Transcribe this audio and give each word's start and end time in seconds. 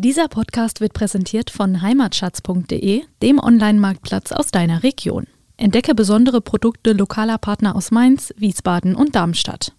Dieser 0.00 0.28
Podcast 0.28 0.80
wird 0.80 0.92
präsentiert 0.92 1.50
von 1.50 1.82
heimatschatz.de, 1.82 3.02
dem 3.20 3.38
Online-Marktplatz 3.40 4.30
aus 4.30 4.52
deiner 4.52 4.84
Region. 4.84 5.26
Entdecke 5.56 5.92
besondere 5.92 6.40
Produkte 6.40 6.92
lokaler 6.92 7.36
Partner 7.36 7.74
aus 7.74 7.90
Mainz, 7.90 8.32
Wiesbaden 8.36 8.94
und 8.94 9.16
Darmstadt. 9.16 9.72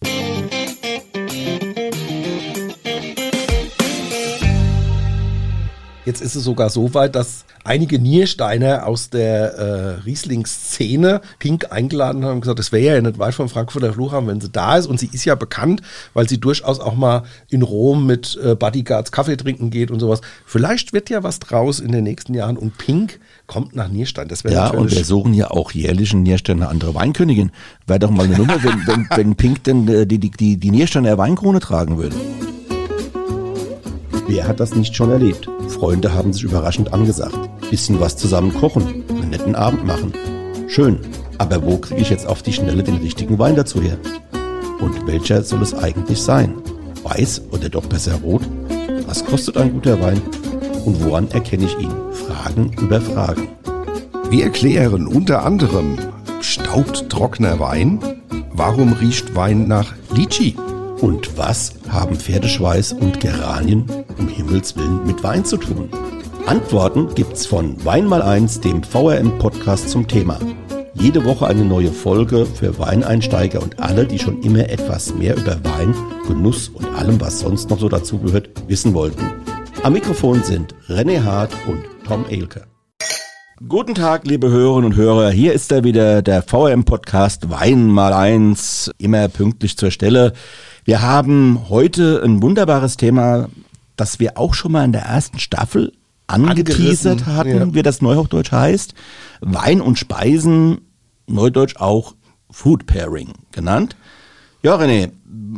Jetzt 6.09 6.21
ist 6.21 6.33
es 6.33 6.43
sogar 6.43 6.71
so 6.71 6.95
weit, 6.95 7.13
dass 7.13 7.45
einige 7.63 7.99
Niersteiner 7.99 8.87
aus 8.87 9.11
der 9.11 9.53
äh, 9.53 9.89
Riesling-Szene 10.05 11.21
Pink 11.37 11.71
eingeladen 11.71 12.25
haben 12.25 12.37
und 12.37 12.41
gesagt, 12.41 12.57
es 12.57 12.71
wäre 12.71 12.95
ja 12.95 12.99
nicht 12.99 13.19
weit 13.19 13.35
vom 13.35 13.47
Frankfurter 13.47 13.93
Flughafen, 13.93 14.27
wenn 14.27 14.41
sie 14.41 14.49
da 14.49 14.75
ist. 14.75 14.87
Und 14.87 14.99
sie 14.99 15.07
ist 15.13 15.25
ja 15.25 15.35
bekannt, 15.35 15.83
weil 16.15 16.27
sie 16.27 16.39
durchaus 16.39 16.79
auch 16.79 16.95
mal 16.95 17.25
in 17.51 17.61
Rom 17.61 18.07
mit 18.07 18.39
äh, 18.43 18.55
Bodyguards 18.55 19.11
Kaffee 19.11 19.37
trinken 19.37 19.69
geht 19.69 19.91
und 19.91 19.99
sowas. 19.99 20.21
Vielleicht 20.47 20.93
wird 20.93 21.11
ja 21.11 21.21
was 21.21 21.37
draus 21.37 21.79
in 21.79 21.91
den 21.91 22.05
nächsten 22.05 22.33
Jahren 22.33 22.57
und 22.57 22.79
Pink 22.79 23.19
kommt 23.45 23.75
nach 23.75 23.89
Nierstein. 23.89 24.29
Das 24.29 24.43
wäre 24.43 24.55
Ja, 24.55 24.63
natürlich 24.63 24.79
und 24.79 24.95
wir 24.97 25.05
suchen 25.05 25.35
ja 25.35 25.51
auch 25.51 25.69
jährlich 25.69 26.11
in 26.11 26.23
Nierstein 26.23 26.57
eine 26.57 26.69
andere 26.69 26.95
Weinkönigin. 26.95 27.51
Wäre 27.85 27.99
doch 27.99 28.09
mal 28.09 28.25
eine 28.25 28.35
Nummer, 28.35 28.63
wenn, 28.63 28.87
wenn, 28.87 29.07
wenn 29.15 29.35
Pink 29.35 29.63
denn 29.65 29.87
äh, 29.87 30.07
die, 30.07 30.17
die, 30.17 30.31
die, 30.31 30.57
die 30.57 30.71
Niersteiner 30.71 31.19
Weinkrone 31.19 31.59
tragen 31.59 31.99
würde. 31.99 32.15
Wer 34.29 34.47
hat 34.47 34.59
das 34.59 34.75
nicht 34.75 34.95
schon 34.95 35.09
erlebt? 35.09 35.49
Freunde 35.69 36.13
haben 36.13 36.33
sich 36.33 36.43
überraschend 36.43 36.93
angesagt. 36.93 37.35
Bisschen 37.71 37.99
was 37.99 38.15
zusammen 38.15 38.53
kochen, 38.53 39.03
einen 39.09 39.31
netten 39.31 39.55
Abend 39.55 39.87
machen. 39.87 40.13
Schön, 40.67 40.99
aber 41.39 41.65
wo 41.65 41.77
kriege 41.77 42.01
ich 42.01 42.11
jetzt 42.11 42.27
auf 42.27 42.43
die 42.43 42.53
Schnelle 42.53 42.83
den 42.83 42.97
richtigen 42.97 43.39
Wein 43.39 43.55
dazu 43.55 43.81
her? 43.81 43.97
Und 44.81 45.07
welcher 45.07 45.41
soll 45.41 45.63
es 45.63 45.73
eigentlich 45.73 46.21
sein? 46.21 46.53
Weiß 47.01 47.41
oder 47.49 47.69
doch 47.69 47.87
besser 47.87 48.21
rot? 48.21 48.43
Was 49.07 49.25
kostet 49.25 49.57
ein 49.57 49.73
guter 49.73 49.99
Wein? 49.99 50.21
Und 50.85 51.03
woran 51.03 51.31
erkenne 51.31 51.65
ich 51.65 51.79
ihn? 51.79 51.91
Fragen 52.11 52.71
über 52.79 53.01
Fragen. 53.01 53.47
Wir 54.29 54.43
erklären 54.43 55.07
unter 55.07 55.43
anderem, 55.43 55.97
staubt 56.41 57.09
trockener 57.09 57.59
Wein? 57.59 57.99
Warum 58.53 58.93
riecht 58.93 59.35
Wein 59.35 59.67
nach 59.67 59.95
Litschi? 60.13 60.55
Und 61.01 61.37
was 61.37 61.73
haben 61.89 62.15
Pferdeschweiß 62.17 62.93
und 62.93 63.19
Geranien 63.21 63.85
um 64.17 64.27
Himmels 64.27 64.75
Willen 64.75 65.05
mit 65.05 65.23
Wein 65.23 65.45
zu 65.45 65.55
tun? 65.55 65.89
Antworten 66.45 67.13
gibt's 67.15 67.45
von 67.45 67.83
Wein 67.85 68.05
mal 68.05 68.21
eins, 68.21 68.59
dem 68.59 68.83
VRM-Podcast 68.83 69.89
zum 69.89 70.07
Thema. 70.07 70.39
Jede 70.95 71.23
Woche 71.23 71.47
eine 71.47 71.63
neue 71.63 71.91
Folge 71.91 72.45
für 72.45 72.77
Weineinsteiger 72.79 73.61
und 73.61 73.79
alle, 73.79 74.05
die 74.05 74.19
schon 74.19 74.41
immer 74.41 74.69
etwas 74.69 75.13
mehr 75.13 75.37
über 75.37 75.63
Wein, 75.63 75.95
Genuss 76.27 76.67
und 76.67 76.85
allem, 76.95 77.21
was 77.21 77.39
sonst 77.39 77.69
noch 77.69 77.79
so 77.79 77.87
dazugehört, 77.87 78.49
wissen 78.67 78.93
wollten. 78.93 79.23
Am 79.83 79.93
Mikrofon 79.93 80.43
sind 80.43 80.75
René 80.89 81.23
Hart 81.23 81.53
und 81.67 81.85
Tom 82.05 82.25
Elke. 82.29 82.65
Guten 83.67 83.93
Tag, 83.93 84.25
liebe 84.25 84.49
Hörerinnen 84.49 84.93
und 84.93 84.95
Hörer. 84.95 85.31
Hier 85.31 85.51
ist 85.51 85.69
er 85.73 85.83
wieder, 85.83 86.21
der 86.21 86.43
VM-Podcast 86.43 87.49
Wein 87.49 87.87
mal 87.87 88.13
eins, 88.13 88.89
immer 88.97 89.27
pünktlich 89.27 89.75
zur 89.75 89.91
Stelle. 89.91 90.31
Wir 90.85 91.01
haben 91.01 91.67
heute 91.67 92.21
ein 92.23 92.41
wunderbares 92.41 92.95
Thema, 92.95 93.49
das 93.97 94.21
wir 94.21 94.37
auch 94.37 94.53
schon 94.53 94.71
mal 94.71 94.85
in 94.85 94.93
der 94.93 95.01
ersten 95.01 95.39
Staffel 95.39 95.91
angeteasert 96.27 97.27
Angerissen, 97.27 97.35
hatten, 97.35 97.49
ja. 97.49 97.73
wie 97.73 97.81
das 97.81 98.01
Neuhochdeutsch 98.01 98.53
heißt. 98.53 98.93
Wein 99.41 99.81
und 99.81 99.99
Speisen, 99.99 100.79
Neudeutsch 101.27 101.75
auch 101.75 102.15
Food 102.49 102.85
Pairing 102.85 103.33
genannt. 103.51 103.97
Ja, 104.63 104.77
René, 104.77 105.11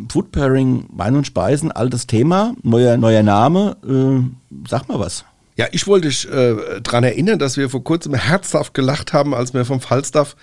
Food 0.10 0.32
Pairing, 0.32 0.88
Wein 0.92 1.18
und 1.18 1.28
Speisen, 1.28 1.72
altes 1.72 2.08
Thema, 2.08 2.56
neuer, 2.64 2.98
neuer 2.98 3.22
Name. 3.22 3.78
Äh, 3.88 4.68
sag 4.68 4.90
mal 4.90 5.00
was. 5.00 5.24
Ja, 5.62 5.68
ich 5.72 5.86
wollte 5.86 6.08
dich 6.08 6.28
äh, 6.28 6.82
daran 6.82 7.04
erinnern, 7.04 7.38
dass 7.38 7.56
wir 7.56 7.70
vor 7.70 7.84
kurzem 7.84 8.16
herzhaft 8.16 8.74
gelacht 8.74 9.14
haben, 9.14 9.36
als 9.36 9.54
wir 9.54 9.64
vom 9.64 9.80
Falstaff 9.80 10.36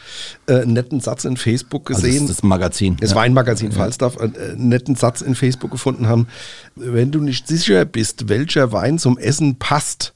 äh, 0.47 0.61
einen 0.61 0.75
netten 0.75 1.01
Satz 1.01 1.25
in 1.25 1.37
Facebook 1.37 1.91
Also 1.91 2.03
gesehen 2.03 2.29
das, 2.29 2.37
das 2.37 2.45
Magazin. 2.45 2.97
Das 3.01 3.11
ja. 3.11 3.17
Weinmagazin 3.17 3.73
Falstaff 3.73 4.17
äh, 4.17 4.53
einen 4.53 4.69
netten 4.69 4.95
Satz 4.95 5.21
in 5.21 5.35
Facebook 5.35 5.73
gefunden 5.73 6.07
haben. 6.07 6.29
Wenn 6.77 7.11
du 7.11 7.21
nicht 7.21 7.49
sicher 7.49 7.85
bist, 7.85 8.29
welcher 8.29 8.71
Wein 8.71 9.01
zum 9.01 9.19
Essen 9.19 9.57
passt, 9.57 10.15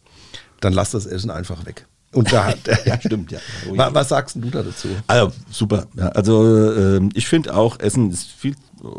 dann 0.60 0.72
lass 0.72 0.92
das 0.92 1.06
Essen 1.06 1.32
einfach 1.32 1.66
weg. 1.66 1.84
Und 2.12 2.32
da 2.32 2.44
hat, 2.44 2.58
Ja, 2.86 3.00
stimmt, 3.00 3.32
ja. 3.32 3.40
Oh 3.68 3.76
was, 3.76 3.94
was 3.94 4.08
sagst 4.08 4.36
du 4.36 4.50
da 4.50 4.62
dazu? 4.62 4.86
Also 5.08 5.32
super. 5.50 5.88
Ja, 5.96 6.10
also 6.10 6.76
ähm, 6.76 7.10
ich 7.14 7.26
finde 7.26 7.56
auch, 7.56 7.80
Essen 7.80 8.12
ist 8.12 8.28
viel, 8.30 8.54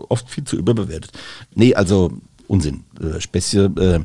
oft 0.09 0.29
viel 0.29 0.43
zu 0.43 0.57
überbewertet. 0.57 1.13
Nee, 1.55 1.73
also 1.75 2.11
Unsinn. 2.47 2.83
Äh, 2.99 3.21
Späße, 3.21 3.71
äh, 3.79 3.99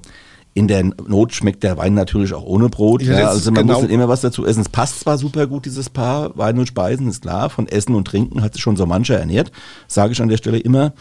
in 0.58 0.66
der 0.66 0.82
Not 0.82 1.32
schmeckt 1.32 1.62
der 1.62 1.76
Wein 1.76 1.94
natürlich 1.94 2.34
auch 2.34 2.42
ohne 2.42 2.68
Brot. 2.68 3.02
Ja, 3.02 3.18
Ja, 3.20 3.28
also 3.28 3.52
man 3.52 3.66
genau- 3.68 3.80
muss 3.80 3.90
immer 3.90 4.08
was 4.08 4.22
dazu 4.22 4.44
essen. 4.44 4.60
Es 4.62 4.68
passt 4.68 4.98
zwar 5.00 5.16
super 5.16 5.46
gut, 5.46 5.66
dieses 5.66 5.88
Paar 5.88 6.36
Wein 6.36 6.58
und 6.58 6.66
Speisen, 6.66 7.06
ist 7.08 7.22
klar. 7.22 7.48
Von 7.48 7.68
Essen 7.68 7.94
und 7.94 8.06
Trinken 8.08 8.42
hat 8.42 8.54
sich 8.54 8.62
schon 8.62 8.76
so 8.76 8.84
mancher 8.84 9.16
ernährt, 9.18 9.52
sage 9.86 10.12
ich 10.12 10.20
an 10.20 10.28
der 10.28 10.36
Stelle 10.36 10.58
immer. 10.58 10.94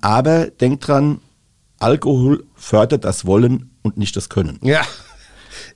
Aber 0.00 0.46
denkt 0.46 0.86
dran, 0.86 1.18
Alkohol 1.80 2.44
fördert 2.54 3.04
das 3.04 3.26
Wollen 3.26 3.70
und 3.82 3.96
nicht 3.96 4.14
das 4.14 4.28
Können. 4.28 4.58
Ja, 4.62 4.82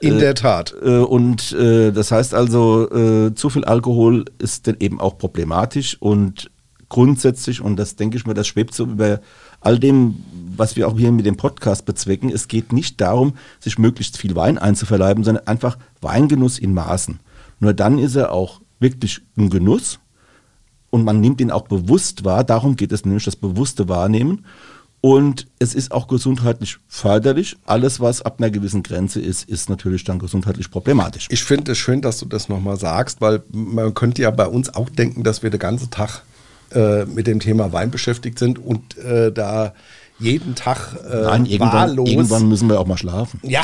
in 0.00 0.18
der 0.20 0.34
Tat. 0.36 0.72
Äh, 0.82 0.98
und 0.98 1.50
äh, 1.52 1.90
das 1.90 2.12
heißt 2.12 2.34
also, 2.34 2.88
äh, 2.90 3.34
zu 3.34 3.50
viel 3.50 3.64
Alkohol 3.64 4.26
ist 4.38 4.68
dann 4.68 4.76
eben 4.78 5.00
auch 5.00 5.18
problematisch 5.18 5.96
und 6.00 6.50
grundsätzlich, 6.88 7.60
und 7.60 7.76
das 7.76 7.96
denke 7.96 8.16
ich 8.16 8.26
mir, 8.26 8.34
das 8.34 8.46
schwebt 8.46 8.74
so 8.74 8.84
über 8.84 9.20
all 9.64 9.78
dem, 9.78 10.22
was 10.56 10.76
wir 10.76 10.86
auch 10.88 10.98
hier 10.98 11.12
mit 11.12 11.26
dem 11.26 11.36
Podcast 11.36 11.84
bezwecken. 11.84 12.30
Es 12.30 12.48
geht 12.48 12.72
nicht 12.72 13.00
darum, 13.00 13.34
sich 13.60 13.78
möglichst 13.78 14.19
viel 14.19 14.36
Wein 14.36 14.58
einzuverleiben, 14.58 15.25
sondern 15.25 15.47
einfach 15.47 15.78
Weingenuss 16.00 16.58
in 16.58 16.75
Maßen. 16.75 17.19
Nur 17.60 17.75
dann 17.75 17.98
ist 17.98 18.14
er 18.14 18.32
auch 18.32 18.60
wirklich 18.78 19.20
ein 19.36 19.50
Genuss 19.50 19.98
und 20.91 21.04
man 21.04 21.20
nimmt 21.20 21.41
ihn 21.41 21.50
auch 21.50 21.62
bewusst 21.66 22.25
wahr. 22.25 22.44
Darum 22.44 22.76
geht 22.76 22.92
es 22.92 23.04
nämlich, 23.04 23.25
das 23.25 23.36
bewusste 23.36 23.88
Wahrnehmen. 23.88 24.44
Und 25.00 25.48
es 25.58 25.75
ist 25.75 25.92
auch 25.92 26.08
gesundheitlich 26.08 26.78
förderlich. 26.88 27.56
Alles, 27.66 28.00
was 28.00 28.22
ab 28.22 28.36
einer 28.38 28.50
gewissen 28.50 28.82
Grenze 28.82 29.20
ist, 29.20 29.46
ist 29.46 29.69
natürlich 29.69 30.04
dann 30.04 30.19
gesundheitlich 30.19 30.70
problematisch. 30.70 31.26
Ich 31.31 31.44
finde 31.44 31.72
es 31.72 31.78
schön, 31.78 32.00
dass 32.00 32.20
du 32.20 32.26
das 32.26 32.48
nochmal 32.48 32.78
sagst, 32.78 33.20
weil 33.20 33.42
man 33.52 33.92
könnte 33.92 34.22
ja 34.22 34.31
bei 34.31 34.46
uns 34.46 34.75
auch 34.75 34.88
denken, 34.88 35.22
dass 35.22 35.42
wir 35.42 35.50
den 35.50 35.60
ganzen 35.60 35.91
Tag 35.91 36.22
äh, 36.74 37.04
mit 37.06 37.26
dem 37.26 37.40
Thema 37.40 37.72
Wein 37.72 37.90
beschäftigt 37.90 38.38
sind 38.38 38.58
und 38.58 38.98
äh, 38.98 39.32
da 39.32 39.74
jeden 40.20 40.54
Tag 40.54 40.96
äh, 41.10 41.22
Nein, 41.22 41.46
irgendwann, 41.46 41.72
wahllos 41.72 42.08
irgendwann 42.08 42.48
müssen 42.48 42.68
wir 42.68 42.78
auch 42.78 42.86
mal 42.86 42.96
schlafen. 42.96 43.40
Ja, 43.42 43.62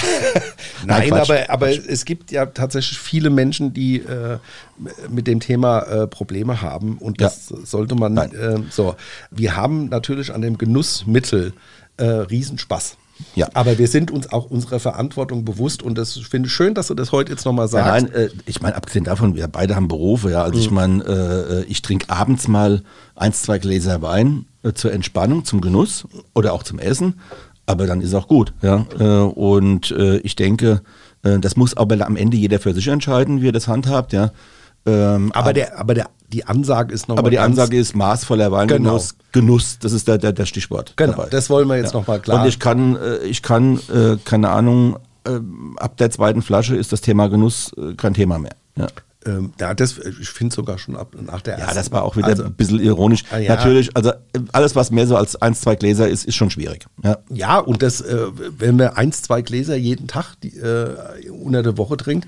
Nein, 0.84 1.08
nein, 1.10 1.20
aber, 1.20 1.48
aber 1.48 1.68
es 1.70 2.04
gibt 2.04 2.32
ja 2.32 2.46
tatsächlich 2.46 2.98
viele 2.98 3.30
Menschen, 3.30 3.72
die 3.72 3.98
äh, 3.98 4.38
mit 5.08 5.26
dem 5.26 5.38
Thema 5.40 5.80
äh, 5.82 6.06
Probleme 6.08 6.60
haben 6.60 6.98
und 6.98 7.20
das 7.20 7.46
sollte 7.46 7.94
man 7.94 8.16
äh, 8.16 8.58
so. 8.70 8.96
Wir 9.30 9.54
haben 9.54 9.88
natürlich 9.88 10.34
an 10.34 10.42
dem 10.42 10.58
Genussmittel 10.58 11.52
äh, 11.96 12.04
Riesenspaß. 12.04 12.96
Ja. 13.34 13.48
Aber 13.54 13.78
wir 13.78 13.88
sind 13.88 14.10
uns 14.10 14.32
auch 14.32 14.50
unserer 14.50 14.80
Verantwortung 14.80 15.44
bewusst 15.44 15.82
und 15.82 15.96
das 15.98 16.14
finde 16.18 16.48
ich 16.48 16.52
schön, 16.52 16.74
dass 16.74 16.88
du 16.88 16.94
das 16.94 17.12
heute 17.12 17.32
jetzt 17.32 17.44
nochmal 17.44 17.66
Ja, 17.66 17.68
sagst. 17.68 18.04
nein, 18.06 18.12
äh, 18.14 18.28
ich 18.46 18.60
meine, 18.60 18.76
abgesehen 18.76 19.04
davon, 19.04 19.34
wir 19.36 19.46
beide 19.48 19.76
haben 19.76 19.88
Berufe, 19.88 20.30
ja. 20.30 20.42
Also 20.42 20.56
Mhm. 20.56 20.60
ich 20.64 20.70
meine, 20.70 21.04
äh, 21.04 21.64
ich 21.64 21.82
trinke 21.82 22.10
abends 22.10 22.48
mal 22.48 22.82
eins, 23.16 23.42
zwei 23.42 23.58
Gläser 23.58 24.02
Wein 24.02 24.46
äh, 24.62 24.72
zur 24.72 24.92
Entspannung, 24.92 25.44
zum 25.44 25.60
Genuss 25.60 26.06
oder 26.34 26.52
auch 26.52 26.62
zum 26.62 26.78
Essen, 26.78 27.20
aber 27.66 27.86
dann 27.86 28.00
ist 28.00 28.14
auch 28.14 28.28
gut, 28.28 28.52
ja. 28.62 28.86
Äh, 28.98 29.04
und 29.04 29.90
äh, 29.92 30.18
ich 30.18 30.36
denke, 30.36 30.82
äh, 31.22 31.38
das 31.38 31.56
muss 31.56 31.76
aber 31.76 32.04
am 32.06 32.16
Ende 32.16 32.36
jeder 32.36 32.58
für 32.58 32.74
sich 32.74 32.88
entscheiden, 32.88 33.42
wie 33.42 33.48
er 33.48 33.52
das 33.52 33.68
handhabt, 33.68 34.12
ja. 34.12 34.32
Ähm, 34.86 35.30
aber 35.32 35.52
der, 35.52 35.78
aber 35.78 35.94
der, 35.94 36.06
die 36.32 36.44
Ansage 36.46 36.94
ist 36.94 37.02
nochmal 37.08 37.18
aber 37.20 37.30
die 37.30 37.38
Ansage 37.38 37.76
ist 37.76 37.94
maßvoller 37.94 38.50
Weingenuss, 38.52 39.14
Genuss, 39.32 39.78
das 39.78 39.92
ist 39.92 40.08
der, 40.08 40.18
der, 40.18 40.32
der 40.32 40.46
Stichwort. 40.46 40.94
Genau, 40.96 41.26
das 41.30 41.50
wollen 41.50 41.68
wir 41.68 41.76
jetzt 41.76 41.92
noch 41.94 42.06
mal 42.06 42.20
klar- 42.20 42.40
Und 42.42 42.48
ich 42.48 42.58
kann, 42.58 42.96
äh, 42.96 43.18
ich 43.18 43.42
kann, 43.42 43.78
äh, 43.92 44.16
keine 44.24 44.48
Ahnung, 44.50 44.96
äh, 45.24 45.38
ab 45.76 45.96
der 45.98 46.10
zweiten 46.10 46.40
Flasche 46.42 46.76
ist 46.76 46.92
das 46.92 47.00
Thema 47.02 47.28
Genuss 47.28 47.72
kein 47.96 48.14
Thema 48.14 48.38
mehr. 48.38 48.52
Ja. 48.76 48.86
ähm, 49.26 49.52
ja, 49.60 49.74
das, 49.74 49.98
ich 49.98 50.30
finde 50.30 50.54
sogar 50.54 50.78
schon 50.78 50.96
ab 50.96 51.14
nach 51.20 51.42
der 51.42 51.54
Ja, 51.58 51.64
ersten. 51.64 51.76
das 51.76 51.92
war 51.92 52.04
auch 52.04 52.16
wieder 52.16 52.28
Also, 52.28 52.44
ein 52.44 52.54
bisschen 52.54 52.80
ironisch. 52.80 53.24
Ah, 53.30 53.36
ja. 53.36 53.54
Natürlich, 53.56 53.94
also 53.94 54.12
alles, 54.52 54.74
was 54.76 54.90
mehr 54.90 55.06
so 55.06 55.16
als 55.16 55.36
eins, 55.42 55.60
zwei 55.60 55.74
Gläser 55.76 56.08
ist, 56.08 56.24
ist 56.24 56.36
schon 56.36 56.48
schwierig. 56.50 56.86
Ja. 57.02 57.18
Ja, 57.28 57.58
und 57.58 57.82
das, 57.82 58.00
äh, 58.00 58.26
wenn 58.56 58.76
man 58.76 58.88
eins, 58.90 59.20
zwei 59.20 59.42
Gläser 59.42 59.76
jeden 59.76 60.06
Tag 60.06 60.36
die, 60.42 60.56
äh, 60.56 61.28
unter 61.30 61.62
der 61.62 61.76
Woche 61.76 61.98
trinkt, 61.98 62.26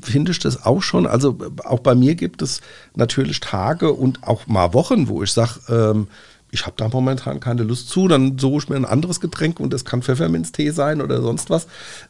finde 0.00 0.32
ich 0.32 0.38
das 0.38 0.64
auch 0.64 0.82
schon. 0.82 1.06
Also 1.06 1.38
äh, 1.40 1.66
auch 1.66 1.80
bei 1.80 1.94
mir 1.94 2.14
gibt 2.14 2.42
es 2.42 2.60
natürlich 2.94 3.40
Tage 3.40 3.92
und 3.92 4.22
auch 4.26 4.46
mal 4.46 4.74
Wochen, 4.74 5.08
wo 5.08 5.22
ich 5.22 5.32
sage, 5.32 5.60
ähm, 5.68 6.08
ich 6.54 6.66
habe 6.66 6.74
da 6.76 6.86
momentan 6.88 7.40
keine 7.40 7.62
Lust 7.62 7.88
zu, 7.88 8.08
dann 8.08 8.38
suche 8.38 8.58
ich 8.58 8.68
mir 8.68 8.76
ein 8.76 8.84
anderes 8.84 9.20
Getränk 9.20 9.58
und 9.58 9.72
das 9.72 9.86
kann 9.86 10.02
Pfefferminztee 10.02 10.70
sein 10.70 11.00
oder 11.00 11.22
sonst 11.22 11.48
was. 11.48 11.66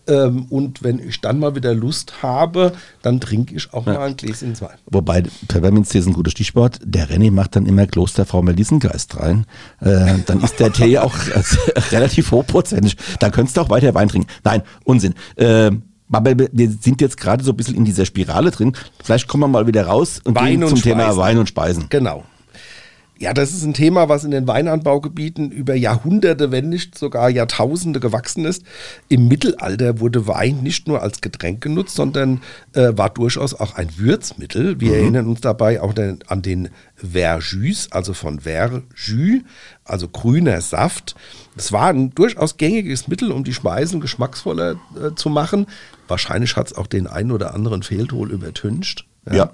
Ähm, 0.09 0.47
und 0.51 0.83
wenn 0.83 0.99
ich 0.99 1.21
dann 1.21 1.39
mal 1.39 1.55
wieder 1.55 1.73
Lust 1.75 2.25
habe, 2.25 2.73
dann 3.03 3.21
trinke 3.21 3.55
ich 3.55 3.73
auch 3.73 3.87
ja. 3.87 3.95
mal 3.95 4.09
ein 4.09 4.17
Gläschen 4.17 4.61
Wein. 4.61 4.77
Wobei 4.87 5.23
Pfefferminztee 5.49 6.01
ist 6.01 6.07
ein 6.07 6.13
gutes 6.13 6.33
Stichwort. 6.33 6.81
Der 6.85 7.09
René 7.09 7.31
macht 7.31 7.55
dann 7.55 7.67
immer 7.67 7.87
Klosterfrau 7.87 8.43
Melissengeist 8.43 9.17
rein. 9.21 9.47
Äh, 9.81 10.19
dann 10.27 10.41
ist 10.43 10.59
der 10.59 10.73
Tee 10.73 10.99
auch 10.99 11.15
relativ 11.93 12.33
hochprozentig. 12.33 12.97
Da 13.21 13.31
könntest 13.31 13.57
du 13.57 13.61
auch 13.61 13.71
weiter 13.71 13.95
Wein 13.95 14.09
trinken. 14.09 14.29
Nein, 14.43 14.63
Unsinn. 14.83 15.15
Äh, 15.37 15.71
aber 16.13 16.37
wir 16.37 16.71
sind 16.71 17.01
jetzt 17.01 17.17
gerade 17.17 17.43
so 17.43 17.53
ein 17.53 17.57
bisschen 17.57 17.75
in 17.75 17.85
dieser 17.85 18.05
Spirale 18.05 18.51
drin. 18.51 18.73
Vielleicht 19.03 19.29
kommen 19.29 19.43
wir 19.43 19.49
mal 19.49 19.67
wieder 19.67 19.87
raus 19.87 20.21
und 20.25 20.35
Wein 20.35 20.61
gehen 20.61 20.69
zum 20.69 20.77
und 20.77 20.83
Thema 20.83 21.17
Wein 21.17 21.39
und 21.39 21.49
Speisen. 21.49 21.87
Genau. 21.89 22.25
Ja, 23.23 23.33
das 23.33 23.53
ist 23.53 23.63
ein 23.63 23.73
Thema, 23.73 24.09
was 24.09 24.25
in 24.25 24.33
den 24.33 24.49
Weinanbaugebieten 24.49 25.53
über 25.53 25.77
Jahrhunderte, 25.77 26.51
wenn 26.51 26.69
nicht 26.69 26.99
sogar 26.99 27.31
Jahrtausende 27.31 28.01
gewachsen 28.01 28.45
ist. 28.45 28.65
Im 29.09 29.29
Mittelalter 29.29 30.01
wurde 30.01 30.27
Wein 30.27 30.65
nicht 30.65 30.89
nur 30.89 31.03
als 31.03 31.21
Getränk 31.21 31.61
genutzt, 31.61 31.95
sondern 31.95 32.41
äh, 32.73 32.89
war 32.97 33.11
durchaus 33.11 33.55
auch 33.55 33.77
ein 33.77 33.97
Würzmittel. 33.97 34.81
Wir 34.81 34.89
mhm. 34.89 34.95
erinnern 34.97 35.27
uns 35.29 35.41
dabei 35.41 35.81
auch 35.81 35.93
den, 35.93 36.19
an 36.27 36.43
den 36.43 36.71
Verjus, 36.97 37.93
also 37.93 38.13
von 38.13 38.41
Verjus, 38.41 38.83
also 39.85 40.09
grüner 40.09 40.61
Saft. 40.61 41.15
Das 41.57 41.73
war 41.73 41.89
ein 41.89 42.11
durchaus 42.15 42.57
gängiges 42.57 43.09
Mittel, 43.09 43.33
um 43.33 43.45
die 43.45 43.55
Speisen 43.55 44.01
geschmacksvoller 44.01 44.77
äh, 44.97 45.15
zu 45.15 45.29
machen. 45.29 45.67
Wahrscheinlich 46.09 46.57
hat 46.57 46.69
es 46.69 46.77
auch 46.77 46.87
den 46.87 47.07
einen 47.07 47.33
oder 47.33 47.55
anderen 47.55 47.83
Fehltol 47.83 48.31
übertüncht. 48.31 49.07
ja. 49.27 49.37
ja. 49.37 49.53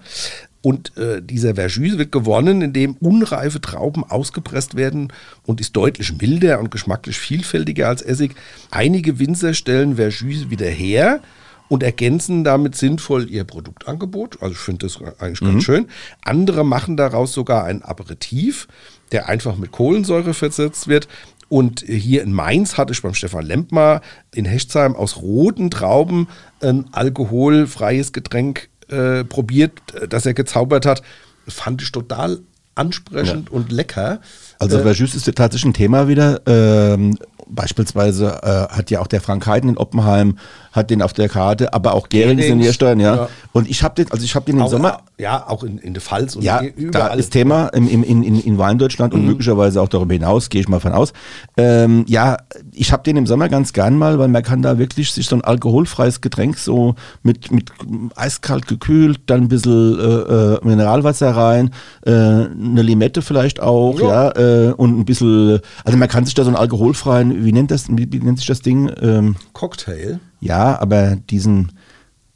Und 0.60 0.96
äh, 0.96 1.22
dieser 1.22 1.54
Verjus 1.54 1.98
wird 1.98 2.10
gewonnen, 2.10 2.62
indem 2.62 2.94
unreife 2.96 3.60
Trauben 3.60 4.02
ausgepresst 4.02 4.74
werden 4.74 5.12
und 5.46 5.60
ist 5.60 5.76
deutlich 5.76 6.12
milder 6.20 6.58
und 6.58 6.72
geschmacklich 6.72 7.16
vielfältiger 7.16 7.88
als 7.88 8.02
Essig. 8.02 8.34
Einige 8.70 9.20
Winzer 9.20 9.54
stellen 9.54 9.96
Verjus 9.96 10.50
wieder 10.50 10.66
her 10.66 11.20
und 11.68 11.82
ergänzen 11.82 12.42
damit 12.42 12.74
sinnvoll 12.74 13.30
ihr 13.30 13.44
Produktangebot. 13.44 14.42
Also 14.42 14.54
ich 14.54 14.58
finde 14.58 14.86
das 14.86 15.00
eigentlich 15.20 15.40
mhm. 15.40 15.52
ganz 15.52 15.64
schön. 15.64 15.86
Andere 16.22 16.64
machen 16.64 16.96
daraus 16.96 17.32
sogar 17.32 17.64
ein 17.64 17.82
Aperitif, 17.82 18.66
der 19.12 19.28
einfach 19.28 19.56
mit 19.56 19.72
Kohlensäure 19.72 20.34
versetzt 20.34 20.88
wird. 20.88 21.08
Und 21.48 21.80
hier 21.80 22.22
in 22.22 22.32
Mainz 22.32 22.76
hatte 22.76 22.92
ich 22.92 23.00
beim 23.00 23.14
Stefan 23.14 23.46
Lempmar 23.46 24.02
in 24.34 24.44
Hechtsheim 24.44 24.94
aus 24.94 25.16
roten 25.16 25.70
Trauben 25.70 26.28
ein 26.60 26.86
alkoholfreies 26.92 28.12
Getränk 28.12 28.68
äh, 28.88 29.24
probiert, 29.24 29.72
das 30.08 30.26
er 30.26 30.34
gezaubert 30.34 30.84
hat. 30.84 31.02
Fand 31.46 31.80
ich 31.80 31.90
total 31.90 32.40
ansprechend 32.74 33.48
ja. 33.48 33.54
und 33.54 33.72
lecker. 33.72 34.20
Also 34.58 34.78
äh, 34.78 34.82
Verjus 34.82 35.14
ist 35.14 35.24
tatsächlich 35.34 35.64
ein 35.70 35.74
Thema 35.74 36.08
wieder. 36.08 36.42
Ähm, 36.46 37.18
beispielsweise 37.50 38.40
äh, 38.42 38.74
hat 38.74 38.90
ja 38.90 39.00
auch 39.00 39.06
der 39.06 39.20
Frank 39.20 39.46
Heiden 39.46 39.70
in 39.70 39.76
Oppenheim 39.78 40.36
hat 40.78 40.90
den 40.90 41.02
auf 41.02 41.12
der 41.12 41.28
Karte, 41.28 41.74
aber 41.74 41.94
auch 41.94 42.08
Gerings 42.08 42.44
in 42.44 42.58
Nierstein, 42.58 43.00
ja. 43.00 43.16
ja. 43.16 43.28
Und 43.52 43.68
ich 43.68 43.82
habe 43.82 43.94
den, 43.94 44.10
also 44.10 44.24
ich 44.24 44.34
habe 44.34 44.46
den 44.46 44.56
im 44.56 44.62
auch, 44.62 44.70
Sommer. 44.70 45.02
Ja, 45.18 45.46
auch 45.48 45.64
in, 45.64 45.78
in 45.78 45.94
der 45.94 46.00
Pfalz 46.00 46.36
und 46.36 46.42
ja, 46.42 46.62
überall. 46.62 47.08
Da 47.10 47.14
ist 47.14 47.30
Thema 47.30 47.68
im, 47.68 47.88
im, 47.88 48.02
in, 48.02 48.22
in, 48.22 48.40
in 48.40 48.58
Weindeutschland 48.58 49.12
mhm. 49.12 49.20
und 49.20 49.26
möglicherweise 49.26 49.82
auch 49.82 49.88
darüber 49.88 50.12
hinaus, 50.12 50.48
gehe 50.48 50.60
ich 50.60 50.68
mal 50.68 50.80
von 50.80 50.92
aus. 50.92 51.12
Ähm, 51.56 52.04
ja, 52.08 52.36
ich 52.72 52.92
habe 52.92 53.02
den 53.02 53.16
im 53.16 53.26
Sommer 53.26 53.48
ganz 53.48 53.72
gern 53.72 53.98
mal, 53.98 54.18
weil 54.18 54.28
man 54.28 54.42
kann 54.42 54.62
da 54.62 54.78
wirklich 54.78 55.12
sich 55.12 55.26
so 55.26 55.36
ein 55.36 55.42
alkoholfreies 55.42 56.20
Getränk 56.20 56.58
so 56.58 56.94
mit, 57.22 57.50
mit 57.50 57.72
eiskalt 58.14 58.68
gekühlt, 58.68 59.20
dann 59.26 59.42
ein 59.42 59.48
bisschen 59.48 59.98
äh, 59.98 60.02
äh, 60.02 60.58
Mineralwasser 60.62 61.30
rein, 61.30 61.70
äh, 62.06 62.10
eine 62.10 62.82
Limette 62.82 63.22
vielleicht 63.22 63.60
auch, 63.60 63.98
ja, 64.00 64.32
ja 64.38 64.68
äh, 64.68 64.72
und 64.72 64.98
ein 64.98 65.04
bisschen, 65.04 65.60
also 65.84 65.98
man 65.98 66.08
kann 66.08 66.24
sich 66.24 66.34
da 66.34 66.44
so 66.44 66.48
einen 66.48 66.56
alkoholfreien, 66.56 67.32
wie 67.44 67.52
nennt 67.52 67.70
das, 67.70 67.88
wie, 67.88 68.10
wie 68.12 68.18
nennt 68.18 68.38
sich 68.38 68.46
das 68.46 68.60
Ding? 68.60 68.90
Ähm, 69.00 69.36
Cocktail. 69.52 70.20
Ja, 70.40 70.80
aber 70.80 71.16
diesen, 71.16 71.72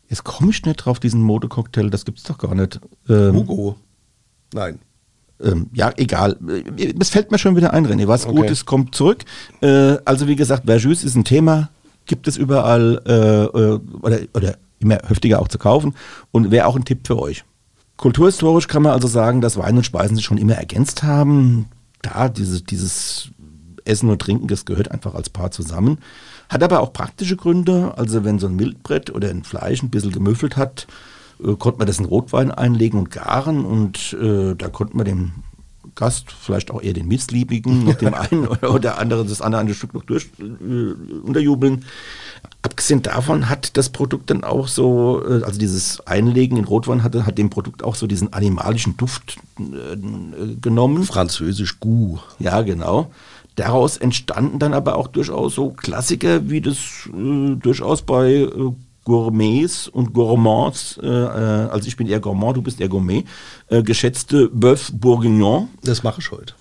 jetzt 0.09 0.25
komme 0.25 0.51
ich 0.51 0.65
nicht 0.65 0.77
drauf, 0.77 1.01
diesen 1.01 1.23
Modecocktail, 1.23 1.91
das 1.91 2.05
gibt 2.05 2.19
es 2.19 2.25
doch 2.25 2.39
gar 2.39 2.55
nicht. 2.55 2.81
Ähm, 3.09 3.35
Hugo. 3.35 3.77
Nein. 4.53 4.79
Ähm, 5.43 5.69
ja, 5.73 5.93
egal. 5.97 6.37
Es 7.01 7.11
fällt 7.11 7.31
mir 7.31 7.39
schon 7.39 7.57
wieder 7.57 7.73
ein, 7.73 7.87
René. 7.87 8.07
Was 8.07 8.27
okay. 8.27 8.37
Gutes 8.37 8.65
kommt 8.65 8.95
zurück. 8.95 9.25
Äh, 9.61 9.97
also 10.05 10.29
wie 10.29 10.37
gesagt, 10.37 10.65
Verjus 10.67 11.05
ist 11.05 11.17
ein 11.17 11.25
Thema, 11.25 11.71
gibt 12.07 12.29
es 12.29 12.37
überall 12.37 13.01
äh, 13.07 13.45
äh, 13.45 13.81
oder, 14.03 14.21
oder 14.35 14.57
immer 14.79 14.99
heftiger 15.07 15.41
auch 15.41 15.49
zu 15.49 15.59
kaufen 15.59 15.95
und 16.31 16.51
wäre 16.51 16.67
auch 16.67 16.77
ein 16.77 16.85
Tipp 16.85 17.07
für 17.07 17.19
euch. 17.19 17.45
Kulturhistorisch 17.97 18.69
kann 18.69 18.83
man 18.83 18.93
also 18.93 19.07
sagen, 19.07 19.41
dass 19.41 19.57
Wein 19.57 19.77
und 19.77 19.85
Speisen 19.85 20.17
sich 20.17 20.25
schon 20.25 20.39
immer 20.39 20.55
ergänzt 20.55 21.03
haben. 21.03 21.67
Da, 22.03 22.29
diese, 22.29 22.63
dieses 22.63 23.31
Essen 23.85 24.11
und 24.11 24.21
Trinken, 24.21 24.49
das 24.49 24.65
gehört 24.65 24.91
einfach 24.91 25.15
als 25.15 25.31
Paar 25.31 25.51
zusammen. 25.51 25.99
Hat 26.49 26.63
aber 26.63 26.81
auch 26.81 26.93
praktische 26.93 27.37
Gründe. 27.37 27.95
Also 27.97 28.25
wenn 28.25 28.39
so 28.39 28.47
ein 28.47 28.59
Wildbrett 28.59 29.11
oder 29.11 29.31
ein 29.31 29.45
Fleisch 29.45 29.83
ein 29.83 29.91
bisschen 29.91 30.13
gemüffelt 30.13 30.57
hat, 30.57 30.87
äh, 31.43 31.55
konnte 31.57 31.79
man 31.79 31.87
das 31.87 31.99
in 31.99 32.05
Rotwein 32.05 32.51
einlegen 32.51 32.99
und 32.99 33.11
garen 33.11 33.65
und 33.65 34.15
äh, 34.15 34.55
da 34.55 34.69
konnte 34.69 34.97
man 34.97 35.07
dem 35.07 35.33
Gast, 35.95 36.33
vielleicht 36.33 36.71
auch 36.71 36.81
eher 36.83 36.95
den 36.95 37.09
Missliebigen, 37.09 37.85
noch 37.85 37.95
dem 37.95 38.15
einen 38.15 38.47
oder, 38.49 38.75
oder 38.75 38.99
anderen 38.99 39.29
das 39.29 39.43
andere 39.43 39.75
Stück 39.75 39.95
noch 39.95 40.05
durch 40.05 40.31
äh, 40.39 41.23
unterjubeln. 41.23 41.85
Abgesehen 42.63 43.03
davon 43.03 43.49
hat 43.49 43.77
das 43.77 43.91
Produkt 43.91 44.31
dann 44.31 44.45
auch 44.45 44.69
so, 44.69 45.23
äh, 45.27 45.43
also 45.43 45.59
dieses 45.59 46.01
Einlegen 46.07 46.57
in 46.57 46.65
Rotwein 46.65 47.03
hatte, 47.03 47.27
hat 47.27 47.39
dem 47.39 47.51
Produkt 47.51 47.83
auch 47.83 47.95
so 47.95 48.07
diesen 48.07 48.33
animalischen 48.33 48.97
Duft 48.97 49.39
äh, 49.59 49.97
genommen. 50.61 51.05
Französisch 51.05 51.79
Goût. 51.81 52.21
Ja, 52.39 52.63
genau. 52.63 53.11
Daraus 53.57 53.97
entstanden 53.99 54.59
dann 54.59 54.75
aber 54.75 54.97
auch 54.97 55.09
durchaus 55.09 55.55
so 55.55 55.71
Klassiker, 55.71 56.49
wie 56.49 56.61
das 56.61 57.09
äh, 57.13 57.55
durchaus 57.57 58.03
bei 58.03 58.33
äh, 58.33 58.73
Gourmets 59.05 59.89
und 59.89 60.13
Gourmands, 60.13 60.99
äh, 61.03 61.07
äh, 61.07 61.69
also 61.69 61.89
ich 61.89 61.97
bin 61.97 62.07
eher 62.07 62.21
Gourmand, 62.21 62.57
du 62.57 62.63
bist 62.63 62.81
eher 62.81 62.89
Gourmet, 62.89 63.25
äh, 63.69 63.83
geschätzte 63.83 64.47
Bœuf 64.47 64.91
Bourguignon. 64.93 65.69
Das 65.83 66.03
mache 66.03 66.21
ich 66.21 66.31
heute. 66.31 66.55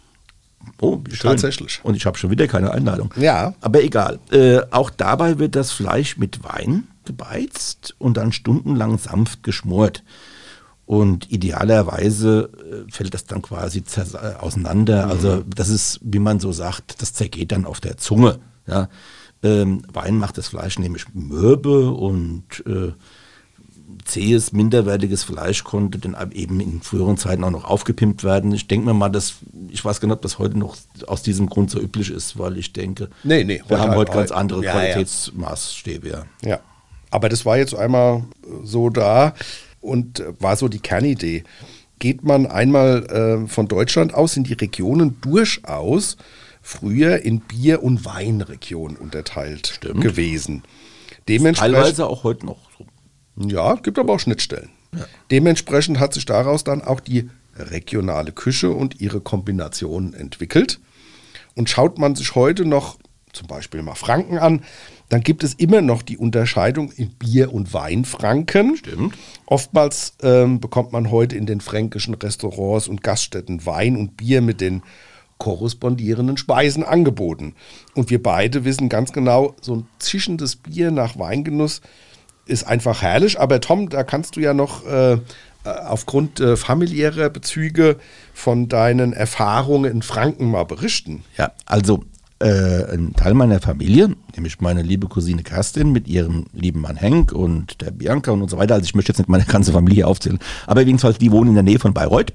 Oh, 0.80 1.00
schön. 1.10 1.32
Tatsächlich. 1.32 1.80
Und 1.84 1.96
ich 1.96 2.06
habe 2.06 2.18
schon 2.18 2.32
wieder 2.32 2.48
keine 2.48 2.72
Einladung. 2.72 3.14
Ja. 3.16 3.54
Aber 3.62 3.84
egal. 3.84 4.20
Äh, 4.32 4.62
auch 4.72 4.90
dabei 4.90 5.38
wird 5.38 5.56
das 5.56 5.72
Fleisch 5.72 6.18
mit 6.18 6.44
Wein 6.44 6.88
gebeizt 7.06 7.96
und 8.00 8.18
dann 8.18 8.32
stundenlang 8.32 8.98
sanft 8.98 9.44
geschmort. 9.44 10.04
Und 10.92 11.32
idealerweise 11.32 12.50
äh, 12.70 12.92
fällt 12.92 13.14
das 13.14 13.24
dann 13.24 13.42
quasi 13.42 13.82
äh, 13.96 14.36
auseinander. 14.42 15.06
Mhm. 15.06 15.12
Also 15.12 15.44
das 15.48 15.70
ist, 15.70 16.02
wie 16.04 16.20
man 16.20 16.42
so 16.42 16.52
sagt, 16.52 17.02
das 17.02 17.14
zergeht 17.14 17.54
dann 17.54 17.64
auf 17.64 17.80
der 17.80 17.96
Zunge. 17.96 18.40
Ja. 18.68 18.90
Ähm, 19.42 19.84
Wein 19.94 20.18
macht 20.18 20.38
das 20.38 20.50
Fleisch 20.50 20.80
nämlich 20.80 21.06
mürbe 21.14 21.92
und 21.92 22.44
äh, 22.68 22.92
zähes, 24.04 24.52
minderwertiges 24.52 25.24
Fleisch 25.24 25.64
konnte 25.64 25.98
dann 25.98 26.18
eben 26.34 26.60
in 26.60 26.82
früheren 26.82 27.16
Zeiten 27.16 27.46
auch 27.46 27.52
noch 27.52 27.64
aufgepimpt 27.64 28.26
werden. 28.26 28.52
Ich 28.52 28.68
denke 28.68 28.88
mir 28.88 28.94
mal, 28.94 29.08
dass, 29.08 29.36
ich 29.70 29.86
weiß 29.86 30.02
nicht, 30.02 30.12
ob 30.12 30.22
das 30.22 30.40
heute 30.40 30.60
noch 30.60 30.76
aus 31.08 31.24
diesem 31.24 31.48
Grund 31.48 31.72
so 31.72 31.80
üblich 31.80 32.12
ist, 32.12 32.38
weil 32.38 32.58
ich 32.58 32.74
denke, 32.74 33.10
nee, 33.24 33.46
nee, 33.46 33.64
wir 33.66 33.80
haben 33.80 33.96
heute 33.96 34.12
ganz 34.12 34.32
andere 34.32 34.62
ja, 34.62 34.74
Qualitätsmaßstäbe. 34.74 36.10
Ja. 36.10 36.26
ja, 36.44 36.60
aber 37.12 37.30
das 37.30 37.46
war 37.46 37.58
jetzt 37.58 37.76
einmal 37.76 38.26
so 38.66 38.90
da 38.90 39.36
und 39.82 40.24
war 40.40 40.56
so 40.56 40.68
die 40.68 40.80
Kernidee. 40.80 41.44
Geht 42.00 42.24
man 42.24 42.48
einmal 42.48 43.06
äh, 43.06 43.48
von 43.48 43.68
Deutschland 43.68 44.14
aus 44.14 44.38
in 44.38 44.44
die 44.44 44.54
Regionen 44.54 45.20
durchaus 45.22 46.18
früher 46.62 47.20
in 47.24 47.42
Bier- 47.42 47.84
und 47.84 48.06
Weinregionen 48.06 48.98
unterteilt 48.98 49.68
Stimmt. 49.76 50.02
gewesen. 50.02 50.64
Dementsprechend, 51.28 51.76
Teilweise 51.76 52.08
auch 52.08 52.24
heute 52.24 52.46
noch 52.46 52.70
so. 52.78 52.86
Ja, 53.48 53.76
gibt 53.76 54.00
aber 54.00 54.14
auch 54.14 54.20
Schnittstellen. 54.20 54.70
Ja. 54.94 55.06
Dementsprechend 55.30 56.00
hat 56.00 56.14
sich 56.14 56.26
daraus 56.26 56.64
dann 56.64 56.82
auch 56.82 57.00
die 57.00 57.30
regionale 57.56 58.32
Küche 58.32 58.72
und 58.72 59.00
ihre 59.00 59.22
Kombinationen 59.22 60.14
entwickelt. 60.14 60.80
Und 61.56 61.70
schaut 61.70 61.98
man 61.98 62.16
sich 62.16 62.36
heute 62.36 62.66
noch 62.66 62.98
zum 63.34 63.48
Beispiel 63.48 63.82
mal 63.82 63.96
Franken 63.96 64.38
an, 64.38 64.64
dann 65.12 65.20
gibt 65.20 65.44
es 65.44 65.54
immer 65.56 65.82
noch 65.82 66.04
die 66.04 66.18
Unterscheidung 66.18 66.90
in 66.94 67.10
Bier- 67.10 67.54
und 67.54 67.74
Weinfranken. 67.74 68.78
Stimmt. 68.78 69.18
Oftmals 69.46 70.14
ähm, 70.24 70.62
bekommt 70.62 70.94
man 70.94 71.12
heute 71.12 71.36
in 71.36 71.46
den 71.46 71.60
fränkischen 71.60 72.14
Restaurants 72.14 72.88
und 72.88 73.04
Gaststätten 73.04 73.66
Wein 73.66 73.98
und 73.98 74.16
Bier 74.16 74.42
mit 74.42 74.62
den 74.62 74.84
korrespondierenden 75.38 76.38
Speisen 76.38 76.86
angeboten. 76.86 77.56
Und 77.94 78.10
wir 78.10 78.24
beide 78.24 78.64
wissen 78.64 78.88
ganz 78.88 79.12
genau, 79.12 79.54
so 79.60 79.76
ein 79.76 79.88
zischendes 80.00 80.56
Bier 80.56 80.92
nach 80.92 81.20
Weingenuss 81.20 81.82
ist 82.46 82.64
einfach 82.64 83.02
herrlich. 83.02 83.38
Aber 83.38 83.60
Tom, 83.60 83.90
da 83.90 84.06
kannst 84.06 84.38
du 84.38 84.40
ja 84.40 84.54
noch 84.54 84.88
äh, 84.88 85.18
aufgrund 85.66 86.40
äh, 86.40 86.56
familiärer 86.56 87.30
Bezüge 87.30 87.98
von 88.34 88.70
deinen 88.70 89.12
Erfahrungen 89.12 89.92
in 89.92 90.04
Franken 90.04 90.52
mal 90.52 90.64
berichten. 90.64 91.26
Ja, 91.38 91.52
also 91.66 92.06
äh, 92.42 92.94
ein 92.94 93.14
Teil 93.14 93.34
meiner 93.34 93.60
Familie, 93.60 94.16
nämlich 94.36 94.60
meine 94.60 94.82
liebe 94.82 95.08
Cousine 95.08 95.44
Kerstin 95.44 95.92
mit 95.92 96.08
ihrem 96.08 96.46
lieben 96.54 96.82
Mann 96.82 96.96
Henk 96.96 97.32
und 97.32 97.82
der 97.82 97.92
Bianca 97.92 98.32
und, 98.32 98.50
so 98.50 98.58
weiter. 98.58 98.76
Also 98.76 98.86
ich 98.86 98.96
möchte 98.96 99.12
jetzt 99.12 99.20
nicht 99.20 99.30
meine 99.30 99.46
ganze 99.46 99.72
Familie 99.72 100.08
aufzählen, 100.08 100.40
aber 100.68 100.82
jedenfalls 100.82 101.18
die 101.18 101.32
wohnen 101.32 101.50
in 101.50 101.56
der 101.56 101.64
Nähe 101.64 101.80
von 101.80 101.94
Bayreuth. 101.94 102.34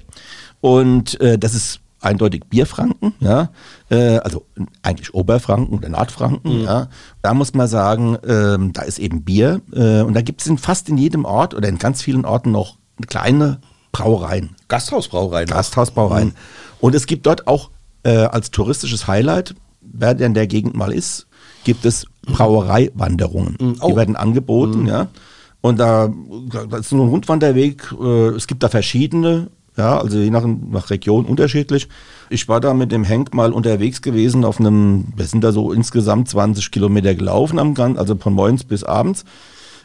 Und 0.61 1.19
äh, 1.21 1.37
das 1.37 1.53
ist 1.53 1.81
eindeutig 1.99 2.45
Bierfranken, 2.49 3.13
ja, 3.19 3.49
äh, 3.89 4.17
also 4.17 4.45
eigentlich 4.81 5.13
Oberfranken 5.13 5.77
oder 5.77 5.89
Nordfranken, 5.89 6.59
mhm. 6.59 6.65
ja. 6.65 6.87
Da 7.21 7.33
muss 7.33 7.53
man 7.53 7.67
sagen, 7.67 8.17
ähm, 8.27 8.73
da 8.73 8.83
ist 8.83 8.99
eben 8.99 9.23
Bier 9.23 9.61
äh, 9.73 10.01
und 10.01 10.13
da 10.13 10.21
gibt 10.21 10.41
es 10.41 10.47
in 10.47 10.57
fast 10.57 10.89
in 10.89 10.97
jedem 10.97 11.25
Ort 11.25 11.53
oder 11.53 11.67
in 11.67 11.77
ganz 11.77 12.01
vielen 12.01 12.25
Orten 12.25 12.51
noch 12.51 12.77
kleine 13.07 13.59
Brauereien. 13.91 14.55
Gasthausbrauereien. 14.67 15.47
Gasthausbrauereien. 15.47 16.29
Mhm. 16.29 16.33
Und 16.79 16.95
es 16.95 17.07
gibt 17.07 17.25
dort 17.25 17.47
auch 17.47 17.71
äh, 18.03 18.11
als 18.11 18.51
touristisches 18.51 19.07
Highlight, 19.07 19.55
wer 19.93 20.19
in 20.19 20.33
der 20.33 20.47
Gegend 20.47 20.75
mal 20.75 20.91
ist, 20.91 21.27
gibt 21.63 21.85
es 21.85 22.05
Brauereiwanderungen. 22.25 23.57
Mhm. 23.59 23.75
Oh. 23.81 23.89
Die 23.89 23.95
werden 23.95 24.15
angeboten, 24.15 24.81
mhm. 24.81 24.87
ja. 24.87 25.07
Und 25.61 25.79
da 25.79 26.09
das 26.69 26.81
ist 26.81 26.91
nur 26.93 27.05
ein 27.05 27.09
Rundwanderweg. 27.09 27.93
Äh, 27.99 28.29
es 28.29 28.47
gibt 28.47 28.63
da 28.63 28.69
verschiedene, 28.69 29.49
ja, 29.75 29.99
also 29.99 30.17
je 30.17 30.29
nach, 30.29 30.45
nach 30.45 30.89
Region 30.89 31.25
unterschiedlich. 31.25 31.87
Ich 32.29 32.47
war 32.47 32.59
da 32.59 32.73
mit 32.73 32.91
dem 32.91 33.03
Henk 33.03 33.33
mal 33.33 33.53
unterwegs 33.53 34.01
gewesen 34.01 34.45
auf 34.45 34.59
einem, 34.59 35.07
wir 35.15 35.25
sind 35.25 35.43
da 35.43 35.51
so 35.51 35.71
insgesamt 35.71 36.29
20 36.29 36.71
Kilometer 36.71 37.15
gelaufen 37.15 37.59
am 37.59 37.73
Gang, 37.73 37.97
also 37.97 38.15
von 38.15 38.33
morgens 38.33 38.63
bis 38.63 38.83
abends. 38.83 39.25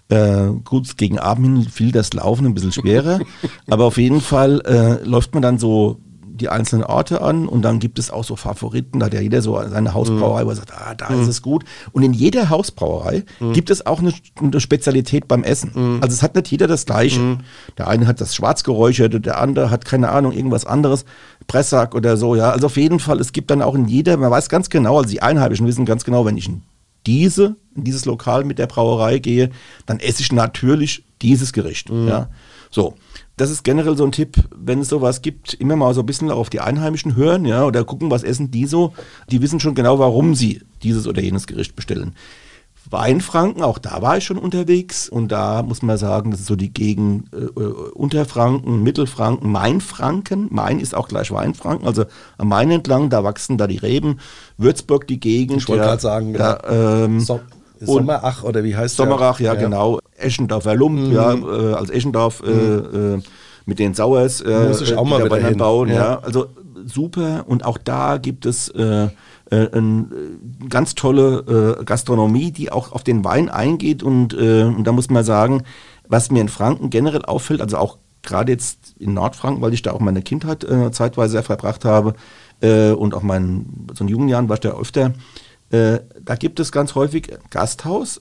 Äh, 0.09 0.49
gut, 0.65 0.97
gegen 0.99 1.19
Abend 1.19 1.47
hin 1.47 1.71
fiel 1.71 1.93
das 1.93 2.13
Laufen 2.13 2.47
ein 2.47 2.55
bisschen 2.55 2.73
schwerer, 2.73 3.21
aber 3.69 3.85
auf 3.85 3.97
jeden 3.97 4.21
Fall 4.21 4.61
äh, 4.67 5.05
läuft 5.07 5.33
man 5.35 5.43
dann 5.43 5.59
so 5.59 6.01
die 6.35 6.49
einzelnen 6.49 6.85
Orte 6.85 7.21
an 7.21 7.47
und 7.47 7.63
dann 7.63 7.79
gibt 7.79 7.99
es 7.99 8.11
auch 8.11 8.25
so 8.25 8.37
Favoriten, 8.37 9.01
da 9.01 9.07
hat 9.07 9.15
ja 9.15 9.21
jeder 9.21 9.43
so 9.43 9.61
seine 9.69 9.93
Hausbrauerei, 9.93 10.47
wo 10.47 10.51
er 10.51 10.57
sagt, 10.57 10.73
ah, 10.73 10.95
da 10.95 11.11
mhm. 11.11 11.23
ist 11.23 11.29
es 11.29 11.43
gut. 11.43 11.65
Und 11.93 12.03
in 12.03 12.13
jeder 12.13 12.49
Hausbrauerei 12.49 13.25
mhm. 13.39 13.53
gibt 13.53 13.71
es 13.71 13.85
auch 13.85 14.01
eine, 14.01 14.13
eine 14.41 14.61
Spezialität 14.61 15.29
beim 15.29 15.45
Essen. 15.45 15.73
Mhm. 15.75 15.99
Also 16.03 16.15
es 16.15 16.23
hat 16.23 16.35
nicht 16.35 16.51
jeder 16.51 16.67
das 16.67 16.87
Gleiche. 16.87 17.21
Mhm. 17.21 17.39
Der 17.77 17.89
eine 17.89 18.07
hat 18.07 18.21
das 18.21 18.35
Schwarzgeräucherte, 18.35 19.21
der 19.21 19.41
andere 19.41 19.71
hat 19.71 19.85
keine 19.85 20.11
Ahnung, 20.11 20.33
irgendwas 20.33 20.65
anderes, 20.65 21.05
Pressack 21.47 21.95
oder 21.95 22.17
so, 22.17 22.35
ja. 22.35 22.51
Also 22.51 22.67
auf 22.67 22.77
jeden 22.77 22.99
Fall, 22.99 23.21
es 23.21 23.33
gibt 23.33 23.51
dann 23.51 23.63
auch 23.63 23.75
in 23.75 23.87
jeder, 23.87 24.17
man 24.17 24.31
weiß 24.31 24.49
ganz 24.49 24.71
genau, 24.71 24.99
also 24.99 25.11
die 25.11 25.23
Einheimischen 25.23 25.67
wissen 25.67 25.85
ganz 25.85 26.05
genau, 26.05 26.25
wenn 26.25 26.37
ich 26.37 26.49
in 26.49 26.63
diese, 27.07 27.57
in 27.75 27.85
dieses 27.85 28.05
Lokal 28.05 28.45
mit 28.45 28.59
der 28.59 28.67
Brauerei 28.67 29.19
gehe, 29.19 29.51
dann 29.87 30.01
esse 30.01 30.23
ich 30.23 30.33
natürlich 30.33 31.05
dieses 31.21 31.53
Gericht, 31.53 31.91
mhm. 31.91 32.09
ja. 32.09 32.29
So 32.71 32.95
das 33.37 33.51
ist 33.51 33.65
generell 33.65 33.97
so 33.97 34.05
ein 34.05 34.13
Tipp, 34.13 34.37
wenn 34.55 34.81
es 34.81 34.89
sowas 34.89 35.23
gibt, 35.23 35.55
immer 35.55 35.77
mal 35.77 35.95
so 35.95 36.01
ein 36.01 36.07
bisschen 36.07 36.31
auf 36.31 36.51
die 36.51 36.61
Einheimischen 36.61 37.17
hören, 37.17 37.45
ja, 37.45 37.65
oder 37.65 37.85
gucken, 37.85 38.11
was 38.11 38.23
essen 38.23 38.51
die 38.51 38.67
so. 38.67 38.93
Die 39.31 39.41
wissen 39.41 39.61
schon 39.61 39.75
genau, 39.75 39.99
warum 39.99 40.35
sie 40.35 40.61
dieses 40.83 41.07
oder 41.07 41.23
jenes 41.23 41.47
Gericht 41.47 41.75
bestellen. 41.75 42.15
Weinfranken, 42.91 43.63
auch 43.63 43.79
da 43.79 44.03
war 44.03 44.19
ich 44.19 44.25
schon 44.25 44.39
unterwegs 44.39 45.09
und 45.09 45.31
da 45.31 45.63
muss 45.63 45.83
man 45.83 45.97
sagen, 45.97 46.31
das 46.31 46.41
ist 46.41 46.47
so 46.47 46.57
die 46.57 46.73
Gegend 46.73 47.33
äh, 47.33 47.47
Unterfranken, 47.47 48.83
Mittelfranken, 48.83 49.51
Mainfranken. 49.51 50.49
Main 50.51 50.81
ist 50.81 50.95
auch 50.95 51.09
gleich 51.09 51.31
Weinfranken, 51.31 51.87
also 51.87 52.05
am 52.39 52.49
Main 52.49 52.71
entlang, 52.71 53.09
da 53.09 53.25
wachsen 53.25 53.57
da 53.57 53.67
die 53.67 53.79
Reben. 53.79 54.19
Würzburg 54.59 55.07
die 55.07 55.21
Gegend. 55.21 55.59
Ich 55.59 55.69
wollte 55.69 55.85
gerade 55.85 56.03
sagen, 56.03 56.35
ja, 56.35 56.59
ähm, 56.69 57.21
so 57.21 57.41
Sommerach 57.87 58.45
oder 58.45 58.65
wie 58.65 58.77
heißt 58.77 58.97
Sommerach, 58.97 59.41
ja, 59.41 59.55
ja, 59.55 59.61
genau. 59.61 59.99
Eschendorfer 60.17 60.75
Lump, 60.75 60.99
mhm. 60.99 61.13
ja, 61.13 61.35
äh, 61.35 61.75
als 61.75 61.91
Eschendorf 61.91 62.43
äh, 62.47 62.51
mhm. 62.51 63.19
äh, 63.19 63.23
mit 63.67 63.79
den 63.79 63.95
Sauers 63.95 64.41
äh, 64.41 64.69
Muss 64.69 64.81
ich 64.81 64.97
auch 64.97 65.05
mal 65.05 65.25
wieder 65.25 65.37
hin. 65.37 65.57
bauen. 65.57 65.89
Ja. 65.89 65.95
ja. 65.95 66.19
also 66.21 66.47
super 66.87 67.45
und 67.47 67.65
auch 67.65 67.79
da 67.79 68.19
gibt 68.19 68.47
es 68.47 68.69
äh, 68.69 69.09
äh, 69.51 69.69
eine 69.73 70.07
ganz 70.69 70.95
tolle 70.95 71.79
äh, 71.81 71.85
Gastronomie, 71.85 72.51
die 72.51 72.73
auch 72.73 72.93
auf 72.93 73.05
den 73.05 73.25
Wein 73.25 73.49
eingeht 73.49 74.03
und, 74.03 74.35
äh, 74.35 74.65
und 74.65 74.85
da 74.85 74.93
muss 74.93 75.11
man 75.11 75.25
sagen, 75.25 75.63
was 76.09 76.31
mir 76.31 76.41
in 76.41 76.49
Franken 76.49 76.91
generell 76.91 77.25
auffällt, 77.25 77.61
also 77.61 77.77
auch 77.77 77.99
gerade 78.23 78.53
jetzt 78.53 78.95
in 78.99 79.15
Nordfranken, 79.15 79.63
weil 79.63 79.75
ich 79.75 79.83
da 79.83 79.93
auch 79.93 80.01
meine 80.01 80.23
Kindheit 80.23 80.65
äh, 80.65 80.91
zeitweise 80.93 81.43
verbracht 81.43 81.85
habe 81.85 82.15
äh, 82.61 82.91
und 82.91 83.15
auch 83.15 83.23
meinen 83.23 83.89
so 83.95 84.05
in 84.05 84.09
jungen 84.09 84.29
Jahren 84.29 84.49
war 84.49 84.55
ich 84.55 84.61
da 84.61 84.71
öfter, 84.71 85.13
äh, 85.73 86.01
da 86.23 86.37
gibt 86.37 86.61
es 86.61 86.71
ganz 86.71 86.95
häufig 86.95 87.33
Gasthaus. 87.51 88.21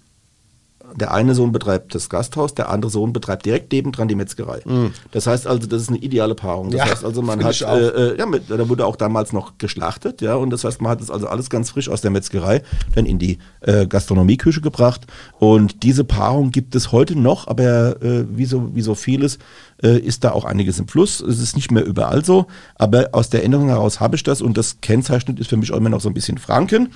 Der 0.96 1.14
eine 1.14 1.36
Sohn 1.36 1.54
betreibt 1.54 1.96
das 1.96 2.10
Gasthaus, 2.10 2.54
der 2.54 2.70
andere 2.70 2.92
Sohn 2.92 3.14
betreibt 3.14 3.46
direkt 3.46 3.72
nebendran 3.72 4.10
die 4.10 4.16
Metzgerei. 4.16 4.60
Mm. 4.66 4.94
Das 5.12 5.26
heißt 5.26 5.48
also, 5.48 5.66
das 5.66 5.84
ist 5.84 5.90
eine 5.90 6.00
ideale 6.00 6.36
Paarung. 6.36 6.70
Das 6.70 6.80
ja, 6.80 6.86
heißt 6.86 7.06
also, 7.06 7.22
man 7.22 7.42
hat, 7.44 7.62
äh, 7.62 7.88
äh, 7.88 8.18
ja, 8.18 8.26
mit, 8.26 8.50
da 8.50 8.68
wurde 8.68 8.86
auch 8.86 8.98
damals 8.98 9.32
noch 9.32 9.58
geschlachtet, 9.58 10.22
ja, 10.22 10.36
und 10.36 10.50
das 10.50 10.66
heißt, 10.66 10.82
man 10.82 10.92
hat 10.92 11.00
es 11.00 11.10
also 11.10 11.28
alles 11.28 11.50
ganz 11.50 11.70
frisch 11.70 11.88
aus 11.88 12.02
der 12.02 12.12
Metzgerei 12.12 12.62
dann 12.94 13.06
in 13.06 13.20
die 13.20 13.38
äh, 13.62 13.88
Gastronomieküche 13.88 14.60
gebracht. 14.60 15.08
Und 15.40 15.84
diese 15.84 16.04
Paarung 16.04 16.52
gibt 16.52 16.76
es 16.76 16.92
heute 16.92 17.18
noch, 17.18 17.48
aber 17.48 18.02
äh, 18.02 18.26
wie, 18.30 18.46
so, 18.46 18.76
wie 18.76 18.82
so 18.82 18.96
vieles 18.96 19.40
ist 19.84 20.24
da 20.24 20.32
auch 20.32 20.46
einiges 20.46 20.78
im 20.78 20.88
Fluss. 20.88 21.22
Es 21.22 21.40
ist 21.40 21.56
nicht 21.56 21.72
mehr 21.72 21.84
überall 21.84 22.24
so, 22.24 22.46
aber 22.76 23.10
aus 23.14 23.32
der 23.32 23.40
Erinnerung 23.40 23.70
heraus 23.70 24.00
habe 24.00 24.16
ich 24.16 24.22
das 24.22 24.40
und 24.40 24.56
das 24.56 24.80
Kennzeichnet 24.82 25.40
ist 25.40 25.50
für 25.50 25.58
mich 25.58 25.72
auch 25.72 25.78
immer 25.78 25.90
noch 25.90 26.02
so 26.02 26.08
ein 26.08 26.14
bisschen 26.14 26.38
Franken 26.38 26.90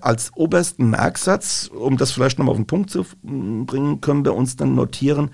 als 0.00 0.32
obersten 0.34 0.90
Merksatz, 0.90 1.70
um 1.74 1.96
das 1.96 2.12
vielleicht 2.12 2.38
nochmal 2.38 2.52
auf 2.52 2.58
den 2.58 2.66
Punkt 2.66 2.90
zu 2.90 3.04
bringen, 3.22 4.00
können 4.00 4.24
wir 4.24 4.34
uns 4.34 4.56
dann 4.56 4.74
notieren, 4.74 5.30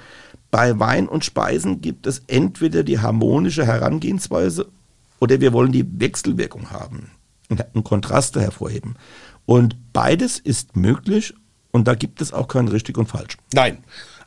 bei 0.51 0.79
Wein 0.79 1.09
und 1.09 1.25
Speisen 1.25 1.81
gibt 1.81 2.07
es 2.07 2.23
entweder 2.27 2.83
die 2.83 2.99
harmonische 2.99 3.67
Herangehensweise 3.67 4.69
oder 5.21 5.41
wir 5.41 5.53
wollen 5.53 5.73
die 5.73 6.01
Wechselwirkung 6.01 6.71
haben 6.71 7.11
und 7.73 7.85
Kontraste 7.85 8.41
hervorheben. 8.41 8.97
Und 9.47 9.77
beides 9.93 10.39
ist 10.39 10.77
möglich 10.77 11.35
und 11.71 11.87
da 11.87 11.95
gibt 11.95 12.21
es 12.21 12.33
auch 12.33 12.49
kein 12.49 12.69
richtig 12.69 12.99
und 12.99 13.07
falsch. 13.07 13.37
Nein, 13.53 13.79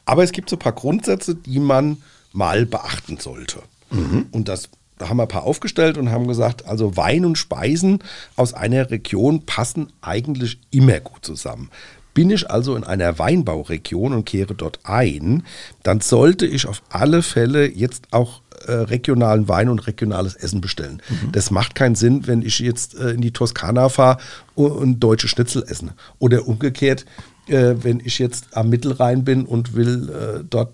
aber 0.05 0.23
es 0.23 0.31
gibt 0.31 0.49
so 0.49 0.55
ein 0.55 0.59
paar 0.59 0.73
Grundsätze, 0.73 1.35
die 1.35 1.59
man 1.59 1.97
mal 2.31 2.65
beachten 2.65 3.17
sollte. 3.17 3.61
Mhm. 3.91 4.27
Und 4.31 4.47
das 4.47 4.69
da 5.03 5.09
haben 5.09 5.17
wir 5.17 5.23
ein 5.23 5.27
paar 5.27 5.43
aufgestellt 5.43 5.97
und 5.97 6.11
haben 6.11 6.27
gesagt, 6.27 6.65
also 6.65 6.95
Wein 6.95 7.25
und 7.25 7.37
Speisen 7.37 7.99
aus 8.37 8.53
einer 8.53 8.89
Region 8.89 9.45
passen 9.45 9.91
eigentlich 10.01 10.59
immer 10.71 11.01
gut 11.01 11.25
zusammen. 11.25 11.69
Bin 12.13 12.29
ich 12.29 12.49
also 12.49 12.77
in 12.77 12.85
einer 12.85 13.19
Weinbauregion 13.19 14.13
und 14.13 14.25
kehre 14.25 14.55
dort 14.55 14.79
ein, 14.83 15.43
dann 15.81 15.99
sollte 15.99 16.45
ich 16.45 16.67
auf 16.67 16.83
alle 16.87 17.21
Fälle 17.21 17.69
jetzt 17.69 18.05
auch 18.11 18.39
äh, 18.65 18.71
regionalen 18.71 19.49
Wein 19.49 19.67
und 19.67 19.85
regionales 19.87 20.35
Essen 20.35 20.61
bestellen. 20.61 21.01
Mhm. 21.09 21.33
Das 21.33 21.51
macht 21.51 21.75
keinen 21.75 21.95
Sinn, 21.95 22.25
wenn 22.25 22.41
ich 22.41 22.59
jetzt 22.59 22.97
äh, 22.97 23.09
in 23.09 23.19
die 23.19 23.31
Toskana 23.31 23.89
fahre 23.89 24.19
und, 24.55 24.71
und 24.71 24.99
deutsche 25.01 25.27
Schnitzel 25.27 25.65
essen. 25.67 25.91
Oder 26.19 26.47
umgekehrt, 26.47 27.05
äh, 27.47 27.75
wenn 27.81 27.99
ich 27.99 28.19
jetzt 28.19 28.55
am 28.55 28.69
Mittelrhein 28.69 29.25
bin 29.25 29.43
und 29.45 29.75
will 29.75 30.45
dort 30.49 30.71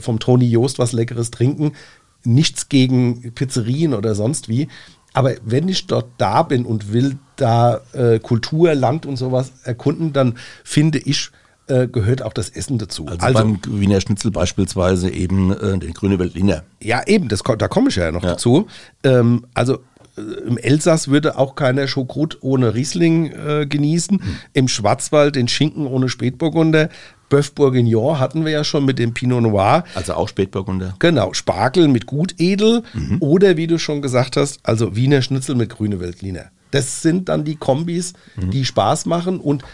vom 0.00 0.18
Toni 0.18 0.46
Joost 0.46 0.80
was 0.80 0.90
Leckeres 0.90 1.30
trinken, 1.30 1.74
nichts 2.24 2.68
gegen 2.68 3.32
Pizzerien 3.32 3.94
oder 3.94 4.14
sonst 4.14 4.48
wie. 4.48 4.68
Aber 5.12 5.34
wenn 5.44 5.68
ich 5.68 5.86
dort 5.86 6.06
da 6.18 6.42
bin 6.42 6.64
und 6.64 6.92
will 6.92 7.18
da 7.36 7.80
äh, 7.92 8.18
Kultur, 8.20 8.74
Land 8.74 9.06
und 9.06 9.16
sowas 9.16 9.52
erkunden, 9.64 10.12
dann 10.12 10.36
finde 10.62 10.98
ich, 10.98 11.30
äh, 11.66 11.88
gehört 11.88 12.22
auch 12.22 12.32
das 12.32 12.48
Essen 12.50 12.78
dazu. 12.78 13.06
Also, 13.06 13.20
also 13.20 13.38
beim 13.38 13.58
Wiener 13.68 14.00
Schnitzel 14.00 14.30
beispielsweise 14.30 15.10
eben 15.10 15.52
äh, 15.52 15.78
den 15.78 15.94
Grüne 15.94 16.18
Veltliner. 16.18 16.64
Ja, 16.82 17.06
eben, 17.06 17.28
das, 17.28 17.42
da 17.42 17.68
komme 17.68 17.88
ich 17.88 17.96
ja 17.96 18.12
noch 18.12 18.22
ja. 18.22 18.30
dazu. 18.30 18.66
Ähm, 19.02 19.46
also 19.54 19.78
äh, 20.16 20.20
im 20.20 20.58
Elsass 20.58 21.08
würde 21.08 21.38
auch 21.38 21.54
keiner 21.54 21.86
Schokrut 21.86 22.38
ohne 22.40 22.74
Riesling 22.74 23.32
äh, 23.32 23.66
genießen. 23.66 24.16
Mhm. 24.16 24.36
Im 24.52 24.68
Schwarzwald 24.68 25.36
den 25.36 25.48
Schinken 25.48 25.86
ohne 25.86 26.08
Spätburgunder. 26.08 26.88
Bœuf 27.30 27.54
Bourguignon 27.54 28.18
hatten 28.18 28.44
wir 28.44 28.52
ja 28.52 28.64
schon 28.64 28.84
mit 28.84 28.98
dem 28.98 29.14
Pinot 29.14 29.42
Noir. 29.42 29.84
Also 29.94 30.14
auch 30.14 30.28
Spätburgunder. 30.28 30.94
Genau, 30.98 31.32
Spargel 31.32 31.88
mit 31.88 32.06
Gutedel 32.06 32.82
mhm. 32.92 33.16
oder 33.20 33.56
wie 33.56 33.66
du 33.66 33.78
schon 33.78 34.02
gesagt 34.02 34.36
hast, 34.36 34.60
also 34.62 34.96
Wiener 34.96 35.22
Schnitzel 35.22 35.54
mit 35.54 35.70
grüne 35.70 36.00
Weltliner. 36.00 36.50
Das 36.70 37.02
sind 37.02 37.28
dann 37.28 37.44
die 37.44 37.56
Kombis, 37.56 38.12
mhm. 38.36 38.50
die 38.50 38.64
Spaß 38.64 39.06
machen 39.06 39.40
und 39.40 39.64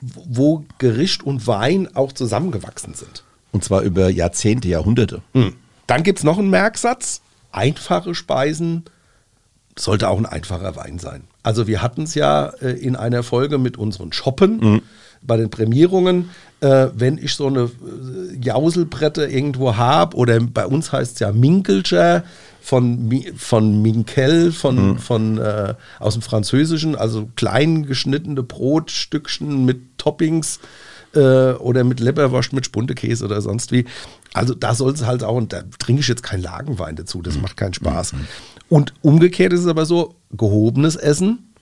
wo 0.00 0.64
Gericht 0.78 1.22
und 1.22 1.46
Wein 1.46 1.94
auch 1.94 2.12
zusammengewachsen 2.12 2.94
sind. 2.94 3.24
Und 3.52 3.64
zwar 3.64 3.82
über 3.82 4.10
Jahrzehnte, 4.10 4.68
Jahrhunderte. 4.68 5.22
Mhm. 5.32 5.54
Dann 5.86 6.02
gibt 6.02 6.18
es 6.18 6.24
noch 6.24 6.38
einen 6.38 6.50
Merksatz. 6.50 7.22
Einfache 7.52 8.14
Speisen 8.14 8.84
sollte 9.78 10.08
auch 10.08 10.18
ein 10.18 10.26
einfacher 10.26 10.76
Wein 10.76 10.98
sein. 10.98 11.24
Also 11.42 11.66
wir 11.66 11.80
hatten 11.82 12.02
es 12.02 12.14
ja 12.14 12.48
äh, 12.60 12.72
in 12.72 12.96
einer 12.96 13.22
Folge 13.22 13.58
mit 13.58 13.76
unseren 13.76 14.12
Shoppen 14.12 14.58
mhm. 14.58 14.82
Bei 15.22 15.36
den 15.36 15.50
Prämierungen 15.50 16.30
äh, 16.60 16.88
wenn 16.94 17.18
ich 17.18 17.34
so 17.34 17.46
eine 17.48 17.64
äh, 17.64 18.36
Jauselbrette 18.40 19.26
irgendwo 19.26 19.76
habe, 19.76 20.16
oder 20.16 20.40
bei 20.40 20.66
uns 20.66 20.92
heißt 20.92 21.14
es 21.14 21.18
ja 21.18 21.32
Minkelscher 21.32 22.24
von, 22.62 23.12
von 23.36 23.82
Minkel, 23.82 24.52
von, 24.52 24.92
mhm. 24.92 24.98
von, 24.98 25.38
äh, 25.38 25.74
aus 25.98 26.14
dem 26.14 26.22
Französischen, 26.22 26.96
also 26.96 27.28
klein 27.36 27.84
geschnittene 27.86 28.42
Brotstückchen 28.42 29.64
mit 29.64 29.98
Toppings 29.98 30.58
äh, 31.14 31.52
oder 31.52 31.84
mit 31.84 32.00
Leberwurst, 32.00 32.52
mit 32.52 32.64
Spundekäse 32.64 33.24
oder 33.24 33.40
sonst 33.42 33.70
wie. 33.70 33.84
Also 34.32 34.54
da 34.54 34.74
soll 34.74 34.92
es 34.92 35.04
halt 35.04 35.22
auch, 35.22 35.36
und 35.36 35.52
da 35.52 35.62
trinke 35.78 36.00
ich 36.00 36.08
jetzt 36.08 36.22
keinen 36.22 36.42
Lagenwein 36.42 36.96
dazu, 36.96 37.20
das 37.22 37.36
mhm. 37.36 37.42
macht 37.42 37.56
keinen 37.56 37.74
Spaß. 37.74 38.14
Mhm. 38.14 38.26
Und 38.68 38.94
umgekehrt 39.02 39.52
ist 39.52 39.60
es 39.60 39.66
aber 39.66 39.84
so, 39.84 40.14
gehobenes 40.32 40.96
Essen 40.96 41.52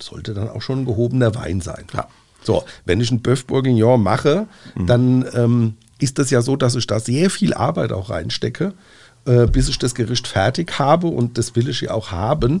sollte 0.00 0.34
dann 0.34 0.48
auch 0.48 0.62
schon 0.62 0.80
ein 0.80 0.84
gehobener 0.84 1.36
Wein 1.36 1.60
sein. 1.60 1.84
Ja. 1.94 2.08
So, 2.42 2.64
wenn 2.84 3.00
ich 3.00 3.10
einen 3.10 3.22
Bœuf 3.22 3.46
Bourguignon 3.46 4.02
mache, 4.02 4.46
mhm. 4.74 4.86
dann 4.86 5.24
ähm, 5.34 5.74
ist 5.98 6.18
das 6.18 6.30
ja 6.30 6.42
so, 6.42 6.56
dass 6.56 6.74
ich 6.74 6.86
da 6.86 6.98
sehr 7.00 7.30
viel 7.30 7.54
Arbeit 7.54 7.92
auch 7.92 8.10
reinstecke, 8.10 8.74
äh, 9.26 9.46
bis 9.46 9.68
ich 9.68 9.78
das 9.78 9.94
Gericht 9.94 10.26
fertig 10.26 10.78
habe 10.78 11.06
und 11.06 11.38
das 11.38 11.54
will 11.54 11.68
ich 11.68 11.82
ja 11.82 11.92
auch 11.92 12.10
haben. 12.10 12.60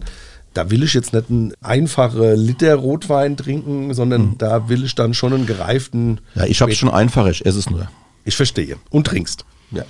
da 0.54 0.68
will 0.70 0.82
ich 0.82 0.92
jetzt 0.92 1.14
nicht 1.14 1.30
einen 1.30 1.54
einfachen 1.62 2.36
Liter 2.36 2.74
Rotwein 2.74 3.38
trinken, 3.38 3.94
sondern 3.94 4.22
Mhm. 4.22 4.34
da 4.36 4.68
will 4.68 4.84
ich 4.84 4.94
dann 4.94 5.14
schon 5.14 5.32
einen 5.32 5.46
gereiften. 5.46 6.20
Ja, 6.34 6.44
ich 6.44 6.60
habe 6.60 6.70
es 6.72 6.76
schon 6.76 6.90
einfach, 6.90 7.26
ich 7.26 7.46
esse 7.46 7.58
es 7.58 7.70
nur. 7.70 7.88
Ich 8.26 8.36
verstehe. 8.36 8.76
Und 8.90 9.06
trinkst. 9.06 9.46
Ja. 9.70 9.84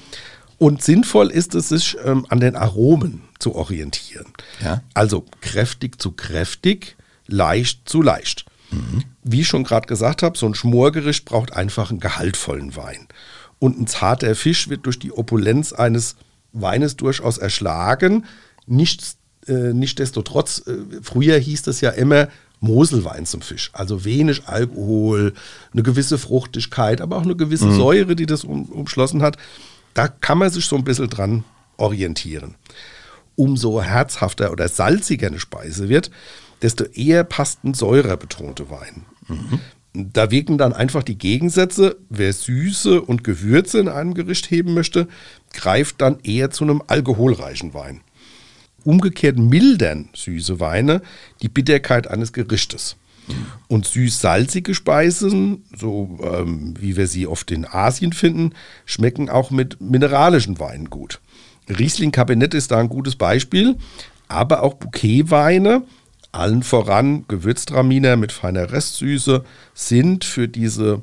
Und 0.59 0.81
sinnvoll 0.81 1.33
ist 1.33 1.57
es, 1.57 1.71
sich 1.71 1.97
ähm, 2.05 2.27
an 2.29 2.39
den 2.39 2.55
Aromen 2.55 3.23
zu 3.41 3.57
orientieren. 3.57 4.27
Ja. 4.65 4.83
Also 4.95 5.25
kräftig 5.41 6.01
zu 6.01 6.13
kräftig, 6.13 6.97
leicht 7.27 7.89
zu 7.89 8.01
leicht. 8.01 8.45
Wie 9.23 9.41
ich 9.41 9.49
schon 9.49 9.65
gerade 9.65 9.87
gesagt 9.87 10.23
habe, 10.23 10.37
so 10.37 10.47
ein 10.47 10.55
Schmorgericht 10.55 11.25
braucht 11.25 11.53
einfach 11.53 11.91
einen 11.91 12.01
gehaltvollen 12.01 12.77
Wein. 12.77 13.09
Und 13.59 13.81
ein 13.81 13.87
zarter 13.87 14.35
Fisch 14.35 14.69
wird 14.69 14.87
durch 14.87 14.99
die 14.99 15.13
Opulenz 15.13 15.73
eines 15.73 16.17
Weines 16.53 16.97
durchaus 16.97 17.39
erschlagen. 17.39 18.25
Nichts, 18.67 19.17
äh, 19.47 19.73
Nichtsdestotrotz, 19.73 20.65
äh, 20.67 21.01
früher 21.03 21.39
hieß 21.39 21.67
es 21.67 21.81
ja 21.81 21.91
immer 21.91 22.29
Moselwein 22.61 23.27
zum 23.27 23.43
Fisch. 23.43 23.71
Also 23.73 24.05
wenig 24.05 24.47
Alkohol, 24.47 25.35
eine 25.73 25.83
gewisse 25.83 26.17
Fruchtigkeit, 26.17 27.01
aber 27.01 27.17
auch 27.17 27.23
eine 27.23 27.37
gewisse 27.37 27.73
Säure, 27.73 28.17
die 28.17 28.27
das 28.27 28.45
um, 28.45 28.67
umschlossen 28.67 29.23
hat. 29.23 29.37
Da 29.95 30.09
kann 30.09 30.39
man 30.39 30.51
sich 30.51 30.65
so 30.67 30.77
ein 30.77 30.85
bisschen 30.85 31.11
dran 31.11 31.45
orientieren. 31.77 32.55
Umso 33.35 33.83
herzhafter 33.83 34.53
oder 34.53 34.69
salziger 34.69 35.27
eine 35.27 35.41
Speise 35.41 35.89
wird, 35.89 36.11
desto 36.63 36.85
eher 36.85 37.25
passt 37.25 37.65
ein 37.65 37.75
säurebetonte 37.75 38.71
Wein. 38.71 39.05
Da 39.95 40.31
wirken 40.31 40.57
dann 40.57 40.73
einfach 40.73 41.03
die 41.03 41.19
Gegensätze. 41.19 41.97
Wer 42.09 42.33
Süße 42.33 43.03
und 43.03 43.25
Gewürze 43.25 43.79
in 43.79 43.89
einem 43.89 44.15
Gericht 44.15 44.51
heben 44.51 44.73
möchte, 44.73 45.07
greift 45.53 46.01
dann 46.01 46.19
eher 46.23 46.51
zu 46.51 46.65
einem 46.65 46.83
alkoholreichen 46.87 47.75
Wein. 47.75 48.01
Umgekehrt 48.85 49.37
mildern 49.37 50.09
süße 50.15 50.61
Weine 50.61 51.03
die 51.43 51.49
Bitterkeit 51.49 52.09
eines 52.09 52.33
Gerichtes. 52.33 52.97
Und 53.69 53.87
süß-salzige 53.87 54.75
Speisen, 54.75 55.65
so 55.77 56.19
ähm, 56.23 56.75
wie 56.81 56.97
wir 56.97 57.07
sie 57.07 57.27
oft 57.27 57.51
in 57.53 57.65
Asien 57.65 58.13
finden, 58.13 58.53
schmecken 58.85 59.31
auch 59.31 59.51
mit 59.51 59.81
mineralischen 59.81 60.59
Weinen 60.59 60.91
gut. 60.91 61.21
Riesling-Kabinett 61.69 62.55
ist 62.55 62.73
da 62.73 62.79
ein 62.79 62.89
gutes 62.89 63.15
Beispiel, 63.15 63.77
aber 64.27 64.63
auch 64.63 64.75
Bouquetweine, 64.75 65.85
allen 66.33 66.63
voran 66.63 67.27
Gewürztraminer 67.29 68.17
mit 68.17 68.33
feiner 68.33 68.73
Restsüße, 68.73 69.45
sind 69.75 70.25
für 70.25 70.49
diese 70.49 71.03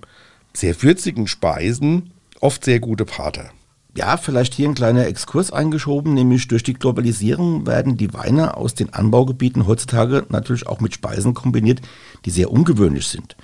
sehr 0.53 0.81
würzigen 0.81 1.27
Speisen 1.27 2.11
oft 2.41 2.65
sehr 2.65 2.79
gute 2.79 3.05
Pater. 3.05 3.51
Ja, 3.95 4.17
vielleicht 4.17 4.53
hier 4.53 4.69
ein 4.69 4.75
kleiner 4.75 5.07
Exkurs 5.07 5.51
eingeschoben, 5.51 6.13
nämlich 6.13 6.47
durch 6.47 6.63
die 6.63 6.73
Globalisierung 6.73 7.65
werden 7.65 7.97
die 7.97 8.13
Weine 8.13 8.55
aus 8.55 8.75
den 8.75 8.93
Anbaugebieten 8.93 9.67
heutzutage 9.67 10.25
natürlich 10.29 10.67
auch 10.67 10.79
mit 10.79 10.93
Speisen 10.93 11.33
kombiniert, 11.33 11.81
die 12.25 12.29
sehr 12.29 12.51
ungewöhnlich 12.51 13.07
sind. 13.07 13.35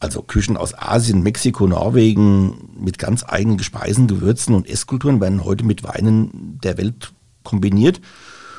Also 0.00 0.22
Küchen 0.22 0.56
aus 0.56 0.74
Asien, 0.78 1.22
Mexiko, 1.22 1.66
Norwegen 1.66 2.70
mit 2.78 2.98
ganz 2.98 3.24
eigenen 3.26 3.58
Speisen, 3.58 4.06
Gewürzen 4.06 4.54
und 4.54 4.68
Esskulturen 4.68 5.20
werden 5.20 5.44
heute 5.44 5.64
mit 5.64 5.82
Weinen 5.82 6.60
der 6.62 6.78
Welt 6.78 7.12
kombiniert. 7.42 8.00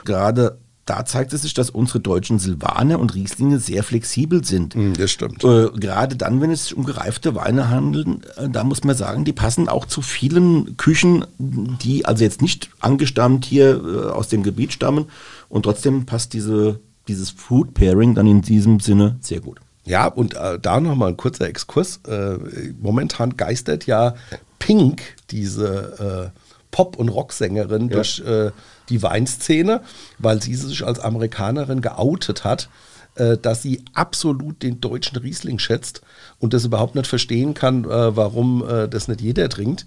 Gerade 0.03 0.59
da 0.89 1.05
zeigt 1.05 1.33
es 1.33 1.43
sich, 1.43 1.53
dass 1.53 1.69
unsere 1.69 1.99
deutschen 1.99 2.39
Silvaner 2.39 2.99
und 2.99 3.13
Rieslinge 3.13 3.59
sehr 3.59 3.83
flexibel 3.83 4.43
sind. 4.43 4.75
Das 4.97 5.11
stimmt. 5.11 5.43
Äh, 5.43 5.69
gerade 5.75 6.15
dann, 6.15 6.41
wenn 6.41 6.49
es 6.49 6.63
sich 6.63 6.77
um 6.77 6.83
gereifte 6.83 7.35
Weine 7.35 7.69
handelt, 7.69 8.07
äh, 8.37 8.49
da 8.49 8.63
muss 8.63 8.83
man 8.83 8.95
sagen, 8.95 9.23
die 9.23 9.33
passen 9.33 9.69
auch 9.69 9.85
zu 9.85 10.01
vielen 10.01 10.77
Küchen, 10.77 11.25
die 11.37 12.05
also 12.05 12.23
jetzt 12.23 12.41
nicht 12.41 12.69
angestammt 12.79 13.45
hier 13.45 13.81
äh, 13.83 14.09
aus 14.09 14.29
dem 14.29 14.41
Gebiet 14.41 14.73
stammen. 14.73 15.05
Und 15.47 15.63
trotzdem 15.63 16.07
passt 16.07 16.33
diese, 16.33 16.79
dieses 17.07 17.29
Food 17.29 17.75
Pairing 17.75 18.15
dann 18.15 18.25
in 18.25 18.41
diesem 18.41 18.79
Sinne 18.79 19.17
sehr 19.21 19.41
gut. 19.41 19.59
Ja, 19.85 20.07
und 20.07 20.33
äh, 20.35 20.57
da 20.59 20.79
nochmal 20.79 21.09
ein 21.09 21.17
kurzer 21.17 21.47
Exkurs. 21.47 21.99
Äh, 22.07 22.37
momentan 22.81 23.37
geistert 23.37 23.85
ja 23.85 24.15
Pink, 24.57 25.01
diese 25.29 26.31
äh, 26.33 26.39
Pop- 26.71 26.97
und 26.97 27.09
Rocksängerin, 27.09 27.89
durch 27.89 28.19
äh, 28.19 28.51
die 28.89 29.01
Weinszene, 29.01 29.81
weil 30.17 30.41
sie 30.41 30.55
sich 30.55 30.85
als 30.85 30.99
Amerikanerin 30.99 31.81
geoutet 31.81 32.43
hat, 32.43 32.69
äh, 33.15 33.37
dass 33.37 33.61
sie 33.61 33.83
absolut 33.93 34.63
den 34.63 34.81
deutschen 34.81 35.17
Riesling 35.17 35.59
schätzt 35.59 36.01
und 36.39 36.53
das 36.53 36.65
überhaupt 36.65 36.95
nicht 36.95 37.07
verstehen 37.07 37.53
kann, 37.53 37.83
äh, 37.83 38.15
warum 38.15 38.63
äh, 38.67 38.87
das 38.87 39.07
nicht 39.07 39.21
jeder 39.21 39.49
trinkt. 39.49 39.85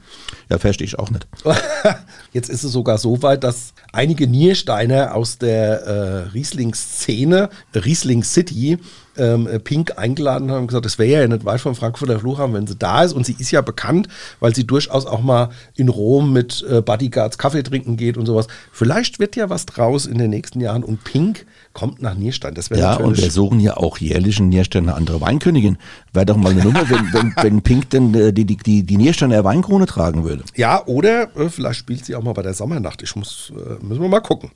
Ja, 0.50 0.58
verstehe 0.58 0.86
ich 0.86 0.98
auch 0.98 1.10
nicht. 1.10 1.26
Jetzt 2.32 2.50
ist 2.50 2.64
es 2.64 2.72
sogar 2.72 2.98
so 2.98 3.22
weit, 3.22 3.44
dass 3.44 3.74
einige 3.92 4.26
Niersteiner 4.26 5.14
aus 5.14 5.38
der 5.38 5.82
äh, 5.82 6.18
Riesling-Szene, 6.30 7.48
Riesling 7.74 8.22
City, 8.22 8.78
ähm, 9.16 9.48
Pink 9.64 9.98
eingeladen 9.98 10.50
haben 10.50 10.62
und 10.62 10.66
gesagt, 10.68 10.84
das 10.84 10.98
wäre 10.98 11.22
ja 11.22 11.28
nicht 11.28 11.44
weit 11.44 11.60
vom 11.60 11.74
Frankfurter 11.74 12.18
Flughafen, 12.18 12.54
wenn 12.54 12.66
sie 12.66 12.76
da 12.76 13.02
ist. 13.02 13.12
Und 13.12 13.26
sie 13.26 13.36
ist 13.38 13.50
ja 13.50 13.60
bekannt, 13.60 14.08
weil 14.40 14.54
sie 14.54 14.66
durchaus 14.66 15.06
auch 15.06 15.22
mal 15.22 15.50
in 15.74 15.88
Rom 15.88 16.32
mit 16.32 16.64
äh, 16.68 16.80
Bodyguards 16.80 17.38
Kaffee 17.38 17.62
trinken 17.62 17.96
geht 17.96 18.16
und 18.16 18.26
sowas. 18.26 18.46
Vielleicht 18.72 19.18
wird 19.18 19.36
ja 19.36 19.50
was 19.50 19.66
draus 19.66 20.06
in 20.06 20.18
den 20.18 20.30
nächsten 20.30 20.60
Jahren 20.60 20.84
und 20.84 21.04
Pink 21.04 21.46
kommt 21.72 22.02
nach 22.02 22.14
Nierstein. 22.14 22.54
Das 22.54 22.70
wäre 22.70 22.80
Ja, 22.80 22.96
und 22.96 23.16
wir 23.16 23.30
suchen 23.30 23.60
ja 23.60 23.76
auch 23.76 23.98
jährlich 23.98 24.38
in 24.38 24.48
Nierstein 24.48 24.84
eine 24.84 24.94
andere 24.94 25.20
Weinkönigin. 25.20 25.78
Wäre 26.12 26.26
doch 26.26 26.36
mal 26.36 26.52
eine 26.52 26.62
Nummer, 26.62 26.88
wenn, 26.88 27.12
wenn, 27.12 27.34
wenn 27.40 27.62
Pink 27.62 27.90
denn 27.90 28.14
äh, 28.14 28.32
die, 28.32 28.44
die, 28.44 28.56
die, 28.56 28.82
die 28.82 28.96
Niersteiner 28.96 29.44
Weinkrone 29.44 29.86
tragen 29.86 30.24
würde. 30.24 30.44
Ja, 30.54 30.84
oder 30.86 31.34
äh, 31.36 31.48
vielleicht 31.48 31.80
spielt 31.80 32.04
sie 32.04 32.14
auch 32.14 32.22
mal 32.22 32.32
bei 32.32 32.42
der 32.42 32.54
Sommernacht. 32.54 33.02
Ich 33.02 33.16
muss, 33.16 33.52
äh, 33.56 33.84
müssen 33.84 34.02
wir 34.02 34.08
mal 34.08 34.20
gucken. 34.20 34.50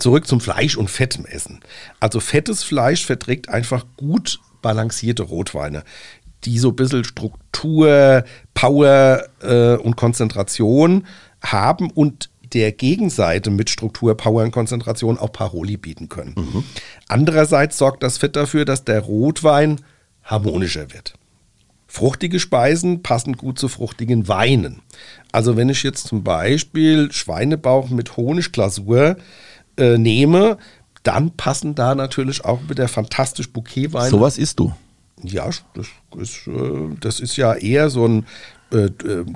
Zurück 0.00 0.26
zum 0.26 0.40
Fleisch 0.40 0.76
und 0.76 0.90
Fett 0.90 1.16
im 1.16 1.26
Essen. 1.26 1.60
Also 2.00 2.20
fettes 2.20 2.62
Fleisch 2.62 3.04
verträgt 3.04 3.48
einfach 3.48 3.84
gut 3.96 4.40
balancierte 4.62 5.22
Rotweine, 5.22 5.84
die 6.44 6.58
so 6.58 6.70
ein 6.70 6.76
bisschen 6.76 7.04
Struktur, 7.04 8.24
Power 8.54 9.24
äh, 9.42 9.76
und 9.76 9.96
Konzentration 9.96 11.06
haben 11.42 11.90
und 11.90 12.30
der 12.52 12.72
Gegenseite 12.72 13.50
mit 13.50 13.70
Struktur, 13.70 14.16
Power 14.16 14.42
und 14.42 14.50
Konzentration 14.50 15.18
auch 15.18 15.32
Paroli 15.32 15.76
bieten 15.76 16.08
können. 16.08 16.34
Andererseits 17.08 17.78
sorgt 17.78 18.02
das 18.02 18.18
Fett 18.18 18.34
dafür, 18.36 18.64
dass 18.64 18.84
der 18.84 19.00
Rotwein 19.00 19.80
harmonischer 20.24 20.92
wird. 20.92 21.14
Fruchtige 21.86 22.38
Speisen 22.38 23.02
passen 23.02 23.36
gut 23.36 23.58
zu 23.58 23.68
fruchtigen 23.68 24.28
Weinen. 24.28 24.80
Also 25.32 25.56
wenn 25.56 25.68
ich 25.68 25.82
jetzt 25.82 26.06
zum 26.06 26.22
Beispiel 26.22 27.10
Schweinebauch 27.10 27.88
mit 27.90 28.16
Honigglasur 28.16 29.16
äh, 29.76 29.98
nehme, 29.98 30.58
dann 31.02 31.30
passen 31.32 31.74
da 31.74 31.94
natürlich 31.94 32.44
auch 32.44 32.60
wieder 32.68 32.88
fantastisch 32.88 33.50
Bouquetweine. 33.52 34.10
Sowas 34.10 34.38
isst 34.38 34.58
du. 34.58 34.72
Ja, 35.22 35.48
das 35.74 35.86
ist, 36.18 36.46
äh, 36.46 36.96
das 37.00 37.20
ist 37.20 37.36
ja 37.36 37.54
eher 37.54 37.90
so 37.90 38.06
ein 38.06 38.26
äh, 38.72 38.90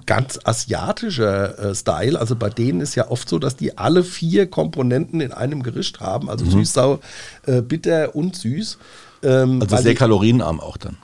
ganz 0.06 0.38
asiatischer 0.44 1.58
äh, 1.58 1.74
Style. 1.74 2.18
Also 2.18 2.36
bei 2.36 2.50
denen 2.50 2.80
ist 2.80 2.94
ja 2.94 3.10
oft 3.10 3.28
so, 3.28 3.38
dass 3.38 3.56
die 3.56 3.76
alle 3.76 4.04
vier 4.04 4.48
Komponenten 4.48 5.20
in 5.20 5.32
einem 5.32 5.62
Gericht 5.62 6.00
haben. 6.00 6.30
Also 6.30 6.44
süß, 6.44 6.72
sauer, 6.72 7.00
äh, 7.46 7.60
bitter 7.60 8.14
und 8.14 8.36
süß. 8.36 8.78
Ähm, 9.22 9.60
Also 9.60 9.76
sehr 9.78 9.94
kalorienarm 9.94 10.60
auch 10.60 10.76
dann. 10.76 10.96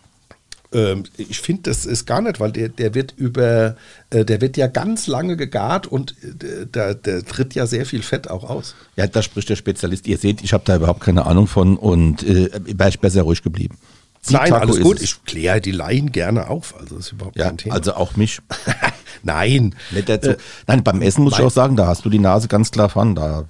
Ähm, 0.73 1.05
ich 1.17 1.41
finde, 1.41 1.63
das 1.63 1.85
ist 1.85 2.07
gar 2.07 2.21
nicht, 2.21 2.39
weil 2.39 2.53
der, 2.53 2.69
der 2.69 2.95
wird 2.95 3.15
über, 3.17 3.77
äh, 4.11 4.25
der 4.25 4.41
wird 4.41 4.57
ja 4.57 4.69
ganz 4.69 5.07
lange 5.07 5.37
gegart 5.37 5.87
und 5.87 6.15
äh, 6.23 6.67
da, 6.71 6.95
der 6.95 7.25
tritt 7.25 7.55
ja 7.55 7.67
sehr 7.67 7.87
viel 7.87 8.03
Fett 8.03 8.31
auch 8.31 8.49
aus. 8.49 8.75
Ja, 8.97 9.07
da 9.07 9.23
spricht 9.23 9.49
der 9.49 9.57
Spezialist. 9.57 10.07
Ihr 10.07 10.19
seht, 10.19 10.43
ich 10.43 10.53
habe 10.53 10.63
da 10.65 10.77
überhaupt 10.77 11.01
keine 11.01 11.27
Ahnung 11.27 11.47
von 11.47 11.77
und 11.77 12.23
äh, 12.23 12.51
wäre 12.67 12.89
ich 12.89 13.01
besser 13.01 13.23
ruhig 13.23 13.43
geblieben. 13.43 13.79
Nein, 14.29 14.47
Zitaco 14.47 14.63
alles 14.63 14.81
gut. 14.81 15.01
Ich 15.01 15.25
kläre 15.25 15.61
die 15.61 15.73
Laien 15.73 16.13
gerne 16.13 16.49
auf. 16.49 16.75
Also 16.79 16.97
das 16.97 17.07
ist 17.07 17.13
überhaupt 17.13 17.37
Ja, 17.37 17.47
kein 17.47 17.57
Thema. 17.57 17.75
also 17.75 17.95
auch 17.95 18.17
mich. 18.17 18.41
Nein. 19.23 19.75
Dazu. 20.07 20.35
Nein, 20.67 20.85
beim 20.85 21.03
Essen 21.03 21.25
muss 21.25 21.39
ich 21.39 21.45
auch 21.45 21.51
sagen, 21.51 21.75
da 21.75 21.87
hast 21.87 22.05
du 22.05 22.11
die 22.11 22.19
Nase 22.19 22.47
ganz 22.47 22.71
klar 22.71 22.91
vorn. 22.91 23.15
Da, 23.15 23.47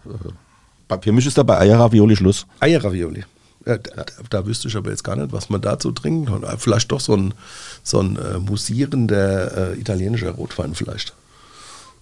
äh, 0.89 0.99
für 1.03 1.13
mich 1.13 1.27
ist 1.27 1.37
da 1.39 1.43
bei 1.43 1.59
Eierravioli 1.59 2.17
Schluss. 2.17 2.47
Eierravioli. 2.61 3.25
Ja, 3.67 3.77
da, 3.79 4.05
da 4.31 4.47
wüsste 4.47 4.69
ich 4.69 4.77
aber 4.77 4.91
jetzt 4.91 5.05
gar 5.05 5.17
nicht, 5.17 5.33
was 5.33 5.51
man 5.51 5.61
dazu 5.61 5.93
trinkt. 5.93 6.31
Und 6.31 6.47
Vielleicht 6.59 6.91
doch 6.93 7.01
so 7.01 7.15
ein, 7.15 7.35
so 7.83 8.01
ein 8.01 8.17
äh, 8.17 8.39
musierender 8.39 9.73
äh, 9.73 9.81
italienischer 9.81 10.31
Rotwein 10.31 10.75
vielleicht. 10.75 11.15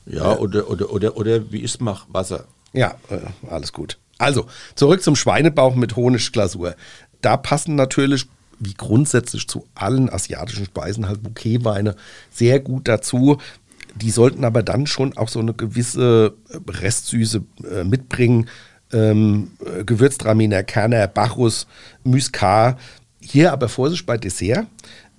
Ja, 0.07 0.37
oder, 0.37 0.71
oder, 0.71 0.90
oder, 0.90 1.16
oder 1.16 1.53
wie 1.53 1.59
ich 1.59 1.75
es 1.75 1.81
mache, 1.81 2.07
Wasser. 2.12 2.44
Ja, 2.73 2.94
äh, 3.11 3.18
alles 3.51 3.73
gut. 3.73 3.99
Also, 4.18 4.47
zurück 4.75 5.03
zum 5.03 5.16
Schweinebauch 5.16 5.75
mit 5.75 5.97
Honigglasur. 5.97 6.75
Da 7.21 7.37
passen 7.37 7.75
natürlich, 7.75 8.27
wie 8.59 8.75
grundsätzlich 8.75 9.49
zu 9.49 9.66
allen 9.75 10.11
asiatischen 10.11 10.66
Speisen, 10.66 11.07
halt 11.07 11.23
Bouquetweine 11.23 11.94
sehr 12.31 12.61
gut 12.61 12.88
dazu. 12.88 13.38
Die 13.94 14.11
sollten 14.11 14.44
aber 14.44 14.62
dann 14.62 14.87
schon 14.87 15.16
auch 15.16 15.29
so 15.29 15.40
eine 15.40 15.55
gewisse 15.55 16.35
äh, 16.51 16.71
Restsüße 16.71 17.42
äh, 17.71 17.85
mitbringen. 17.85 18.49
Ähm, 18.92 19.51
äh, 19.64 19.85
Gewürztraminer, 19.85 20.62
Kerner, 20.62 21.07
Bacchus, 21.07 21.66
Muscat. 22.05 22.79
Hier 23.20 23.53
aber 23.53 23.68
Vorsicht 23.68 24.07
bei 24.07 24.16
Dessert. 24.16 24.66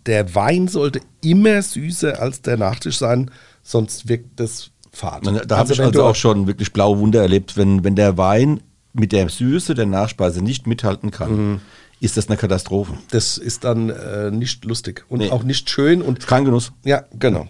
Der 0.05 0.33
Wein 0.33 0.67
sollte 0.67 1.01
immer 1.21 1.61
süßer 1.61 2.19
als 2.19 2.41
der 2.41 2.57
Nachtisch 2.57 2.97
sein, 2.97 3.29
sonst 3.61 4.07
wirkt 4.07 4.39
das 4.39 4.71
fad. 4.91 5.21
Da 5.47 5.57
habe 5.57 5.71
ich 5.73 5.81
also 5.81 6.03
auch 6.03 6.15
schon 6.15 6.47
wirklich 6.47 6.73
blaue 6.73 6.97
Wunder 6.99 7.21
erlebt, 7.21 7.57
wenn, 7.57 7.83
wenn 7.83 7.95
der 7.95 8.17
Wein 8.17 8.61
mit 8.93 9.11
der 9.11 9.29
Süße 9.29 9.75
der 9.75 9.85
Nachspeise 9.85 10.41
nicht 10.41 10.65
mithalten 10.65 11.11
kann, 11.11 11.31
Mhm. 11.51 11.61
ist 11.99 12.17
das 12.17 12.27
eine 12.27 12.37
Katastrophe. 12.37 12.93
Das 13.11 13.37
ist 13.37 13.65
dann 13.65 13.89
äh, 13.91 14.31
nicht 14.31 14.65
lustig 14.65 15.05
und 15.09 15.19
Nee. 15.19 15.29
auch 15.29 15.43
nicht 15.43 15.69
schön 15.69 16.01
und 16.01 16.25
Kein 16.25 16.45
Genuss. 16.45 16.71
Ja, 16.83 17.03
genau. 17.19 17.47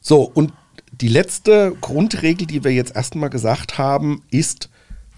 So, 0.00 0.22
und 0.22 0.52
die 1.00 1.08
letzte 1.08 1.76
Grundregel, 1.80 2.46
die 2.46 2.64
wir 2.64 2.72
jetzt 2.72 2.96
erstmal 2.96 3.30
gesagt 3.30 3.78
haben, 3.78 4.22
ist 4.30 4.68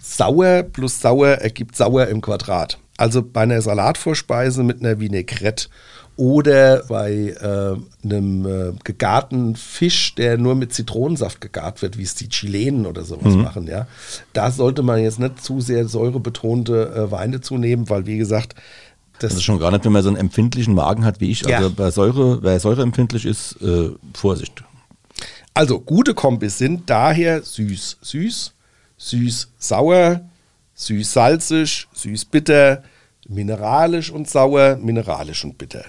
sauer 0.05 0.63
plus 0.63 1.01
sauer 1.01 1.29
ergibt 1.29 1.75
sauer 1.75 2.07
im 2.07 2.21
Quadrat. 2.21 2.77
Also 2.97 3.21
bei 3.21 3.41
einer 3.41 3.61
Salatvorspeise 3.61 4.63
mit 4.63 4.79
einer 4.79 4.99
Vinaigrette 4.99 5.67
oder 6.17 6.83
bei 6.87 7.35
äh, 7.41 8.05
einem 8.05 8.45
äh, 8.45 8.73
gegarten 8.85 9.57
Fisch, 9.57 10.15
der 10.15 10.37
nur 10.37 10.55
mit 10.55 10.73
Zitronensaft 10.73 11.41
gegart 11.41 11.81
wird, 11.81 11.97
wie 11.97 12.03
es 12.03 12.15
die 12.15 12.29
Chilenen 12.29 12.85
oder 12.85 13.03
sowas 13.03 13.35
machen, 13.35 13.67
ja. 13.67 13.87
Da 14.31 14.49
sollte 14.51 14.81
man 14.81 15.03
jetzt 15.03 15.19
nicht 15.19 15.43
zu 15.43 15.59
sehr 15.59 15.89
säurebetonte 15.89 17.07
äh, 17.07 17.11
Weine 17.11 17.41
zunehmen, 17.41 17.89
weil 17.89 18.05
wie 18.05 18.17
gesagt, 18.17 18.55
das 19.19 19.31
Also 19.31 19.43
schon 19.43 19.59
gar 19.59 19.71
nicht, 19.71 19.83
wenn 19.83 19.91
man 19.91 20.03
so 20.03 20.09
einen 20.09 20.17
empfindlichen 20.17 20.73
Magen 20.73 21.03
hat 21.03 21.19
wie 21.19 21.31
ich. 21.31 21.41
Ja. 21.41 21.57
Also 21.57 21.71
bei 21.71 21.91
Säure, 21.91 22.41
wer 22.41 22.59
säureempfindlich 22.59 23.25
ist, 23.25 23.61
äh, 23.61 23.89
Vorsicht. 24.13 24.63
Also 25.53 25.79
gute 25.79 26.13
Kombis 26.13 26.57
sind 26.57 26.89
daher 26.89 27.41
süß, 27.41 27.97
süß, 28.01 28.54
süß, 28.97 29.51
sauer, 29.57 30.21
süß, 30.75 31.13
salzig, 31.13 31.87
süß, 31.93 32.25
bitter, 32.25 32.83
mineralisch 33.27 34.11
und 34.11 34.29
sauer, 34.29 34.77
mineralisch 34.77 35.43
und 35.43 35.57
bitter. 35.57 35.85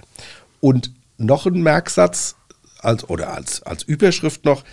Und 0.61 0.91
noch 1.19 1.47
ein 1.47 1.63
Merksatz 1.63 2.37
als, 2.81 3.09
oder 3.09 3.33
als, 3.33 3.63
als 3.63 3.83
Überschrift 3.83 4.45
noch, 4.45 4.65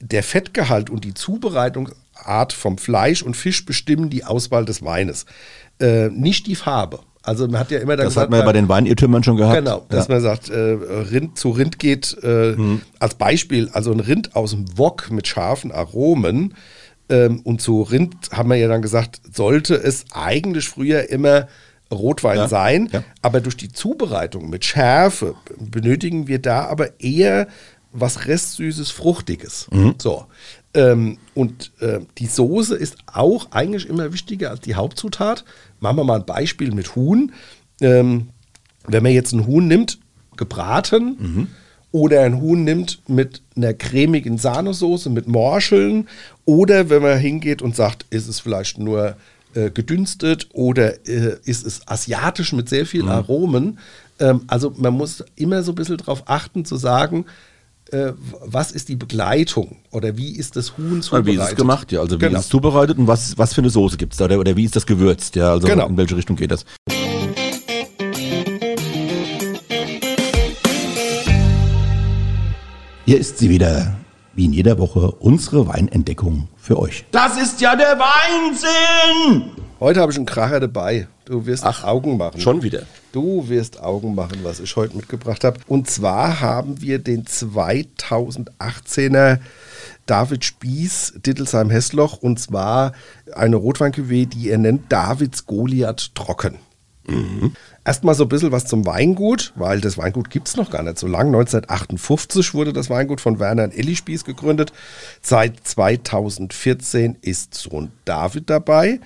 der 0.00 0.22
Fettgehalt 0.22 0.90
und 0.90 1.04
die 1.04 1.14
Zubereitungsart 1.14 2.52
vom 2.52 2.78
Fleisch 2.78 3.22
und 3.22 3.36
Fisch 3.36 3.64
bestimmen 3.64 4.10
die 4.10 4.24
Auswahl 4.24 4.64
des 4.64 4.84
Weines, 4.84 5.24
äh, 5.80 6.08
nicht 6.08 6.46
die 6.46 6.56
Farbe. 6.56 7.00
Also 7.22 7.48
man 7.48 7.58
hat 7.58 7.70
ja 7.70 7.78
immer 7.78 7.96
dann 7.96 8.04
Das 8.04 8.18
hat 8.18 8.28
man 8.28 8.40
ja 8.40 8.44
bei 8.44 8.52
den 8.52 8.68
Weinirrtümern 8.68 9.24
schon 9.24 9.36
gehabt. 9.36 9.56
Genau, 9.56 9.86
dass 9.88 10.08
ja. 10.08 10.14
man 10.14 10.22
sagt, 10.22 10.50
äh, 10.50 10.58
Rind 10.58 11.38
zu 11.38 11.50
Rind 11.50 11.78
geht 11.78 12.16
äh, 12.22 12.54
als 12.98 13.14
Beispiel, 13.14 13.70
also 13.72 13.92
ein 13.92 14.00
Rind 14.00 14.36
aus 14.36 14.50
dem 14.50 14.76
Wok 14.76 15.10
mit 15.10 15.26
scharfen 15.26 15.72
Aromen 15.72 16.54
ähm, 17.08 17.40
und 17.40 17.60
zu 17.60 17.82
Rind 17.82 18.14
haben 18.32 18.48
wir 18.50 18.56
ja 18.56 18.68
dann 18.68 18.82
gesagt, 18.82 19.20
sollte 19.32 19.74
es 19.74 20.06
eigentlich 20.12 20.68
früher 20.68 21.10
immer 21.10 21.48
Rotwein 21.92 22.38
Ja, 22.38 22.48
sein, 22.48 22.88
ja. 22.92 23.04
aber 23.22 23.40
durch 23.40 23.56
die 23.56 23.70
Zubereitung 23.70 24.50
mit 24.50 24.64
Schärfe 24.64 25.34
benötigen 25.58 26.26
wir 26.28 26.40
da 26.40 26.64
aber 26.66 27.00
eher 27.00 27.46
was 27.92 28.26
restsüßes, 28.26 28.90
fruchtiges. 28.90 29.68
So. 29.98 30.26
Ähm, 30.72 31.18
und 31.34 31.70
äh, 31.80 32.00
die 32.18 32.26
Soße 32.26 32.74
ist 32.74 32.96
auch 33.06 33.52
eigentlich 33.52 33.88
immer 33.88 34.12
wichtiger 34.12 34.50
als 34.50 34.60
die 34.60 34.74
Hauptzutat. 34.74 35.44
Machen 35.78 35.98
wir 35.98 36.04
mal 36.04 36.18
ein 36.18 36.26
Beispiel 36.26 36.72
mit 36.72 36.96
Huhn. 36.96 37.32
Ähm, 37.80 38.30
wenn 38.86 39.02
man 39.04 39.12
jetzt 39.12 39.32
ein 39.32 39.46
Huhn 39.46 39.68
nimmt, 39.68 40.00
gebraten, 40.36 41.48
oder 41.94 42.22
ein 42.22 42.40
Huhn 42.40 42.64
nimmt 42.64 42.98
mit 43.06 43.40
einer 43.56 43.72
cremigen 43.72 44.36
Sahnesoße, 44.36 45.10
mit 45.10 45.28
Morscheln, 45.28 46.08
oder 46.44 46.90
wenn 46.90 47.02
man 47.02 47.18
hingeht 47.18 47.62
und 47.62 47.76
sagt, 47.76 48.04
ist 48.10 48.26
es 48.26 48.40
vielleicht 48.40 48.78
nur 48.80 49.14
äh, 49.54 49.70
gedünstet 49.70 50.48
oder 50.52 51.06
äh, 51.08 51.36
ist 51.44 51.64
es 51.64 51.86
asiatisch 51.86 52.52
mit 52.52 52.68
sehr 52.68 52.84
vielen 52.84 53.08
Aromen. 53.08 53.78
Ähm, 54.18 54.40
also 54.48 54.74
man 54.76 54.94
muss 54.94 55.22
immer 55.36 55.62
so 55.62 55.70
ein 55.70 55.76
bisschen 55.76 55.96
darauf 55.98 56.24
achten 56.26 56.64
zu 56.64 56.74
sagen, 56.74 57.26
äh, 57.92 58.10
was 58.44 58.72
ist 58.72 58.88
die 58.88 58.96
Begleitung 58.96 59.76
oder 59.92 60.16
wie 60.16 60.34
ist 60.36 60.56
das 60.56 60.76
Huhn 60.76 61.00
zubereitet. 61.00 61.32
Wie 61.32 61.36
ist 61.36 61.50
es 61.50 61.54
gemacht, 61.54 61.92
ja? 61.92 62.00
Also 62.00 62.16
wie 62.16 62.24
Genau. 62.24 62.40
ist 62.40 62.46
es 62.46 62.50
zubereitet 62.50 62.98
und 62.98 63.06
was, 63.06 63.38
was 63.38 63.54
für 63.54 63.60
eine 63.60 63.70
Soße 63.70 63.98
gibt 63.98 64.14
es 64.14 64.18
da? 64.18 64.24
Oder, 64.24 64.40
oder 64.40 64.56
wie 64.56 64.64
ist 64.64 64.74
das 64.74 64.84
gewürzt? 64.84 65.36
Ja, 65.36 65.52
also 65.52 65.68
Genau. 65.68 65.86
in 65.86 65.96
welche 65.96 66.16
Richtung 66.16 66.34
geht 66.34 66.50
das? 66.50 66.64
Hier 73.06 73.20
ist 73.20 73.36
sie 73.36 73.50
wieder, 73.50 73.98
wie 74.32 74.46
in 74.46 74.54
jeder 74.54 74.78
Woche, 74.78 75.10
unsere 75.10 75.68
Weinentdeckung 75.68 76.48
für 76.56 76.78
euch. 76.78 77.04
Das 77.10 77.36
ist 77.36 77.60
ja 77.60 77.76
der 77.76 77.98
Weinsinn! 77.98 79.50
Heute 79.78 80.00
habe 80.00 80.10
ich 80.10 80.16
einen 80.16 80.24
Kracher 80.24 80.58
dabei. 80.58 81.06
Du 81.26 81.44
wirst 81.44 81.66
Augen 81.84 82.16
machen. 82.16 82.40
Schon 82.40 82.62
wieder. 82.62 82.84
Du 83.12 83.46
wirst 83.50 83.82
Augen 83.82 84.14
machen, 84.14 84.38
was 84.42 84.58
ich 84.58 84.74
heute 84.76 84.96
mitgebracht 84.96 85.44
habe. 85.44 85.60
Und 85.66 85.90
zwar 85.90 86.40
haben 86.40 86.80
wir 86.80 86.98
den 86.98 87.26
2018er 87.26 89.40
David 90.06 90.46
Spieß 90.46 91.20
Dittelsheim-Hessloch 91.26 92.22
und 92.22 92.40
zwar 92.40 92.92
eine 93.34 93.56
Rotweincuvée, 93.56 94.26
die 94.26 94.48
er 94.48 94.56
nennt 94.56 94.90
Davids 94.90 95.44
Goliath 95.44 96.14
Trocken. 96.14 96.56
Erstmal 97.86 98.14
so 98.14 98.24
ein 98.24 98.28
bisschen 98.30 98.50
was 98.50 98.64
zum 98.64 98.86
Weingut, 98.86 99.52
weil 99.56 99.80
das 99.80 99.98
Weingut 99.98 100.30
gibt 100.30 100.48
es 100.48 100.56
noch 100.56 100.70
gar 100.70 100.82
nicht 100.82 100.98
so 100.98 101.06
lang. 101.06 101.26
1958 101.26 102.54
wurde 102.54 102.72
das 102.72 102.88
Weingut 102.88 103.20
von 103.20 103.38
Werner 103.38 103.64
und 103.64 103.76
Elli 103.76 103.94
Spieß 103.94 104.24
gegründet. 104.24 104.72
Seit 105.20 105.66
2014 105.66 107.18
ist 107.20 107.54
Sohn 107.54 107.92
David 108.06 108.48
dabei. 108.48 109.00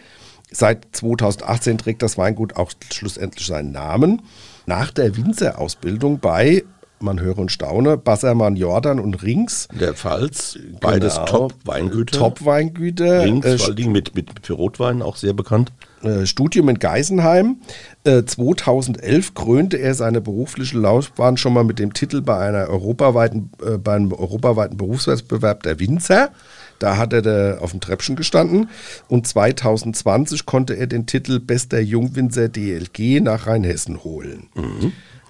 Seit 0.53 0.87
2018 0.93 1.79
trägt 1.79 2.03
das 2.03 2.17
Weingut 2.17 2.57
auch 2.57 2.71
schlussendlich 2.93 3.49
seinen 3.49 3.73
Namen. 3.73 4.23
Nach 4.67 4.93
der 4.93 5.17
Winzerausbildung 5.17 6.21
bei, 6.21 6.63
man 7.01 7.21
höre 7.21 7.39
und 7.39 7.51
staune, 7.53 7.97
Bassermann 7.97 8.57
Jordan 8.57 8.99
und 9.01 9.23
Rings. 9.23 9.69
Der 9.79 9.95
Pfalz, 9.95 10.59
beides 10.81 11.15
Genau. 11.15 11.27
Top-Weingüter. 11.27 12.19
Top-Weingüter. 12.19 13.23
Rings, 13.23 13.47
Äh, 13.47 13.59
vor 13.59 13.75
Dingen 13.75 13.93
mit, 13.93 14.15
mit, 14.15 14.31
für 14.43 14.55
Rotwein 14.55 15.03
auch 15.03 15.17
sehr 15.17 15.33
bekannt. 15.33 15.73
äh, 16.03 16.27
Studium 16.27 16.69
in 16.69 16.79
Geisenheim. 16.79 17.57
Äh, 18.05 18.23
2011 18.25 19.35
krönte 19.35 19.79
er 19.79 19.95
seine 19.95 20.21
berufliche 20.21 20.79
Laufbahn 20.79 21.37
schon 21.37 21.53
mal 21.53 21.65
mit 21.65 21.79
dem 21.81 21.93
Titel 21.93 22.21
bei 22.21 22.39
einer 22.39 22.69
europaweiten, 22.69 23.51
äh, 23.65 23.79
bei 23.79 23.95
einem 23.95 24.13
europaweiten 24.13 24.77
Berufswettbewerb 24.77 25.65
der 25.65 25.81
Winzer. 25.81 26.31
Da 26.79 26.97
hat 26.97 27.13
er 27.13 27.23
da 27.23 27.59
auf 27.59 27.73
dem 27.73 27.81
Treppchen 27.81 28.15
gestanden. 28.15 28.69
Und 29.09 29.27
2020 29.27 30.47
konnte 30.47 30.75
er 30.75 30.87
den 30.87 31.07
Titel 31.07 31.41
Bester 31.41 31.81
Jungwinzer 31.81 32.49
DLG 32.49 33.21
nach 33.21 33.49
Rheinhessen 33.49 34.05
holen. 34.05 34.47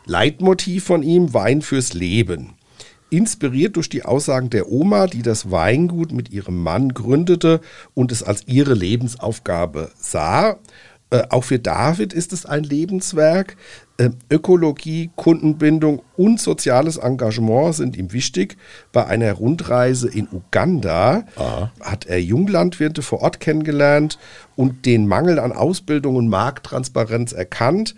Leitmotiv 0.09 0.85
von 0.85 1.03
ihm 1.03 1.35
Wein 1.35 1.61
fürs 1.61 1.92
Leben. 1.92 2.55
Inspiriert 3.11 3.77
durch 3.77 3.90
die 3.90 4.07
Aussagen 4.07 4.49
der 4.49 4.73
Oma, 4.73 5.07
die 5.07 5.21
das 5.21 5.51
Weingut 5.51 6.12
mit 6.12 6.31
ihrem 6.31 6.62
Mann 6.62 6.94
gründete 6.94 7.61
und 7.92 8.11
es 8.11 8.23
als 8.23 8.44
ihre 8.47 8.73
Lebensaufgabe 8.73 9.90
sah. 9.99 10.57
Äh, 11.11 11.23
auch 11.31 11.44
für 11.44 11.59
David 11.59 12.12
ist 12.12 12.33
es 12.33 12.44
ein 12.44 12.64
Lebenswerk. 12.64 13.57
Äh, 13.97 14.11
Ökologie, 14.31 15.11
Kundenbindung 15.16 16.03
und 16.16 16.38
soziales 16.38 16.99
Engagement 16.99 17.75
sind 17.75 17.97
ihm 17.97 18.12
wichtig. 18.12 18.59
Bei 18.92 19.07
einer 19.07 19.33
Rundreise 19.33 20.09
in 20.09 20.29
Uganda 20.31 21.25
hat 21.81 22.07
er 22.07 22.21
Junglandwirte 22.21 23.03
vor 23.03 23.23
Ort 23.23 23.40
kennengelernt 23.40 24.18
und 24.55 24.85
den 24.85 25.07
Mangel 25.07 25.38
an 25.38 25.53
Ausbildung 25.53 26.16
und 26.16 26.29
Markttransparenz 26.29 27.33
erkannt. 27.33 27.94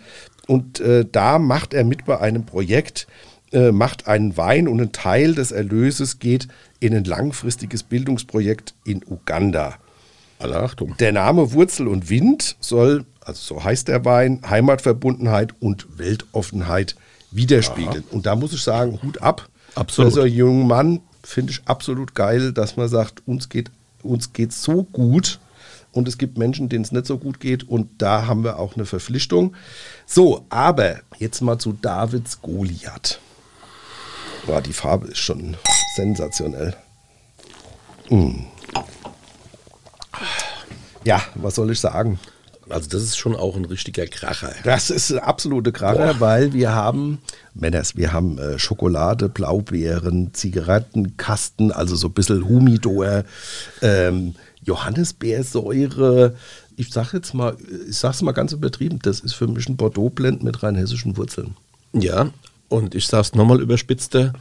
Und 0.51 0.81
äh, 0.81 1.05
da 1.09 1.39
macht 1.39 1.73
er 1.73 1.85
mit 1.85 2.03
bei 2.03 2.19
einem 2.19 2.45
Projekt, 2.45 3.07
äh, 3.53 3.71
macht 3.71 4.07
einen 4.07 4.35
Wein 4.35 4.67
und 4.67 4.81
ein 4.81 4.91
Teil 4.91 5.33
des 5.33 5.53
Erlöses 5.53 6.19
geht 6.19 6.49
in 6.81 6.93
ein 6.93 7.05
langfristiges 7.05 7.83
Bildungsprojekt 7.83 8.73
in 8.83 9.01
Uganda. 9.09 9.75
Alle 10.39 10.57
Achtung. 10.57 10.93
Der 10.99 11.13
Name 11.13 11.53
Wurzel 11.53 11.87
und 11.87 12.09
Wind 12.09 12.57
soll, 12.59 13.05
also 13.21 13.55
so 13.55 13.63
heißt 13.63 13.87
der 13.87 14.03
Wein, 14.03 14.41
Heimatverbundenheit 14.45 15.53
und 15.61 15.97
Weltoffenheit 15.97 16.97
widerspiegeln. 17.31 18.03
Und 18.11 18.25
da 18.25 18.35
muss 18.35 18.51
ich 18.51 18.61
sagen, 18.61 18.99
Hut 19.01 19.21
ab. 19.21 19.47
Absolut. 19.75 20.11
Für 20.11 20.15
so 20.15 20.21
einen 20.23 20.35
jungen 20.35 20.67
Mann 20.67 20.99
finde 21.23 21.53
ich 21.53 21.61
absolut 21.63 22.13
geil, 22.13 22.51
dass 22.51 22.75
man 22.75 22.89
sagt, 22.89 23.25
uns 23.25 23.47
geht 23.47 23.71
uns 24.03 24.33
geht's 24.33 24.61
so 24.63 24.83
gut 24.83 25.39
und 25.91 26.07
es 26.07 26.17
gibt 26.17 26.37
Menschen, 26.37 26.69
denen 26.69 26.83
es 26.83 26.91
nicht 26.91 27.05
so 27.05 27.17
gut 27.17 27.39
geht 27.39 27.67
und 27.67 28.01
da 28.01 28.27
haben 28.27 28.43
wir 28.43 28.59
auch 28.59 28.75
eine 28.75 28.85
Verpflichtung. 28.85 29.55
So, 30.05 30.45
aber 30.49 30.99
jetzt 31.17 31.41
mal 31.41 31.59
zu 31.59 31.73
Davids 31.73 32.41
Goliath. 32.41 33.19
Boah, 34.45 34.61
die 34.61 34.73
Farbe 34.73 35.07
ist 35.07 35.19
schon 35.19 35.55
sensationell. 35.95 36.75
Mm. 38.09 38.45
Ja, 41.03 41.21
was 41.35 41.55
soll 41.55 41.71
ich 41.71 41.79
sagen? 41.79 42.19
Also 42.69 42.89
das 42.89 43.03
ist 43.03 43.17
schon 43.17 43.35
auch 43.35 43.55
ein 43.55 43.65
richtiger 43.65 44.07
Kracher. 44.07 44.53
Das 44.63 44.89
ist 44.89 45.11
eine 45.11 45.23
absolute 45.23 45.71
Kracher, 45.71 46.19
weil 46.19 46.53
wir 46.53 46.73
haben, 46.73 47.19
Männers, 47.53 47.97
wir 47.97 48.13
haben 48.13 48.37
äh, 48.37 48.59
Schokolade, 48.59 49.29
Blaubeeren, 49.29 50.33
Zigarettenkasten, 50.33 51.71
also 51.71 51.95
so 51.95 52.07
ein 52.07 52.13
bisschen 52.13 52.47
Humidor, 52.47 53.23
ähm, 53.81 54.35
Johannisbeersäure. 54.65 56.35
Ich 56.77 56.91
sag 56.91 57.13
jetzt 57.13 57.33
mal, 57.33 57.55
ich 57.89 57.97
sag's 57.97 58.21
mal 58.21 58.31
ganz 58.31 58.53
übertrieben, 58.53 58.99
das 59.01 59.19
ist 59.19 59.33
für 59.33 59.47
mich 59.47 59.67
ein 59.69 59.75
Bordeaux-Blend 59.77 60.43
mit 60.43 60.63
rheinhessischen 60.63 61.17
Wurzeln. 61.17 61.55
Ja, 61.93 62.29
und 62.69 62.95
ich 62.95 63.05
sag's 63.07 63.35
nochmal 63.35 63.61
überspitzter, 63.61 64.33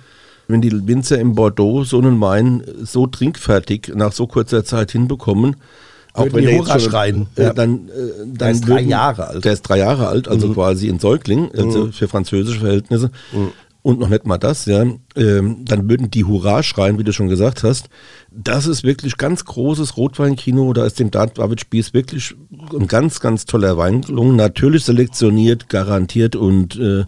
wenn 0.49 0.61
die 0.61 0.87
Winzer 0.87 1.19
im 1.19 1.35
Bordeaux 1.35 1.85
so 1.85 1.99
einen 1.99 2.21
Wein 2.21 2.63
so 2.83 3.07
trinkfertig 3.07 3.93
nach 3.95 4.13
so 4.13 4.27
kurzer 4.27 4.65
Zeit 4.65 4.93
hinbekommen, 4.93 5.57
Auch 6.13 6.25
wenn 6.25 6.33
die 6.33 6.47
der 6.47 6.55
jetzt 6.57 6.71
schon, 6.71 6.81
schreien. 6.81 7.27
Äh, 7.37 7.55
dann, 7.55 7.89
äh, 7.89 7.91
dann 8.19 8.35
Der 8.35 8.51
ist 8.51 8.69
drei 8.69 8.81
Jahre 8.81 9.29
alt. 9.29 9.45
Der 9.45 9.53
ist 9.53 9.63
drei 9.63 9.79
Jahre 9.79 10.09
alt, 10.09 10.27
also 10.29 10.49
Mhm. 10.49 10.55
quasi 10.55 10.89
ein 10.89 10.99
Säugling, 10.99 11.51
also 11.57 11.93
für 11.93 12.09
französische 12.09 12.61
Verhältnisse. 12.61 13.11
Und 13.83 13.99
noch 13.99 14.09
nicht 14.11 14.27
mal 14.27 14.37
das, 14.37 14.67
ja. 14.67 14.85
Ähm, 15.17 15.65
dann 15.65 15.89
würden 15.89 16.11
die 16.11 16.25
Hurra 16.25 16.63
schreien, 16.63 16.99
wie 16.99 17.05
du 17.05 17.15
schon 17.15 17.29
gesagt 17.29 17.65
hast. 17.65 17.89
Das 18.31 18.67
ist 18.67 18.85
wirklich 18.85 19.17
ganz 19.17 19.47
großes 19.47 19.97
Rotweinkino. 19.97 20.75
Da 20.75 20.85
ist 20.85 20.99
dem 21.01 21.11
David 21.11 21.61
Spieß 21.63 21.95
wirklich 21.95 22.35
ein 22.79 22.87
ganz, 22.89 23.21
ganz 23.21 23.47
toller 23.47 23.79
Wein 23.79 24.03
gelungen. 24.03 24.37
Natürlich 24.37 24.85
selektioniert, 24.85 25.71
garantiert 25.71 26.37
und 26.37 26.79
äh, 26.79 27.05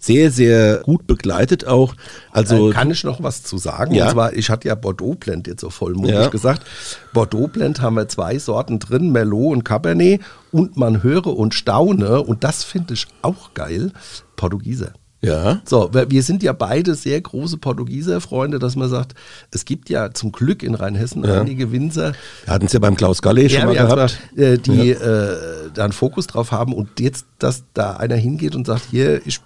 sehr, 0.00 0.32
sehr 0.32 0.78
gut 0.82 1.06
begleitet 1.06 1.66
auch. 1.68 1.94
Also 2.32 2.70
Äh, 2.70 2.72
kann 2.72 2.90
ich 2.90 3.04
noch 3.04 3.22
was 3.22 3.44
zu 3.44 3.56
sagen? 3.56 3.94
Ja. 3.94 4.06
Und 4.06 4.10
zwar, 4.10 4.32
ich 4.32 4.50
hatte 4.50 4.66
ja 4.66 4.74
Bordeaux 4.74 5.14
Blend 5.14 5.46
jetzt 5.46 5.60
so 5.60 5.70
vollmundig 5.70 6.12
Ja. 6.14 6.28
gesagt. 6.28 6.66
Bordeaux 7.12 7.46
Blend 7.46 7.80
haben 7.80 7.94
wir 7.94 8.08
zwei 8.08 8.38
Sorten 8.40 8.80
drin, 8.80 9.12
Merlot 9.12 9.52
und 9.52 9.64
Cabernet. 9.64 10.20
Und 10.50 10.76
man 10.76 11.04
höre 11.04 11.28
und 11.36 11.54
staune, 11.54 12.20
und 12.22 12.42
das 12.42 12.64
finde 12.64 12.94
ich 12.94 13.06
auch 13.22 13.54
geil, 13.54 13.92
Portugieser. 14.34 14.92
Ja. 15.22 15.60
So, 15.64 15.90
wir 15.92 16.22
sind 16.22 16.42
ja 16.42 16.52
beide 16.52 16.94
sehr 16.94 17.20
große 17.20 17.56
Portugieser 17.56 18.20
Freunde, 18.20 18.58
dass 18.58 18.76
man 18.76 18.88
sagt, 18.88 19.14
es 19.50 19.64
gibt 19.64 19.90
ja 19.90 20.12
zum 20.12 20.32
Glück 20.32 20.62
in 20.62 20.74
Rheinhessen 20.74 21.24
einige 21.24 21.72
Winzer, 21.72 22.12
Wir 22.44 22.54
hatten 22.54 22.66
es 22.66 22.72
ja 22.72 22.78
beim 22.78 22.96
Klaus 22.96 23.22
Galle 23.22 23.48
schon 23.48 23.64
mal 23.64 23.74
gehabt. 23.74 24.20
mal, 24.36 24.42
äh, 24.42 24.58
die 24.58 24.90
äh, 24.90 25.70
da 25.74 25.84
einen 25.84 25.92
Fokus 25.92 26.26
drauf 26.26 26.52
haben 26.52 26.72
und 26.72 27.00
jetzt, 27.00 27.26
dass 27.38 27.64
da 27.74 27.96
einer 27.96 28.16
hingeht 28.16 28.54
und 28.54 28.66
sagt, 28.66 28.86
hier, 28.90 29.26
ich 29.26 29.40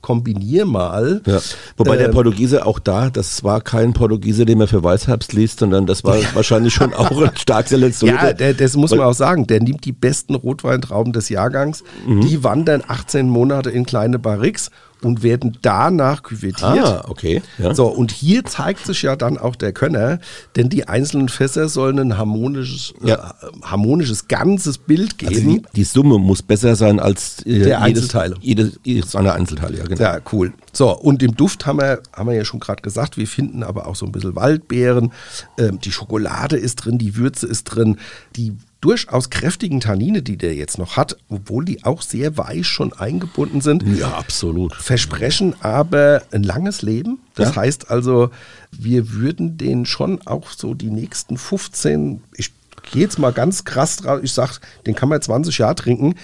kombiniere 0.00 0.66
mal. 0.66 1.22
Ja. 1.26 1.40
Wobei 1.76 1.96
der 1.96 2.06
Ähm, 2.06 2.12
Portugiese 2.12 2.66
auch 2.66 2.78
da, 2.78 3.10
das 3.10 3.44
war 3.44 3.60
kein 3.60 3.92
Portugiese, 3.92 4.44
den 4.44 4.58
man 4.58 4.68
für 4.68 4.82
Weißherbst 4.82 5.32
liest, 5.32 5.60
sondern 5.60 5.86
das 5.86 6.04
war 6.04 6.16
wahrscheinlich 6.34 6.74
schon 6.74 6.94
auch 6.94 7.20
ein 7.20 7.36
stark 7.36 7.68
selektionierter. 7.68 8.26
Ja, 8.28 8.32
der, 8.32 8.54
das 8.54 8.76
muss 8.76 8.90
man 8.90 9.00
auch 9.00 9.14
sagen. 9.14 9.46
Der 9.46 9.60
nimmt 9.60 9.84
die 9.84 9.92
besten 9.92 10.34
Rotweintrauben 10.34 11.12
des 11.12 11.28
Jahrgangs. 11.28 11.82
Mhm. 12.06 12.20
Die 12.22 12.44
wandern 12.44 12.82
18 12.86 13.28
Monate 13.28 13.70
in 13.70 13.86
kleine 13.86 14.18
Barriques 14.18 14.70
und 15.06 15.22
werden 15.22 15.56
danach 15.62 16.22
küvettiert. 16.22 16.62
Ah, 16.84 17.04
okay. 17.08 17.42
Ja. 17.58 17.74
So, 17.74 17.86
und 17.86 18.10
hier 18.12 18.44
zeigt 18.44 18.84
sich 18.84 19.02
ja 19.02 19.16
dann 19.16 19.38
auch 19.38 19.56
der 19.56 19.72
Könner, 19.72 20.18
denn 20.56 20.68
die 20.68 20.88
einzelnen 20.88 21.28
Fässer 21.28 21.68
sollen 21.68 21.98
ein 21.98 22.18
harmonisches, 22.18 22.92
Ja. 23.02 23.14
äh, 23.42 23.46
harmonisches 23.62 24.28
ganzes 24.28 24.78
Bild 24.78 25.14
Also 25.24 25.40
geben. 25.40 25.48
die, 25.50 25.62
die 25.76 25.84
Summe 25.84 26.18
muss 26.18 26.42
besser 26.42 26.76
sein 26.76 27.00
als 27.00 27.44
äh, 27.46 27.60
Der 27.60 27.80
Einzelteile. 27.82 28.34
Jedes, 28.40 28.78
jedes 28.84 29.12
seiner 29.12 29.34
Einzelteile, 29.34 29.78
ja, 29.78 29.84
genau. 29.84 30.00
Ja, 30.02 30.18
cool. 30.32 30.52
So, 30.76 30.90
und 30.94 31.22
im 31.22 31.34
Duft 31.34 31.64
haben 31.64 31.80
wir, 31.80 32.02
haben 32.12 32.28
wir 32.28 32.36
ja 32.36 32.44
schon 32.44 32.60
gerade 32.60 32.82
gesagt, 32.82 33.16
wir 33.16 33.26
finden 33.26 33.62
aber 33.62 33.86
auch 33.86 33.96
so 33.96 34.04
ein 34.04 34.12
bisschen 34.12 34.36
Waldbeeren. 34.36 35.10
Ähm, 35.58 35.80
die 35.80 35.90
Schokolade 35.90 36.56
ist 36.58 36.76
drin, 36.76 36.98
die 36.98 37.16
Würze 37.16 37.46
ist 37.46 37.64
drin. 37.64 37.96
Die 38.36 38.52
durchaus 38.82 39.30
kräftigen 39.30 39.80
Tannine, 39.80 40.20
die 40.22 40.36
der 40.36 40.54
jetzt 40.54 40.76
noch 40.78 40.98
hat, 40.98 41.16
obwohl 41.30 41.64
die 41.64 41.82
auch 41.84 42.02
sehr 42.02 42.36
weich 42.36 42.66
schon 42.66 42.92
eingebunden 42.92 43.62
sind, 43.62 43.84
Ja, 43.96 44.10
absolut. 44.18 44.74
versprechen 44.74 45.54
aber 45.60 46.22
ein 46.30 46.42
langes 46.42 46.82
Leben. 46.82 47.20
Das 47.34 47.54
Ja. 47.54 47.62
heißt 47.62 47.90
also, 47.90 48.30
wir 48.70 49.12
würden 49.12 49.56
den 49.56 49.86
schon 49.86 50.20
auch 50.26 50.50
so 50.50 50.74
die 50.74 50.90
nächsten 50.90 51.38
15, 51.38 52.22
ich 52.36 52.52
gehe 52.92 53.02
jetzt 53.02 53.18
mal 53.18 53.32
ganz 53.32 53.64
krass 53.64 53.96
drauf, 53.96 54.20
ich 54.22 54.32
sag, 54.32 54.60
den 54.86 54.94
kann 54.94 55.08
man 55.08 55.20
20 55.22 55.56
Jahre 55.58 55.74
trinken. 55.74 56.14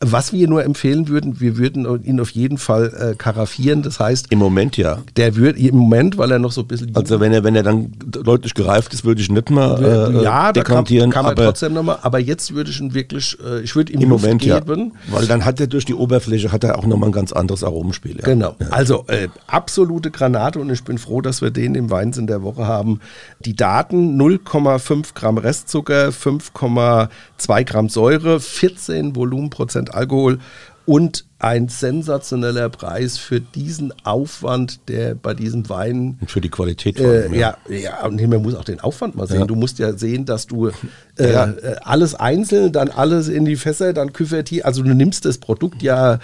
Was 0.00 0.32
wir 0.34 0.46
nur 0.46 0.62
empfehlen 0.62 1.08
würden, 1.08 1.40
wir 1.40 1.56
würden 1.56 2.04
ihn 2.04 2.20
auf 2.20 2.30
jeden 2.30 2.58
Fall 2.58 3.12
äh, 3.12 3.14
karaffieren. 3.14 3.82
Das 3.82 3.98
heißt, 3.98 4.26
Im 4.30 4.38
Moment 4.38 4.76
ja. 4.76 4.98
der 5.16 5.36
wird 5.36 5.56
im 5.58 5.76
Moment, 5.76 6.18
weil 6.18 6.30
er 6.32 6.38
noch 6.38 6.52
so 6.52 6.60
ein 6.60 6.66
bisschen 6.66 6.94
Also 6.94 7.18
wenn 7.18 7.32
er, 7.32 7.44
wenn 7.44 7.56
er 7.56 7.62
dann 7.62 7.92
deutlich 7.98 8.52
gereift 8.52 8.92
ist, 8.92 9.06
würde 9.06 9.22
ich 9.22 9.30
nicht 9.30 9.50
mal 9.50 9.82
äh, 9.82 10.22
ja, 10.22 10.52
da 10.52 10.62
kann, 10.62 10.84
dekantieren. 10.84 11.10
kann 11.10 11.24
man 11.24 11.32
aber 11.32 11.46
trotzdem 11.46 11.72
nochmal, 11.72 11.98
aber 12.02 12.18
jetzt 12.18 12.54
würde 12.54 12.70
ich 12.70 12.78
ihn 12.78 12.92
wirklich, 12.92 13.38
äh, 13.42 13.60
ich 13.60 13.74
würde 13.74 13.90
ihm 13.94 14.02
im 14.02 14.10
Luft 14.10 14.24
Moment 14.24 14.42
geben. 14.42 14.92
ja. 15.08 15.14
Weil 15.14 15.26
dann 15.26 15.46
hat 15.46 15.60
er 15.60 15.66
durch 15.66 15.86
die 15.86 15.94
Oberfläche 15.94 16.52
hat 16.52 16.62
er 16.62 16.78
auch 16.78 16.84
nochmal 16.84 17.08
ein 17.08 17.12
ganz 17.12 17.32
anderes 17.32 17.64
Aromenspiel. 17.64 18.18
Ja. 18.18 18.24
Genau. 18.24 18.54
Also 18.70 19.04
äh, 19.08 19.28
absolute 19.46 20.10
Granate 20.10 20.58
und 20.58 20.68
ich 20.68 20.84
bin 20.84 20.98
froh, 20.98 21.22
dass 21.22 21.40
wir 21.40 21.50
den 21.50 21.74
im 21.74 21.90
Weinsinn 21.90 22.26
der 22.26 22.42
Woche 22.42 22.66
haben. 22.66 23.00
Die 23.40 23.56
Daten 23.56 24.20
0,5 24.20 25.14
Gramm 25.14 25.38
Restzucker, 25.38 26.08
5,2 26.08 27.64
Gramm 27.64 27.88
Säure, 27.88 28.40
14 28.40 29.16
Volumenprozent 29.16 29.85
Alkohol 29.94 30.38
und 30.86 31.24
ein 31.40 31.68
sensationeller 31.68 32.68
Preis 32.70 33.18
für 33.18 33.40
diesen 33.40 33.92
Aufwand, 34.04 34.88
der 34.88 35.14
bei 35.16 35.34
diesem 35.34 35.68
Wein 35.68 36.16
Und 36.20 36.30
für 36.30 36.40
die 36.40 36.48
Qualität. 36.48 36.96
vor 36.98 37.06
äh, 37.12 37.22
allem, 37.24 37.34
ja, 37.34 37.56
ja, 37.68 38.06
und 38.06 38.24
man 38.28 38.40
muss 38.40 38.54
auch 38.54 38.64
den 38.64 38.80
Aufwand 38.80 39.16
mal 39.16 39.26
sehen. 39.26 39.40
Ja. 39.40 39.46
Du 39.46 39.56
musst 39.56 39.78
ja 39.80 39.92
sehen, 39.98 40.24
dass 40.24 40.46
du 40.46 40.68
äh, 40.68 40.72
Ja. 41.18 41.44
äh, 41.50 41.76
alles 41.82 42.14
einzeln, 42.14 42.72
dann 42.72 42.88
alles 42.88 43.28
in 43.28 43.44
die 43.44 43.56
Fässer, 43.56 43.92
dann 43.92 44.12
Küvertier. 44.12 44.64
Also 44.64 44.82
du 44.82 44.94
nimmst 44.94 45.24
das 45.24 45.38
Produkt 45.38 45.82
ja 45.82 46.14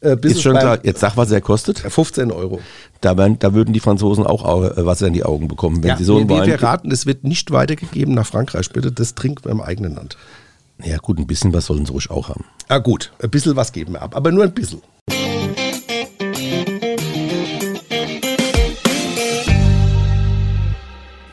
äh, 0.00 0.14
bis 0.16 0.32
Mhm. 0.32 0.36
Ist 0.36 0.42
schon 0.42 0.56
klar. 0.58 0.78
Jetzt 0.82 1.00
sag, 1.00 1.16
was 1.16 1.30
er 1.32 1.40
kostet. 1.40 1.78
15 1.80 2.30
Euro. 2.30 2.60
Da, 3.00 3.16
werden, 3.16 3.38
da 3.40 3.54
würden 3.54 3.72
die 3.72 3.80
Franzosen 3.80 4.24
auch 4.26 4.44
Au- 4.44 4.64
äh, 4.64 4.84
Wasser 4.86 5.06
in 5.08 5.14
die 5.14 5.24
Augen 5.24 5.48
bekommen, 5.48 5.82
wenn 5.82 5.88
Ja, 5.88 5.96
sie 5.96 6.04
so 6.04 6.18
einen 6.18 6.28
wir, 6.28 6.36
Wein. 6.38 6.46
wir 6.48 6.62
raten, 6.62 6.90
es 6.92 7.06
wird 7.06 7.24
nicht 7.24 7.50
weitergegeben 7.50 8.14
nach 8.14 8.26
Frankreich, 8.26 8.70
bitte. 8.70 8.92
Das 8.92 9.14
trinkt 9.16 9.44
man 9.46 9.54
im 9.54 9.60
eigenen 9.60 9.94
Land. 9.96 10.16
Ja 10.84 10.98
gut, 10.98 11.18
ein 11.18 11.26
bisschen 11.26 11.52
was 11.52 11.66
sollen 11.66 11.86
sie 11.86 11.92
ruhig 11.92 12.10
auch 12.10 12.28
haben. 12.28 12.44
Ah, 12.68 12.78
gut, 12.78 13.12
ein 13.22 13.30
bisschen 13.30 13.56
was 13.56 13.72
geben 13.72 13.92
wir 13.94 14.02
ab, 14.02 14.16
aber 14.16 14.32
nur 14.32 14.44
ein 14.44 14.52
bisschen. 14.54 14.82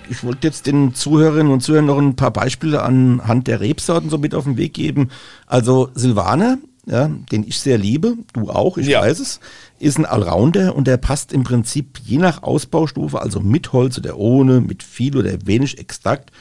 Ich 0.10 0.24
wollte 0.24 0.48
jetzt 0.48 0.66
den 0.66 0.96
Zuhörerinnen 0.96 1.52
und 1.54 1.62
Zuhörern 1.62 1.86
noch 1.86 1.98
ein 1.98 2.16
paar 2.16 2.32
Beispiele 2.34 2.82
anhand 2.82 3.48
der 3.48 3.60
Rebsorten 3.62 4.10
so 4.10 4.18
mit 4.18 4.34
auf 4.34 4.44
den 4.46 4.58
Weg 4.58 4.74
geben. 4.74 5.10
Also 5.46 5.90
Silvaner, 5.94 6.58
ja, 6.88 7.08
den 7.32 7.44
ich 7.48 7.60
sehr 7.60 7.78
liebe, 7.78 8.16
du 8.34 8.50
auch, 8.50 8.78
ich 8.78 8.88
Ja. 8.88 9.02
weiß 9.02 9.20
es, 9.20 9.40
ist 9.78 10.00
ein 10.00 10.06
Allrounder 10.06 10.76
und 10.76 10.88
der 10.88 10.98
passt 10.98 11.32
im 11.32 11.44
Prinzip 11.44 12.00
je 12.04 12.18
nach 12.18 12.42
Ausbaustufe, 12.42 13.22
also 13.22 13.40
mit 13.40 13.72
Holz 13.72 13.98
oder 14.00 14.18
ohne, 14.18 14.62
mit 14.62 14.82
viel 14.82 15.16
oder 15.16 15.32
wenig 15.46 15.78
Extrakt, 15.78 16.32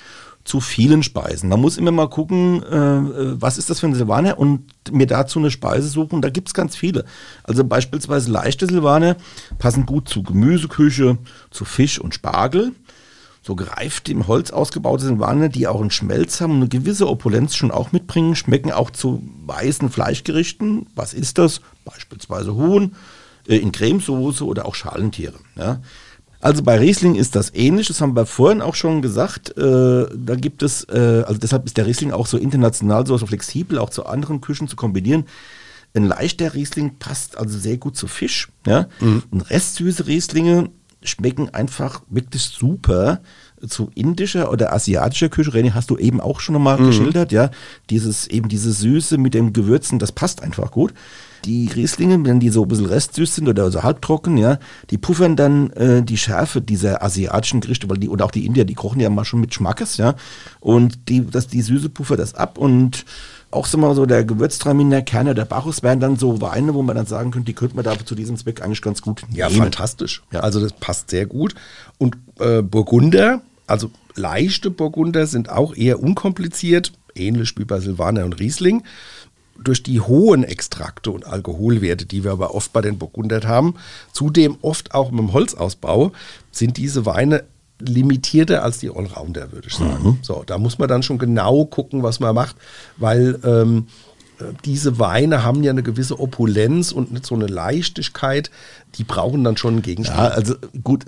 zu 0.49 0.61
vielen 0.61 1.03
Speisen. 1.03 1.51
Man 1.51 1.61
muss 1.61 1.77
immer 1.77 1.91
mal 1.91 2.09
gucken, 2.09 2.63
äh, 2.63 2.77
äh, 2.77 3.41
was 3.41 3.59
ist 3.59 3.69
das 3.69 3.81
für 3.81 3.87
ein 3.87 3.95
Silvaner 3.95 4.39
und 4.39 4.65
mir 4.91 5.07
dazu 5.07 5.39
eine 5.39 5.51
Speise 5.51 5.89
suchen. 5.89 6.23
Da 6.23 6.31
gibt's 6.31 6.55
ganz 6.55 6.75
viele. 6.75 7.05
Also 7.45 7.65
beispielsweise 7.65 8.31
leichte 8.31 8.67
Silvaner 8.67 9.17
passen 9.59 9.85
gut 9.85 10.09
zu 10.09 10.23
Gemüseküche, 10.23 11.19
zu 11.51 11.65
Fisch 11.67 12.01
und 12.01 12.15
Spargel 12.15 12.73
so 13.43 13.57
gereift 13.57 14.09
im 14.09 14.27
Holz 14.27 14.51
ausgebaute 14.51 15.05
Silvaner, 15.05 15.49
die 15.49 15.67
auch 15.69 15.81
einen 15.81 15.91
Schmelz 15.91 16.41
haben 16.41 16.53
und 16.53 16.57
eine 16.59 16.69
gewisse 16.69 17.09
Opulenz 17.09 17.55
schon 17.55 17.71
auch 17.71 17.93
mitbringen, 17.93 18.35
schmecken 18.35 18.73
auch 18.73 18.91
zu 18.91 19.23
weißen 19.47 19.91
Fleischgerichten. 19.91 20.87
Was 20.95 21.15
ist 21.15 21.39
das? 21.39 21.61
Beispielsweise 21.85 22.55
Huhn 22.55 22.95
äh, 23.47 23.57
in 23.57 23.73
Cremesoße 23.73 24.45
oder 24.45 24.67
auch 24.67 24.75
Schalentiere. 24.75 25.39
Ja. 25.57 25.81
Also 26.41 26.63
bei 26.63 26.79
Riesling 26.79 27.17
ist 27.17 27.35
das 27.35 27.53
ähnlich, 27.55 27.89
das 27.89 28.01
haben 28.01 28.15
wir 28.15 28.27
vorhin 28.27 28.63
auch 28.63 28.77
schon 28.77 29.03
gesagt. 29.03 29.57
Äh, 29.57 30.07
da 30.15 30.37
gibt 30.37 30.63
es, 30.63 30.85
äh, 30.85 31.25
also 31.27 31.39
deshalb 31.39 31.67
ist 31.67 31.77
der 31.77 31.87
Riesling 31.87 32.13
auch 32.13 32.27
so 32.27 32.39
international, 32.39 33.07
so, 33.07 33.19
flexibel, 33.19 33.79
auch 33.79 33.91
zu 33.91 34.07
anderen 34.07 34.41
Küchen 34.41 34.69
zu 34.69 34.77
kombinieren. 34.77 35.25
Ein 35.95 36.05
leichter 36.05 36.55
Riesling 36.55 36.99
passt 36.99 37.37
also 37.37 37.59
sehr 37.59 37.79
gut 37.79 37.97
zu 37.97 38.07
Fisch. 38.07 38.49
Ja? 38.67 38.89
Und 39.31 39.51
restsüße 39.51 40.07
Rieslinge 40.07 40.71
schmecken 41.03 41.53
einfach 41.55 42.03
wirklich 42.09 42.43
super 42.43 43.21
zu 43.67 43.91
indischer 43.95 44.53
oder 44.53 44.73
asiatischer 44.73 45.29
Küche. 45.29 45.51
René, 45.51 45.73
hast 45.73 45.91
du 45.91 45.97
eben 45.97 46.21
auch 46.21 46.41
schon 46.41 46.61
mal 46.63 46.77
geschildert, 46.77 47.33
ja. 47.33 47.51
Dieses, 47.91 48.27
eben 48.29 48.49
diese 48.49 48.73
Süße 48.73 49.19
mit 49.19 49.35
den 49.35 49.53
Gewürzen, 49.53 49.99
das 49.99 50.13
passt 50.13 50.43
einfach 50.43 50.71
gut. 50.71 50.93
Die 51.45 51.69
Rieslinge, 51.75 52.25
wenn 52.25 52.41
die 52.41 52.51
so 52.51 52.63
ein 52.63 52.69
bisschen 52.69 52.87
restsüß 52.87 53.37
sind 53.37 53.49
oder 53.49 53.71
so 53.71 53.83
halbtrocken, 53.83 54.37
ja, 54.37 54.59
die 54.91 54.99
puffern 54.99 55.37
dann 55.37 55.71
äh, 55.71 56.03
die 56.03 56.17
Schärfe 56.17 56.61
dieser 56.61 57.03
asiatischen 57.03 57.61
Gerichte, 57.61 57.89
weil 57.89 57.99
die, 57.99 58.09
oder 58.09 58.25
auch 58.25 58.31
die 58.31 58.47
Indier, 58.47 58.65
die 58.65 58.75
kochen 58.75 59.01
ja 59.01 59.11
mal 59.11 59.25
schon 59.25 59.41
mit 59.41 59.55
Schmackes, 59.55 59.97
ja. 59.97 60.15
Und 60.61 61.09
die, 61.09 61.25
das, 61.27 61.47
die 61.47 61.63
Süße 61.63 61.89
puffert 61.91 62.19
das 62.19 62.35
ab 62.35 62.59
und 62.59 63.05
auch 63.51 63.67
so 63.67 63.79
mal 63.79 63.95
so 63.95 64.05
der 64.05 64.25
Gewürztraminer, 64.25 65.01
Kerner, 65.03 65.33
der 65.33 65.47
Bacchus 65.47 65.83
wären 65.83 66.01
dann 66.01 66.17
so 66.17 66.41
Weine, 66.43 66.75
wo 66.75 66.83
man 66.83 66.97
dann 66.97 67.07
sagen 67.07 67.31
könnte, 67.31 67.47
die 67.47 67.55
könnte 67.55 67.77
man 67.77 67.85
da 67.85 67.95
zu 68.05 68.15
diesem 68.15 68.37
Zweck 68.37 68.61
eigentlich 68.63 68.83
ganz 68.83 69.01
gut 69.01 69.23
Ja, 69.33 69.49
nehmen. 69.49 69.63
fantastisch. 69.63 70.23
Ja. 70.33 70.41
Also 70.41 70.61
das 70.61 70.73
passt 70.75 71.09
sehr 71.11 71.25
gut. 71.25 71.55
Und 71.97 72.19
äh, 72.41 72.61
Burgunder, 72.61 73.41
also 73.67 73.91
leichte 74.15 74.71
Burgunder 74.71 75.27
sind 75.27 75.49
auch 75.49 75.75
eher 75.75 76.03
unkompliziert, 76.03 76.93
ähnlich 77.15 77.55
wie 77.57 77.65
bei 77.65 77.81
Silvaner 77.81 78.27
und 78.27 78.39
Riesling. 78.39 78.83
Durch 79.63 79.83
die 79.83 80.01
hohen 80.01 80.45
Extrakte 80.45 81.11
und 81.11 81.27
Alkoholwerte, 81.27 82.07
die 82.07 82.23
wir 82.25 82.31
aber 82.33 82.55
oft 82.55 82.73
bei 82.73 82.81
den 82.81 82.97
Burgundern 82.99 83.45
haben, 83.47 83.75
zudem 84.13 84.57
oft 84.63 84.95
auch 84.95 85.11
mit 85.11 85.21
dem 85.21 85.33
Holzausbau, 85.33 86.13
sind 86.53 86.77
diese 86.77 87.05
Weine 87.07 87.43
limitierter 87.81 88.63
als 88.65 88.79
die 88.79 88.91
Allrounder, 88.91 89.53
würde 89.53 89.69
ich 89.69 89.75
sagen. 89.75 90.19
So, 90.23 90.43
da 90.47 90.59
muss 90.59 90.79
man 90.79 90.89
dann 90.89 91.03
schon 91.03 91.19
genau 91.19 91.65
gucken, 91.65 92.03
was 92.03 92.19
man 92.21 92.35
macht, 92.35 92.57
weil 92.97 93.39
ähm, 93.45 93.87
äh, 94.41 94.45
diese 94.65 94.99
Weine 94.99 95.45
haben 95.45 95.63
ja 95.63 95.71
eine 95.71 95.83
gewisse 95.85 96.19
Opulenz 96.19 96.91
und 96.93 97.13
nicht 97.13 97.25
so 97.27 97.35
eine 97.37 97.47
Leichtigkeit. 97.47 98.51
Die 98.97 99.05
brauchen 99.05 99.45
dann 99.45 99.57
schon 99.57 99.75
einen 99.75 99.83
Gegenstand. 99.83 100.19
Ja, 100.19 100.29
also 100.29 100.55
gut, 100.83 101.05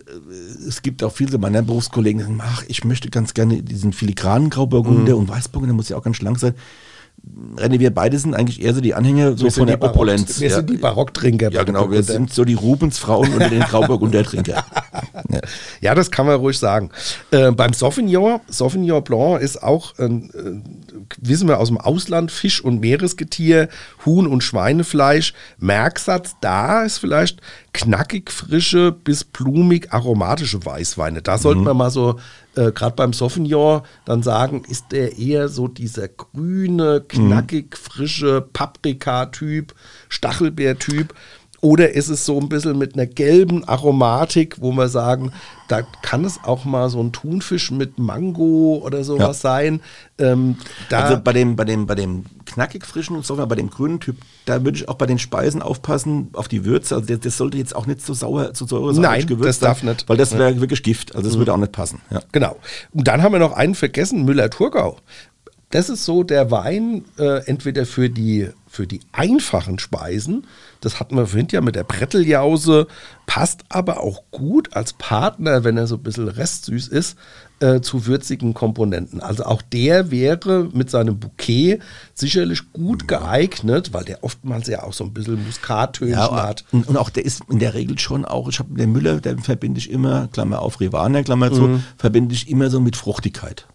es 0.69 0.83
gibt 0.83 1.03
auch 1.03 1.13
viele 1.13 1.39
meiner 1.39 1.63
Berufskollegen, 1.63 2.19
die 2.21 2.25
sagen, 2.25 2.41
ach, 2.43 2.63
ich 2.69 2.85
möchte 2.85 3.11
ganz 3.11 3.35
gerne 3.35 3.63
diesen 3.63 3.93
filigranen 3.93 4.51
Grauburgunder 4.51 5.15
Mhm. 5.15 5.19
und 5.21 5.29
Weißburgunder, 5.29 5.75
muss 5.75 5.89
ja 5.89 5.97
auch 5.97 6.05
ganz 6.05 6.17
schlank 6.19 6.39
sein. 6.39 6.55
René, 7.57 7.79
wir 7.79 7.93
beide 7.93 8.19
sind 8.19 8.35
eigentlich 8.35 8.63
eher 8.63 8.75
so 8.75 8.81
die 8.81 8.95
Anhänger 8.95 9.37
so 9.37 9.45
Wir 9.45 9.53
von 9.53 9.67
der 9.67 9.77
Barock- 9.77 9.97
Opulenz. 9.97 10.41
Wir 10.41 10.49
ja. 10.49 10.57
sind 10.57 10.71
die 10.71 10.77
Barocktrinker. 10.77 11.51
ja, 11.51 11.65
genau, 11.65 11.91
wir 11.91 12.03
sind 12.03 12.33
so 12.33 12.45
die 12.45 12.55
Rubensfrauen 12.55 13.33
unter 13.33 13.49
den 13.49 13.61
Grauburgundertrinker. 13.63 14.65
ja. 15.31 15.41
Ja, 15.81 15.95
das 15.95 16.11
kann 16.11 16.27
man 16.27 16.37
ruhig 16.37 16.59
sagen. 16.59 16.91
Äh, 17.31 17.51
beim 17.53 17.73
Sauvignon, 17.73 18.41
Sauvignon 18.49 19.03
Blanc 19.03 19.41
ist 19.41 19.63
auch, 19.63 19.99
äh, 19.99 20.09
wissen 21.19 21.49
wir 21.49 21.59
aus 21.59 21.69
dem 21.69 21.79
Ausland, 21.79 22.31
Fisch- 22.31 22.63
und 22.63 22.81
Meeresgetier, 22.81 23.69
Huhn- 24.07 24.27
und 24.27 24.43
Schweinefleisch. 24.43 25.35
Merksatz 25.59 26.37
da 26.41 26.83
ist 26.85 26.99
vielleicht 26.99 27.41
knackig 27.73 28.31
frische 28.31 28.93
bis 28.93 29.25
blumig 29.25 29.93
aromatische 29.93 30.65
Weißweine. 30.65 31.23
Da 31.23 31.39
sollte 31.39 31.61
man 31.61 31.77
mal 31.77 31.91
so, 31.91 32.17
äh, 32.57 32.73
gerade 32.73 32.97
beim 32.97 33.13
Sauvignon, 33.13 33.83
dann 34.05 34.23
sagen, 34.23 34.65
ist 34.69 34.93
der 34.93 35.19
eher 35.19 35.49
so 35.49 35.69
dieser 35.69 36.09
grüne, 36.09 37.03
knackig 37.07 37.77
frische 37.77 38.41
Paprika-Typ, 38.41 39.75
Stachelbeer-Typ. 40.09 41.15
Oder 41.61 41.93
ist 41.93 42.09
es 42.09 42.25
so 42.25 42.41
ein 42.41 42.49
bisschen 42.49 42.79
mit 42.79 42.95
einer 42.95 43.07
gelben 43.07 43.65
Aromatik, 43.65 44.57
wo 44.61 44.73
wir 44.73 44.89
sagen, 44.89 45.33
da 45.71 45.83
kann 46.03 46.25
es 46.25 46.41
auch 46.43 46.65
mal 46.65 46.89
so 46.91 47.01
ein 47.01 47.13
Thunfisch 47.13 47.71
mit 47.71 47.99
Mango 47.99 48.81
oder 48.85 49.05
sowas 49.05 49.43
Ja. 49.43 49.51
sein. 49.51 49.81
Ähm, 50.19 50.57
da, 50.89 51.01
Also 51.01 51.21
bei 51.23 51.33
dem, 51.33 51.55
bei 51.55 51.65
dem, 51.65 51.87
bei 51.87 51.95
dem 51.95 52.25
knackig 52.45 52.85
frischen 52.85 53.23
Sofa, 53.23 53.45
bei 53.45 53.55
dem 53.55 53.71
grünen 53.71 54.01
Typ, 54.01 54.17
da 54.47 54.65
würde 54.65 54.79
ich 54.79 54.89
auch 54.89 54.95
bei 54.97 55.07
den 55.07 55.19
Speisen 55.21 55.63
aufpassen 55.63 56.31
auf 56.33 56.49
die 56.49 56.65
Würze. 56.65 56.97
Also 56.97 57.07
das, 57.07 57.21
das 57.21 57.37
sollte 57.37 57.57
jetzt 57.59 57.77
auch 57.77 57.87
nicht 57.87 58.03
so 58.05 58.15
sauer, 58.15 58.53
zu 58.53 58.67
säure 58.67 58.93
Nein, 59.01 59.27
das 59.43 59.61
darf 59.61 59.83
nicht. 59.85 60.09
Weil 60.09 60.17
das 60.17 60.37
wäre 60.37 60.61
wirklich 60.61 60.83
Gift. 60.83 61.15
Also 61.15 61.29
das 61.29 61.39
würde 61.39 61.53
auch 61.53 61.59
nicht 61.59 61.73
passen. 61.73 62.01
Ja. 62.11 62.21
Genau. 62.33 62.57
Und 62.93 63.07
dann 63.07 63.23
haben 63.23 63.33
wir 63.33 63.39
noch 63.39 63.53
einen 63.53 63.75
vergessen, 63.77 64.25
Müller-Thurgau. 64.25 64.97
Das 65.71 65.89
ist 65.89 66.05
so 66.05 66.25
der 66.25 66.51
Wein, 66.51 67.05
äh, 67.17 67.45
entweder 67.47 67.87
für 67.87 68.11
die, 68.11 68.49
für 68.73 68.87
die 68.87 69.01
einfachen 69.11 69.81
Speisen, 69.81 70.47
das 70.81 71.01
hatten 71.01 71.17
wir 71.17 71.27
vorhin 71.27 71.49
ja 71.51 71.61
mit 71.61 71.75
der 71.75 71.83
Bretteljause, 71.83 72.87
passt 73.27 73.63
aber 73.69 74.01
auch 74.01 74.23
gut 74.31 74.75
als 74.77 74.93
Partner, 74.93 75.65
wenn 75.65 75.77
er 75.77 75.89
so 75.89 75.97
ein 75.97 76.03
bisschen 76.05 76.29
restsüß 76.29 76.87
ist, 76.87 77.17
äh, 77.59 77.81
zu 77.81 78.07
würzigen 78.07 78.55
Komponenten. 78.55 79.21
Also 79.21 79.45
auch 79.45 79.61
der 79.61 80.13
wäre 80.13 80.69
mit 80.73 80.89
seinem 80.89 81.19
Bouquet 81.19 81.81
sicherlich 82.15 82.73
gut 82.73 83.09
geeignet, 83.09 83.93
weil 83.93 84.05
der 84.05 84.23
oftmals 84.23 84.69
ja 84.69 84.85
auch 84.85 84.93
so 84.93 85.03
ein 85.05 85.13
bisschen 85.13 85.45
Muskattönchen 85.45 86.17
Ja, 86.17 86.31
hat. 86.43 86.65
und, 86.71 86.87
und 86.89 86.97
auch 86.97 87.11
der 87.11 87.25
ist 87.25 87.43
in 87.51 87.59
der 87.59 87.75
Regel 87.75 87.99
schon 87.99 88.25
auch, 88.25 88.49
ich 88.49 88.61
habe 88.61 88.73
den 88.75 88.93
Müller, 88.93 89.21
den 89.21 89.41
verbinde 89.41 89.79
ich 89.79 89.91
immer, 89.91 90.29
Klammer 90.29 90.61
auf, 90.63 90.79
Rivaner, 90.81 91.25
Klammer 91.25 91.53
zu, 91.53 91.63
Mhm. 91.63 91.85
verbinde 91.99 92.35
ich 92.35 92.49
immer 92.49 92.71
so 92.71 92.81
mit 92.81 92.97
Fruchtigkeit. 92.97 93.67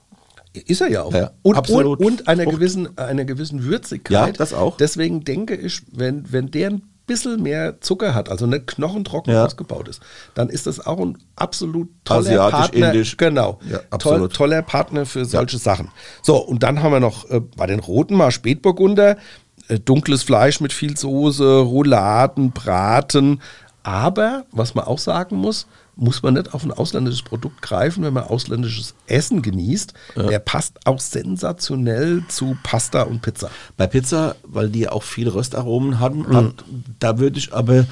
Ist 0.65 0.81
er 0.81 0.89
ja 0.89 1.03
auch. 1.03 1.13
Ja, 1.13 1.31
und, 1.41 1.51
und, 1.51 1.57
absolut. 1.57 1.99
und 1.99 2.27
einer 2.27 2.43
Frucht. 2.43 2.55
gewissen, 2.55 2.97
einer 2.97 3.25
gewissen 3.25 3.63
Würzigkeit. 3.63 4.27
Ja, 4.27 4.31
das 4.33 4.53
auch. 4.53 4.77
Deswegen 4.77 5.23
denke 5.23 5.55
ich, 5.55 5.81
wenn, 5.91 6.31
wenn 6.31 6.51
der 6.51 6.69
ein 6.71 6.81
bisschen 7.07 7.43
mehr 7.43 7.81
Zucker 7.81 8.15
hat, 8.15 8.29
also 8.29 8.47
nicht 8.47 8.65
knochentrocken 8.67 9.31
Ja. 9.33 9.45
ausgebaut 9.45 9.87
ist, 9.87 10.01
dann 10.33 10.49
ist 10.49 10.65
das 10.65 10.85
auch 10.85 10.99
ein 10.99 11.17
absolut 11.35 11.89
toller 12.03 12.19
Asiatisch, 12.21 12.51
Partner. 12.59 12.87
indisch. 12.93 13.17
Genau. 13.17 13.59
Ja, 13.69 13.77
Toll, 13.77 13.85
absolut. 13.91 14.33
toller 14.33 14.61
Partner 14.63 15.05
für 15.05 15.25
solche 15.25 15.57
Sachen. 15.59 15.89
So, 16.23 16.37
und 16.37 16.63
dann 16.63 16.81
haben 16.81 16.91
wir 16.91 16.99
noch 16.99 17.29
äh, 17.29 17.41
bei 17.55 17.67
den 17.67 17.79
Roten 17.79 18.15
mal 18.15 18.31
Spätburgunder, 18.31 19.17
äh, 19.67 19.79
dunkles 19.79 20.23
Fleisch 20.23 20.61
mit 20.61 20.73
viel 20.73 20.97
Soße, 20.97 21.59
Rouladen, 21.59 22.51
Braten. 22.51 23.41
Aber, 23.83 24.45
was 24.51 24.73
man 24.73 24.85
auch 24.85 24.97
sagen 24.97 25.35
muss, 25.35 25.67
muss 25.97 26.21
man 26.23 26.33
nicht 26.33 26.53
auf 26.53 26.63
ein 26.63 26.71
ausländisches 26.71 27.21
Produkt 27.21 27.61
greifen, 27.61 28.03
wenn 28.03 28.13
man 28.13 28.25
ausländisches 28.25 28.95
Essen 29.07 29.41
genießt. 29.41 29.93
Der 30.15 30.39
passt 30.39 30.77
auch 30.85 30.99
sensationell 30.99 32.23
zu 32.27 32.57
Pasta 32.63 33.03
und 33.03 33.21
Pizza. 33.21 33.49
Bei 33.77 33.87
Pizza, 33.87 34.35
weil 34.43 34.69
die 34.69 34.89
auch 34.89 35.03
viele 35.03 35.33
Röstaromen 35.33 35.99
hatten, 35.99 36.19
Mhm. 36.19 36.35
hat, 36.35 36.53
da 36.99 37.19
würde 37.19 37.37
ich 37.39 37.53
aber 37.53 37.75
äh, 37.79 37.85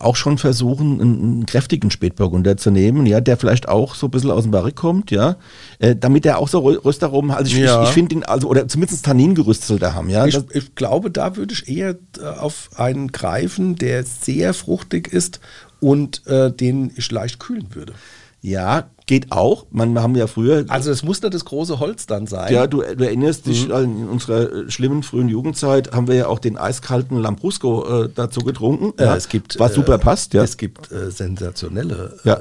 auch 0.00 0.16
schon 0.16 0.38
versuchen, 0.38 1.00
einen, 1.00 1.22
einen 1.22 1.46
kräftigen 1.46 1.90
Spätburgunder 1.90 2.56
zu 2.56 2.70
nehmen, 2.70 3.06
ja, 3.06 3.20
der 3.20 3.36
vielleicht 3.36 3.68
auch 3.68 3.94
so 3.94 4.08
ein 4.08 4.10
bisschen 4.10 4.30
aus 4.30 4.42
dem 4.42 4.50
Barrik 4.52 4.76
kommt, 4.76 5.10
ja, 5.10 5.36
äh, 5.78 5.94
damit 5.96 6.24
der 6.24 6.38
auch 6.38 6.48
so 6.48 6.58
Rö- 6.60 6.84
Röstaromen 6.84 7.32
hat. 7.32 7.38
Also 7.40 7.52
ich, 7.56 7.58
Ja. 7.62 7.82
ich, 7.82 7.88
ich 7.88 7.94
finde 7.94 8.14
ihn, 8.16 8.24
also, 8.24 8.48
oder 8.48 8.66
zumindest 8.68 9.04
Tanningerüst 9.04 9.66
soll 9.66 9.78
der 9.78 9.94
haben, 9.94 10.10
ja. 10.10 10.26
Ich, 10.26 10.34
Das, 10.34 10.44
ich 10.52 10.74
glaube, 10.74 11.10
da 11.10 11.36
würde 11.36 11.54
ich 11.54 11.68
eher 11.68 11.96
äh, 12.20 12.24
auf 12.38 12.70
einen 12.76 13.12
greifen, 13.12 13.76
der 13.76 14.04
sehr 14.04 14.54
fruchtig 14.54 15.08
ist 15.12 15.40
und 15.82 16.26
äh, 16.26 16.50
den 16.50 16.90
ich 16.96 17.10
leicht 17.12 17.38
kühlen 17.40 17.74
würde. 17.74 17.92
ja, 18.40 18.88
geht 19.06 19.30
auch. 19.32 19.66
Man, 19.70 19.98
haben 19.98 20.14
ja 20.16 20.26
früher, 20.28 20.64
Also 20.68 20.90
es 20.90 21.02
muss 21.02 21.20
nicht 21.22 21.34
das 21.34 21.44
große 21.44 21.80
Holz 21.80 22.06
dann 22.06 22.26
sein. 22.26 22.52
Ja, 22.52 22.66
du, 22.66 22.78
du 22.82 23.04
erinnerst 23.04 23.46
dich, 23.46 23.66
Mhm. 23.68 23.74
an 23.74 23.84
in 23.84 24.08
unserer 24.08 24.50
äh, 24.52 24.70
schlimmen 24.70 25.02
frühen 25.02 25.28
Jugendzeit 25.28 25.92
haben 25.92 26.06
wir 26.08 26.14
ja 26.14 26.26
auch 26.28 26.38
den 26.38 26.56
eiskalten 26.56 27.18
Lambrusco 27.18 28.04
äh, 28.04 28.08
dazu 28.14 28.40
getrunken. 28.40 28.94
Äh, 28.98 29.04
ja, 29.04 29.16
es 29.16 29.28
gibt, 29.28 29.58
was 29.58 29.74
super 29.74 29.96
äh, 29.96 29.98
passt, 29.98 30.34
ja. 30.34 30.42
Es 30.42 30.56
gibt 30.56 30.90
äh, 30.92 31.10
sensationelle 31.10 32.16
Ja. 32.24 32.40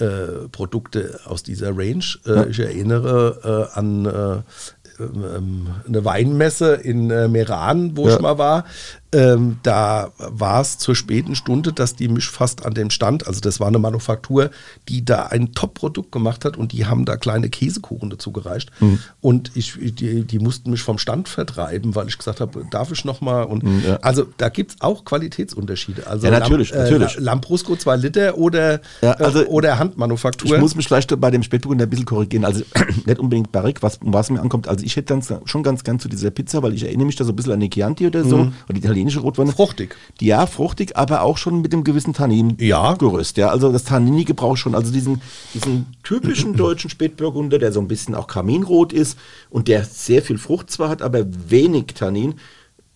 äh, 0.00 0.04
äh, 0.04 0.48
Produkte 0.50 1.20
aus 1.26 1.42
dieser 1.42 1.70
Range. 1.76 2.04
Äh, 2.26 2.48
Ich 2.50 2.58
erinnere 2.58 3.70
an 3.74 4.06
äh, 4.06 5.02
ähm, 5.02 5.68
eine 5.86 6.04
Weinmesse 6.04 6.74
in 6.74 7.06
Meran, 7.06 7.96
wo 7.96 8.08
Ja. 8.08 8.14
ich 8.14 8.20
mal 8.20 8.38
war. 8.38 8.64
Ähm, 9.12 9.58
da 9.62 10.10
war 10.16 10.60
es 10.62 10.78
zur 10.78 10.94
späten 10.94 11.34
Stunde, 11.34 11.72
dass 11.72 11.94
die 11.96 12.08
mich 12.08 12.24
fast 12.26 12.64
an 12.64 12.72
dem 12.74 12.88
Stand, 12.90 13.26
also 13.26 13.40
das 13.40 13.60
war 13.60 13.68
eine 13.68 13.78
Manufaktur, 13.78 14.50
die 14.88 15.04
da 15.04 15.26
ein 15.26 15.52
Top-Produkt 15.52 16.10
gemacht 16.12 16.44
hat 16.44 16.56
und 16.56 16.72
die 16.72 16.86
haben 16.86 17.04
da 17.04 17.16
kleine 17.16 17.50
Käsekuchen 17.50 18.08
dazu 18.10 18.32
gereicht. 18.32 18.70
Mhm. 18.80 18.98
Und 19.20 19.50
ich, 19.54 19.74
die, 19.78 20.24
die 20.24 20.38
mussten 20.38 20.70
mich 20.70 20.82
vom 20.82 20.96
Stand 20.98 21.28
vertreiben, 21.28 21.94
weil 21.94 22.08
ich 22.08 22.16
gesagt 22.16 22.40
habe, 22.40 22.64
darf 22.70 22.90
ich 22.90 23.04
noch 23.04 23.20
mal? 23.20 23.42
Und 23.42 23.62
Mhm, 23.64 23.82
ja. 23.86 23.96
also 23.96 24.26
da 24.38 24.48
gibt 24.48 24.70
es 24.72 24.80
auch 24.80 25.04
Qualitätsunterschiede. 25.04 26.06
Also 26.06 26.26
Ja, 26.26 26.32
natürlich, 26.38 26.70
Lam- 26.70 26.82
natürlich. 26.84 27.14
La- 27.16 27.22
Lambrusco 27.32 27.76
2 27.76 27.96
Liter 27.96 28.38
oder, 28.38 28.80
Ja, 29.02 29.12
also 29.12 29.42
äh, 29.42 29.46
oder 29.46 29.78
Handmanufaktur. 29.78 30.54
Ich 30.54 30.60
muss 30.60 30.74
mich 30.74 30.86
vielleicht 30.86 31.18
bei 31.20 31.30
dem 31.30 31.42
Spätburgunder 31.42 31.84
ein 31.84 31.90
bisschen 31.90 32.06
korrigieren. 32.06 32.44
Also 32.44 32.62
nicht 33.04 33.18
unbedingt 33.18 33.52
Barrique, 33.52 33.82
was, 33.82 33.98
was 34.00 34.30
mir 34.30 34.40
ankommt. 34.40 34.68
Also 34.68 34.84
ich 34.84 34.96
hätte 34.96 35.14
dann 35.20 35.22
schon 35.44 35.62
ganz 35.62 35.84
gern 35.84 35.98
zu 36.00 36.08
dieser 36.08 36.30
Pizza, 36.30 36.62
weil 36.62 36.72
ich 36.74 36.84
erinnere 36.84 37.06
mich 37.06 37.16
da 37.16 37.24
so 37.24 37.32
ein 37.32 37.36
bisschen 37.36 37.52
an 37.52 37.60
die 37.60 37.68
Chianti 37.70 38.06
oder 38.06 38.24
so, 38.24 38.36
oder 38.68 38.74
die 38.74 38.80
italienische 39.02 39.20
Rotweine. 39.20 39.52
Fruchtig. 39.52 39.96
Die, 40.20 40.26
ja, 40.26 40.46
fruchtig, 40.46 40.96
aber 40.96 41.22
auch 41.22 41.38
schon 41.38 41.60
mit 41.60 41.72
dem 41.72 41.84
gewissen 41.84 42.14
Tannin 42.14 42.56
Ja. 42.58 42.96
Ja, 43.36 43.48
also 43.48 43.72
das 43.72 43.84
Tanninige 43.84 44.34
braucht 44.34 44.58
schon, 44.58 44.74
also 44.74 44.92
diesen, 44.92 45.20
diesen 45.54 45.86
typischen 46.02 46.54
deutschen 46.56 46.90
Spätburgunder, 46.90 47.58
der 47.58 47.72
so 47.72 47.80
ein 47.80 47.88
bisschen 47.88 48.14
auch 48.14 48.26
kaminrot 48.26 48.92
ist 48.92 49.18
und 49.50 49.68
der 49.68 49.84
sehr 49.84 50.22
viel 50.22 50.38
Frucht 50.38 50.70
zwar 50.70 50.88
hat, 50.88 51.02
aber 51.02 51.24
wenig 51.48 51.86
Tannin, 51.94 52.34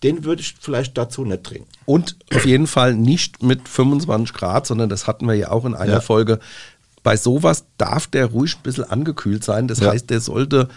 den 0.03 0.23
würde 0.23 0.41
ich 0.41 0.55
vielleicht 0.59 0.97
dazu 0.97 1.25
nicht 1.25 1.43
trinken. 1.43 1.67
Und 1.85 2.15
auf 2.33 2.45
jeden 2.45 2.67
Fall 2.67 2.93
nicht 2.95 3.41
mit 3.41 3.67
25 3.67 4.33
Grad, 4.33 4.67
sondern 4.67 4.89
das 4.89 5.07
hatten 5.07 5.27
wir 5.27 5.33
ja 5.33 5.51
auch 5.51 5.65
in 5.65 5.73
einer 5.73 5.93
Ja. 5.93 6.01
Folge. 6.01 6.39
Bei 7.03 7.17
sowas 7.17 7.65
darf 7.77 8.05
der 8.07 8.27
ruhig 8.27 8.55
ein 8.57 8.63
bisschen 8.63 8.83
angekühlt 8.83 9.43
sein. 9.43 9.67
Das 9.67 9.79
Ja. 9.79 9.91
heißt, 9.91 10.09
der 10.09 10.19
sollte 10.19 10.67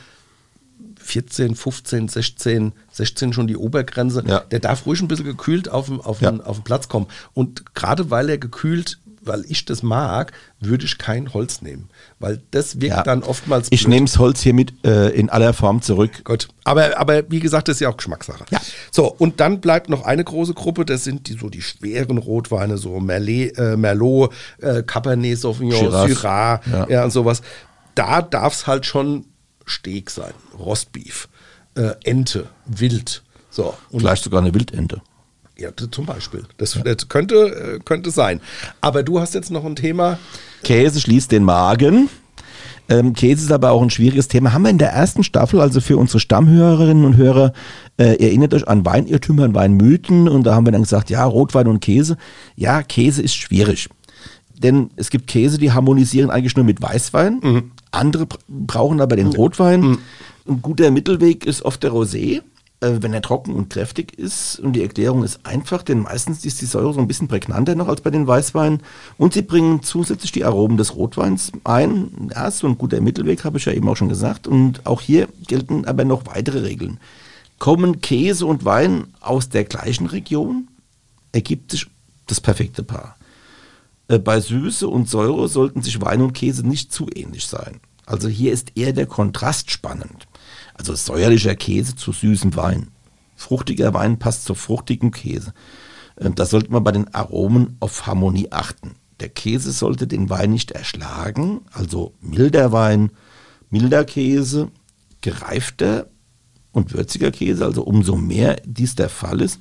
14, 1.11 1.55
15, 1.57 2.09
16, 2.09 2.73
16 2.93 3.33
schon 3.33 3.47
die 3.47 3.57
Obergrenze. 3.57 4.23
Ja. 4.27 4.41
Der 4.41 4.61
darf 4.61 4.87
ruhig 4.87 5.01
ein 5.03 5.09
bisschen 5.09 5.25
gekühlt 5.27 5.69
auf 5.69 5.87
den, 5.87 6.01
auf, 6.01 6.21
Ja. 6.21 6.31
den, 6.31 6.41
auf 6.41 6.59
den 6.59 6.65
Platz 6.65 6.89
kommen. 6.89 7.07
Und 7.35 7.75
gerade 7.75 8.11
weil 8.11 8.29
er 8.31 8.39
gekühlt, 8.39 8.99
weil 9.23 9.45
ich 9.49 9.67
das 9.67 9.83
mag, 9.83 10.33
würde 10.61 10.87
ich 10.87 10.97
kein 10.97 11.35
Holz 11.35 11.61
nehmen. 11.61 11.91
Weil 12.21 12.41
das 12.53 12.81
wirkt 12.81 12.97
Ja. 12.97 13.03
dann 13.03 13.23
oftmals. 13.23 13.69
Ich 13.71 13.81
blöd. 13.83 13.91
nehme 13.95 14.07
das 14.07 14.19
Holz 14.19 14.41
hiermit 14.41 14.73
äh, 14.85 15.09
in 15.11 15.29
aller 15.29 15.53
Form 15.53 15.83
zurück. 15.83 16.25
Gut, 16.25 16.49
aber, 16.65 16.99
aber 16.99 17.31
wie 17.31 17.41
gesagt, 17.41 17.69
das 17.69 17.77
ist 17.77 17.81
ja 17.81 17.91
auch 17.91 17.97
Geschmackssache. 17.99 18.45
Ja. 18.51 18.61
So, 18.91 19.13
und 19.13 19.41
dann 19.41 19.61
bleibt 19.61 19.91
noch 19.91 20.05
eine 20.05 20.25
große 20.25 20.55
Gruppe, 20.55 20.85
das 20.87 21.05
sind 21.05 21.29
die, 21.29 21.35
so 21.39 21.51
die 21.51 21.61
schweren 21.61 22.17
Rotweine, 22.19 22.79
so 22.79 22.99
Merlet, 23.01 23.59
äh, 23.59 23.77
Merlot, 23.77 24.33
äh, 24.63 24.83
Cabernet 24.85 25.39
Sauvignon, 25.39 25.79
Shiraz. 25.79 26.09
Syrah, 26.09 26.61
ja. 26.73 26.89
Ja. 26.89 27.05
und 27.05 27.11
sowas. 27.11 27.43
Da 27.95 28.23
darf 28.23 28.55
es 28.55 28.67
halt 28.67 28.87
schon 28.87 29.27
Steak 29.71 30.11
sein, 30.11 30.33
Rostbeef, 30.59 31.29
äh, 31.75 31.93
Ente, 32.05 32.49
Wild. 32.67 33.23
So, 33.51 33.75
und 33.91 34.01
Vielleicht 34.01 34.25
sogar 34.25 34.41
eine 34.41 34.55
Wildente. 34.55 35.01
ja, 35.57 35.71
zum 35.91 36.07
Beispiel. 36.07 36.45
Das, 36.57 36.79
das 36.85 37.09
könnte, 37.09 37.35
äh, 37.35 37.79
könnte 37.85 38.11
sein. 38.11 38.41
Aber 38.81 39.03
du 39.03 39.21
hast 39.21 39.35
jetzt 39.35 39.51
noch 39.51 39.65
ein 39.65 39.77
Thema. 39.77 40.19
Käse 40.63 41.01
schließt 41.01 41.33
den 41.33 41.45
Magen. 41.45 42.09
Ähm, 42.89 43.13
Käse 43.13 43.45
ist 43.45 43.53
aber 43.53 43.71
auch 43.71 43.83
ein 43.83 43.91
schwieriges 43.91 44.27
Thema. 44.29 44.53
Haben 44.53 44.63
wir 44.63 44.71
in 44.71 44.79
der 44.79 44.91
ersten 44.91 45.23
Staffel, 45.23 45.61
also 45.61 45.81
für 45.81 45.97
unsere 45.97 46.19
Stammhörerinnen 46.19 47.05
und 47.05 47.17
Hörer, 47.17 47.53
äh, 47.99 48.17
erinnert 48.25 48.53
euch 48.55 48.67
an 48.67 48.85
Weinirrtümer 48.85 49.45
und 49.45 49.55
Weinmythen 49.55 50.29
und 50.29 50.45
da 50.45 50.55
haben 50.55 50.67
wir 50.67 50.73
dann 50.73 50.83
gesagt, 50.83 51.09
ja, 51.11 51.25
Rotwein 51.25 51.69
und 51.69 51.81
Käse. 51.81 52.17
Ja, 52.57 52.83
Käse 52.83 53.23
ist 53.23 53.35
schwierig. 53.37 53.89
Denn 54.59 54.91
es 54.97 55.11
gibt 55.11 55.27
Käse, 55.29 55.59
die 55.59 55.73
harmonisieren 55.73 56.31
eigentlich 56.31 56.57
nur 56.57 56.65
mit 56.65 56.83
Weißwein. 56.83 57.71
Andere 57.91 58.27
br- 58.27 58.39
brauchen 58.49 59.01
aber 59.01 59.17
den 59.17 59.29
Rotwein. 59.29 59.99
Ein 60.49 60.63
guter 60.63 60.91
Mittelweg 60.91 61.45
ist 61.47 61.63
oft 61.63 61.83
der 61.83 61.93
Rosé. 61.93 62.43
äh, 62.81 63.03
wenn 63.03 63.13
er 63.13 63.21
trocken 63.23 63.55
und 63.55 63.69
kräftig 63.71 64.19
ist. 64.19 64.59
Und 64.59 64.73
die 64.73 64.83
Erklärung 64.83 65.23
ist 65.23 65.41
einfach, 65.45 65.83
denn 65.83 66.01
meistens 66.01 66.45
ist 66.45 66.61
die 66.61 66.67
Säure 66.67 66.95
so 66.95 67.01
ein 67.01 67.07
bisschen 67.09 67.29
prägnanter 67.29 67.75
noch 67.75 67.89
als 67.89 68.01
bei 68.01 68.11
den 68.11 68.27
Weißweinen. 68.27 68.81
Und 69.19 69.35
sie 69.35 69.43
bringen 69.43 69.83
zusätzlich 69.83 70.33
die 70.33 70.45
Aromen 70.45 70.77
des 70.79 70.97
Rotweins 70.97 71.53
ein. 71.65 72.31
Ja, 72.35 72.51
so 72.51 72.67
ein 72.67 72.79
guter 72.79 73.01
Mittelweg, 73.01 73.45
habe 73.45 73.59
ich 73.59 73.67
ja 73.67 73.73
eben 73.73 73.89
auch 73.89 73.97
schon 73.97 74.09
gesagt. 74.09 74.47
Und 74.47 74.87
auch 74.87 75.01
hier 75.03 75.29
gelten 75.47 75.85
aber 75.85 76.05
noch 76.05 76.27
weitere 76.27 76.61
Regeln. 76.61 76.99
Kommen 77.59 78.01
Käse 78.01 78.47
und 78.47 78.65
Wein 78.65 79.09
aus 79.21 79.51
der 79.51 79.65
gleichen 79.65 80.07
Region, 80.07 80.69
ergibt 81.33 81.73
sich 81.73 81.87
das 82.27 82.41
perfekte 82.41 82.83
Paar. 82.83 83.17
Äh, 84.11 84.19
bei 84.19 84.41
Süße 84.41 84.89
und 84.89 85.09
Säure 85.09 85.49
sollten 85.49 85.83
sich 85.83 86.01
Wein 86.01 86.21
und 86.21 86.33
Käse 86.33 86.67
nicht 86.67 86.93
zu 86.93 87.09
ähnlich 87.15 87.47
sein. 87.47 87.81
Also 88.07 88.27
hier 88.27 88.53
ist 88.53 88.77
eher 88.77 88.93
der 88.93 89.07
Kontrast 89.07 89.71
spannend. 89.71 90.27
Also 90.75 90.95
säuerlicher 90.97 91.55
Käse 91.55 91.95
zu 91.95 92.13
süßem 92.13 92.57
Wein. 92.57 92.89
Fruchtiger 93.37 93.95
Wein 93.95 94.19
passt 94.19 94.45
zu 94.45 94.57
fruchtigem 94.57 95.13
Käse. 95.13 95.55
Äh, 96.17 96.31
da 96.31 96.45
sollte 96.45 96.73
man 96.73 96.83
bei 96.83 96.91
den 96.91 97.15
Aromen 97.15 97.77
auf 97.79 98.07
Harmonie 98.07 98.51
achten. 98.51 98.97
Der 99.21 99.29
Käse 99.29 99.71
sollte 99.71 100.09
den 100.09 100.29
Wein 100.29 100.51
nicht 100.51 100.73
erschlagen, 100.73 101.61
also 101.73 102.15
milder 102.21 102.73
Wein, 102.73 103.13
milder 103.69 104.05
Käse, 104.05 104.73
gereifter 105.21 106.09
und 106.73 106.95
würziger 106.95 107.31
Käse, 107.31 107.65
also 107.65 107.83
umso 107.83 108.17
mehr 108.17 108.61
dies 108.65 108.95
der 108.95 109.11
Fall 109.11 109.43
ist, 109.43 109.61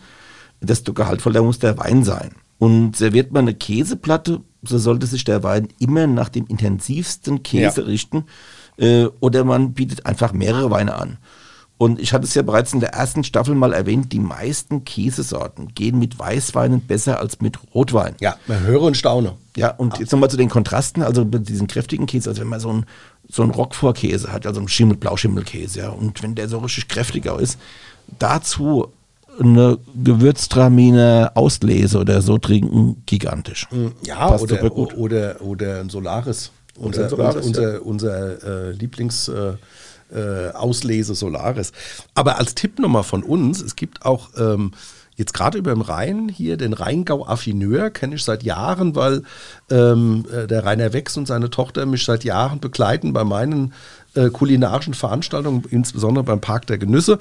desto 0.61 0.93
gehaltvoller 0.93 1.43
muss 1.43 1.59
der 1.59 1.77
Wein 1.77 2.03
sein. 2.05 2.31
Und 2.59 2.95
serviert 2.95 3.31
man 3.31 3.45
eine 3.45 3.55
Käseplatte, 3.55 4.41
so 4.61 4.77
sollte 4.77 5.07
sich 5.07 5.23
der 5.23 5.43
Wein 5.43 5.69
immer 5.79 6.05
nach 6.07 6.29
dem 6.29 6.45
intensivsten 6.47 7.41
Käse 7.41 7.81
ja. 7.81 7.87
richten 7.87 8.25
äh, 8.77 9.05
oder 9.19 9.43
man 9.43 9.73
bietet 9.73 10.05
einfach 10.05 10.33
mehrere 10.33 10.69
Weine 10.69 10.95
an. 10.95 11.17
Und 11.77 11.97
ich 12.01 12.11
hatte 12.11 12.25
es 12.25 12.33
ja 12.33 12.41
bereits 12.41 12.73
in 12.73 12.81
der 12.81 12.89
ersten 12.89 13.23
Staffel 13.23 13.55
mal 13.55 13.71
erwähnt, 13.71 14.11
die 14.11 14.19
meisten 14.19 14.83
Käsesorten 14.83 15.69
gehen 15.75 15.97
mit 15.97 16.19
Weißweinen 16.19 16.81
besser 16.81 17.19
als 17.19 17.39
mit 17.39 17.57
Rotwein. 17.73 18.15
Ja, 18.19 18.35
man 18.47 18.59
höre 18.59 18.81
und 18.81 18.97
staune. 18.97 19.37
Ja, 19.55 19.71
und 19.71 19.97
jetzt 19.97 20.11
nochmal 20.11 20.29
zu 20.29 20.35
den 20.35 20.49
Kontrasten, 20.49 21.01
also 21.03 21.23
mit 21.23 21.47
diesem 21.47 21.67
kräftigen 21.67 22.05
Käse, 22.05 22.29
also 22.29 22.41
wenn 22.41 22.49
man 22.49 22.59
so 22.59 22.73
ein 22.73 22.85
so 23.29 23.43
ein 23.43 23.51
Roquefort-Käse 23.51 24.33
hat, 24.33 24.45
also 24.47 24.59
ein 24.59 24.67
Schimmel, 24.67 24.97
Blauschimmelkäse, 24.97 25.79
ja, 25.79 25.89
und 25.89 26.21
wenn 26.23 26.35
der 26.35 26.49
so 26.49 26.57
richtig 26.57 26.87
kräftiger 26.87 27.39
ist, 27.39 27.59
dazu 28.17 28.91
eine 29.39 29.77
Gewürztraminer 30.03 31.31
Auslese 31.35 31.99
oder 31.99 32.21
so 32.21 32.37
trinken, 32.37 33.03
gigantisch. 33.05 33.67
Ja, 34.05 34.37
oder, 34.39 34.71
oder, 34.71 35.41
oder 35.41 35.79
ein 35.81 35.89
Solaris. 35.89 36.51
Unser, 36.77 37.09
Solaris, 37.09 37.45
unser, 37.45 37.73
ja. 37.73 37.79
unser 37.79 38.69
äh, 38.69 38.71
Lieblings... 38.71 39.27
Äh, 39.27 39.53
äh, 40.11 40.49
Auslese 40.53 41.13
Solaris. 41.13 41.71
Aber 42.15 42.39
als 42.39 42.55
Tipp 42.55 42.79
nochmal 42.79 43.03
von 43.03 43.21
uns, 43.21 43.61
es 43.61 43.75
gibt 43.75 44.05
auch 44.05 44.29
ähm, 44.37 44.71
jetzt 45.19 45.33
gerade 45.33 45.57
über 45.57 45.71
dem 45.71 45.81
Rhein 45.81 46.29
hier 46.29 46.57
den 46.57 46.73
Rheingau 46.73 47.27
Affineur, 47.27 47.89
kenne 47.89 48.15
ich 48.15 48.23
seit 48.23 48.41
Jahren, 48.43 48.95
weil 48.95 49.23
ähm, 49.69 50.25
äh, 50.31 50.47
der 50.47 50.65
Rainer 50.65 50.93
Wex 50.93 51.17
und 51.17 51.27
seine 51.27 51.49
Tochter 51.49 51.85
mich 51.85 52.05
seit 52.05 52.23
Jahren 52.23 52.59
begleiten 52.59 53.13
bei 53.13 53.23
meinen 53.23 53.73
äh, 54.19 54.29
kulinarischen 54.29 54.93
Veranstaltungen, 54.93 55.63
insbesondere 55.69 56.23
beim 56.23 56.41
Park 56.41 56.67
der 56.67 56.77
Genüsse. 56.77 57.19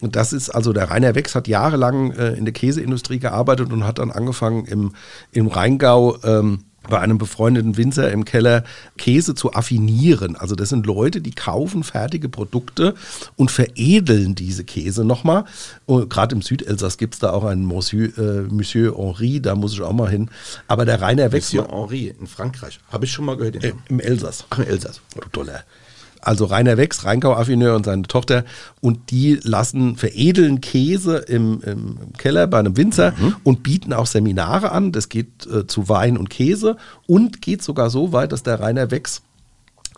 Und 0.00 0.16
das 0.16 0.32
ist 0.32 0.50
also 0.50 0.72
der 0.72 0.90
Rainer 0.90 1.14
Wex 1.14 1.34
hat 1.34 1.48
jahrelang 1.48 2.12
äh, 2.12 2.32
in 2.32 2.44
der 2.44 2.54
Käseindustrie 2.54 3.18
gearbeitet 3.18 3.72
und 3.72 3.86
hat 3.86 3.98
dann 3.98 4.10
angefangen 4.10 4.64
im, 4.64 4.92
im 5.32 5.46
Rheingau 5.46 6.16
ähm, 6.24 6.64
bei 6.88 6.98
einem 6.98 7.18
befreundeten 7.18 7.76
Winzer 7.76 8.10
im 8.10 8.24
Keller 8.24 8.64
Käse 8.96 9.34
zu 9.34 9.52
affinieren. 9.52 10.34
Also 10.34 10.54
das 10.54 10.70
sind 10.70 10.86
Leute, 10.86 11.20
die 11.20 11.30
kaufen 11.30 11.84
fertige 11.84 12.28
Produkte 12.28 12.94
und 13.36 13.50
veredeln 13.50 14.34
diese 14.34 14.64
Käse 14.64 15.04
nochmal. 15.04 15.44
Gerade 15.86 16.34
im 16.34 16.42
Südelsass 16.42 16.96
gibt 16.96 17.14
es 17.14 17.20
da 17.20 17.32
auch 17.32 17.44
einen 17.44 17.64
Monsieur, 17.66 18.16
äh, 18.18 18.42
Monsieur 18.50 18.96
Henri, 18.96 19.40
da 19.40 19.54
muss 19.54 19.74
ich 19.74 19.82
auch 19.82 19.92
mal 19.92 20.10
hin. 20.10 20.30
Aber 20.68 20.84
der 20.84 21.00
Rainer 21.00 21.32
Wex... 21.32 21.52
Monsieur 21.52 21.70
Henri 21.70 22.14
in 22.18 22.26
Frankreich, 22.26 22.80
habe 22.90 23.04
ich 23.04 23.12
schon 23.12 23.26
mal 23.26 23.36
gehört. 23.36 23.62
Äh, 23.62 23.74
Im 23.88 24.00
Elsass. 24.00 24.46
Ach, 24.50 24.58
im 24.58 24.66
Elsass. 24.66 25.00
Oh, 25.16 25.20
toller 25.32 25.62
also 26.22 26.44
Rainer 26.44 26.76
Wex, 26.76 27.04
Rheingau-Affineur 27.04 27.76
und 27.76 27.84
seine 27.84 28.02
Tochter, 28.02 28.44
und 28.80 29.10
die 29.10 29.38
lassen, 29.42 29.96
veredeln 29.96 30.60
Käse 30.60 31.18
im, 31.18 31.60
im 31.62 31.96
Keller 32.18 32.46
bei 32.46 32.58
einem 32.58 32.76
Winzer 32.76 33.12
mhm. 33.12 33.36
und 33.44 33.62
bieten 33.62 33.92
auch 33.92 34.06
Seminare 34.06 34.72
an. 34.72 34.92
Das 34.92 35.08
geht 35.08 35.46
äh, 35.46 35.66
zu 35.66 35.88
Wein 35.88 36.16
und 36.16 36.30
Käse 36.30 36.76
und 37.06 37.42
geht 37.42 37.62
sogar 37.62 37.90
so 37.90 38.12
weit, 38.12 38.32
dass 38.32 38.42
der 38.42 38.60
Rainer 38.60 38.90
Wex 38.90 39.22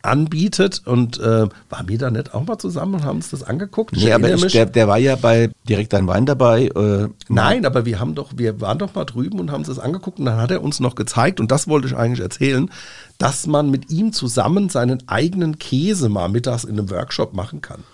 anbietet 0.02 0.82
und 0.84 1.18
äh, 1.18 1.46
waren 1.70 1.88
wir 1.88 1.98
da 1.98 2.10
nicht 2.10 2.34
auch 2.34 2.46
mal 2.46 2.58
zusammen 2.58 2.94
und 2.94 3.04
haben 3.04 3.16
uns 3.16 3.30
das 3.30 3.42
angeguckt? 3.42 3.96
Nee, 3.96 4.12
aber 4.12 4.32
ich, 4.34 4.46
der, 4.52 4.66
der 4.66 4.88
war 4.88 4.98
ja 4.98 5.16
bei 5.16 5.50
Direkt 5.68 5.94
ein 5.94 6.06
Wein 6.06 6.26
dabei. 6.26 6.66
Äh, 6.66 7.08
Nein, 7.28 7.64
aber 7.64 7.84
wir 7.86 8.00
haben 8.00 8.14
doch, 8.14 8.32
wir 8.36 8.60
waren 8.60 8.78
doch 8.78 8.94
mal 8.94 9.04
drüben 9.04 9.38
und 9.38 9.50
haben 9.50 9.60
uns 9.60 9.68
das 9.68 9.78
angeguckt 9.78 10.18
und 10.18 10.24
dann 10.24 10.40
hat 10.40 10.50
er 10.50 10.62
uns 10.62 10.80
noch 10.80 10.96
gezeigt 10.96 11.40
und 11.40 11.50
das 11.50 11.68
wollte 11.68 11.86
ich 11.86 11.96
eigentlich 11.96 12.20
erzählen, 12.20 12.70
dass 13.18 13.46
man 13.46 13.70
mit 13.70 13.90
ihm 13.90 14.12
zusammen 14.12 14.68
seinen 14.68 15.08
eigenen 15.08 15.58
Käse 15.58 16.08
mal 16.08 16.28
mittags 16.28 16.64
in 16.64 16.78
einem 16.78 16.90
Workshop 16.90 17.34
machen 17.34 17.60
kann. 17.60 17.84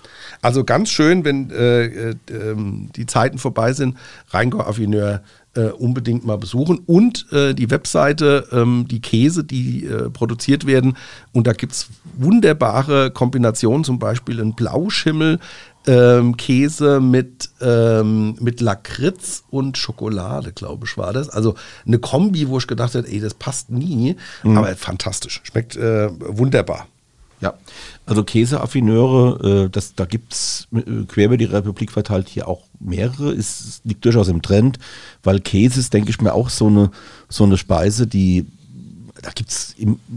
Also 0.40 0.64
ganz 0.64 0.88
schön, 0.88 1.24
wenn 1.24 1.50
äh, 1.50 1.84
äh, 1.84 2.14
ähm, 2.30 2.90
die 2.96 3.06
Zeiten 3.06 3.38
vorbei 3.38 3.72
sind, 3.72 3.96
Rheingau 4.30 4.60
Affineur 4.60 5.22
äh, 5.58 5.70
unbedingt 5.72 6.24
mal 6.24 6.38
besuchen. 6.38 6.78
Und 6.86 7.26
äh, 7.32 7.52
die 7.52 7.70
Webseite, 7.70 8.46
ähm, 8.52 8.86
die 8.88 9.00
Käse, 9.00 9.42
die 9.42 9.84
äh, 9.86 10.08
produziert 10.10 10.66
werden. 10.66 10.96
Und 11.32 11.46
da 11.46 11.52
gibt 11.52 11.72
es 11.72 11.88
wunderbare 12.16 13.10
Kombinationen, 13.10 13.84
zum 13.84 13.98
Beispiel 13.98 14.40
ein 14.40 14.54
Blauschimmel. 14.54 15.40
Ähm, 15.86 16.36
Käse 16.36 17.00
mit, 17.00 17.48
ähm, 17.62 18.36
mit 18.40 18.60
Lakritz 18.60 19.44
und 19.48 19.78
Schokolade, 19.78 20.52
glaube 20.52 20.86
ich, 20.86 20.98
war 20.98 21.14
das. 21.14 21.30
Also 21.30 21.54
eine 21.86 21.98
Kombi, 21.98 22.48
wo 22.48 22.58
ich 22.58 22.66
gedacht 22.66 22.94
habe, 22.94 23.08
ey, 23.08 23.20
das 23.20 23.32
passt 23.32 23.70
nie, 23.70 24.16
mhm. 24.42 24.58
aber 24.58 24.76
fantastisch. 24.76 25.40
Schmeckt 25.44 25.76
äh, 25.76 26.10
wunderbar. 26.10 26.88
Ja, 27.40 27.54
also 28.06 28.24
Käseaffineure, 28.24 29.66
äh, 29.66 29.70
das, 29.70 29.94
da 29.94 30.06
gibt 30.06 30.32
es 30.32 30.68
äh, 30.74 31.04
quer 31.06 31.26
über 31.26 31.36
die 31.36 31.44
Republik 31.44 31.92
verteilt 31.92 32.28
hier 32.28 32.48
auch 32.48 32.62
mehrere. 32.80 33.32
Es 33.32 33.80
liegt 33.84 34.04
durchaus 34.04 34.28
im 34.28 34.42
Trend, 34.42 34.78
weil 35.22 35.40
Käse 35.40 35.80
ist, 35.80 35.94
denke 35.94 36.10
ich 36.10 36.20
mir, 36.20 36.34
auch 36.34 36.48
so 36.48 36.66
eine, 36.66 36.90
so 37.28 37.44
eine 37.44 37.56
Speise, 37.56 38.06
die 38.06 38.46
da 39.22 39.30
gibt 39.30 39.50
es, 39.50 39.74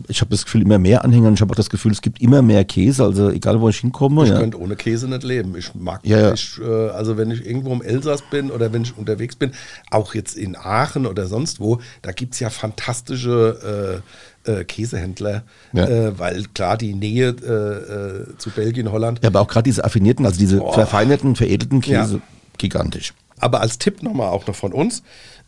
ich 0.08 0.22
habe 0.22 0.32
das 0.32 0.46
Gefühl, 0.46 0.62
immer 0.62 0.78
mehr 0.78 1.04
Anhänger 1.04 1.28
und 1.28 1.34
ich 1.34 1.42
habe 1.42 1.52
auch 1.52 1.56
das 1.56 1.70
Gefühl, 1.70 1.92
es 1.92 2.02
gibt 2.02 2.22
immer 2.22 2.42
mehr 2.42 2.64
Käse, 2.66 3.04
also 3.04 3.30
egal 3.30 3.60
wo 3.60 3.70
ich 3.70 3.80
hinkomme. 3.80 4.24
Ich 4.24 4.30
ja. 4.30 4.40
könnte 4.40 4.60
ohne 4.60 4.76
Käse 4.76 5.08
nicht 5.08 5.24
leben. 5.24 5.56
Ich 5.56 5.74
mag, 5.74 6.02
ja, 6.04 6.20
ja. 6.20 6.34
Ich, 6.34 6.60
äh, 6.60 6.90
also 6.90 7.18
wenn 7.18 7.32
ich 7.32 7.46
irgendwo 7.46 7.74
im 7.74 7.82
Elsass 7.82 8.22
bin 8.30 8.52
oder 8.52 8.74
wenn 8.74 8.84
ich 8.84 8.96
unterwegs 8.98 9.36
bin, 9.36 9.52
auch 9.90 10.14
jetzt 10.14 10.38
in 10.38 10.56
Aachen 10.56 11.08
oder 11.08 11.26
sonst 11.26 11.60
wo, 11.60 11.80
da 12.02 12.12
gibt 12.12 12.36
es 12.36 12.40
ja 12.40 12.50
fantastische 12.50 14.02
äh, 14.04 14.31
äh, 14.46 14.64
Käsehändler, 14.64 15.44
ja. 15.74 15.88
äh, 15.88 16.20
weil 16.20 16.46
klar 16.54 16.78
die 16.78 16.94
Nähe 16.94 17.30
äh, 17.30 18.32
äh, 18.32 18.38
zu 18.38 18.50
Belgien, 18.52 18.92
Holland. 18.92 19.20
Ja, 19.22 19.30
aber 19.30 19.42
auch 19.42 19.48
gerade 19.48 19.64
diese 19.64 19.84
affinierten, 19.84 20.26
also 20.26 20.40
diese 20.40 20.62
oh. 20.62 20.72
verfeinerten, 20.72 21.36
veredelten 21.36 21.82
Käse, 21.82 22.16
ja. 22.16 22.22
gigantisch. 22.58 23.14
Aber 23.40 23.62
als 23.62 23.78
Tipp 23.78 24.04
nochmal 24.04 24.30
auch 24.30 24.48
noch 24.48 24.56
von 24.56 24.74
uns, 24.74 25.04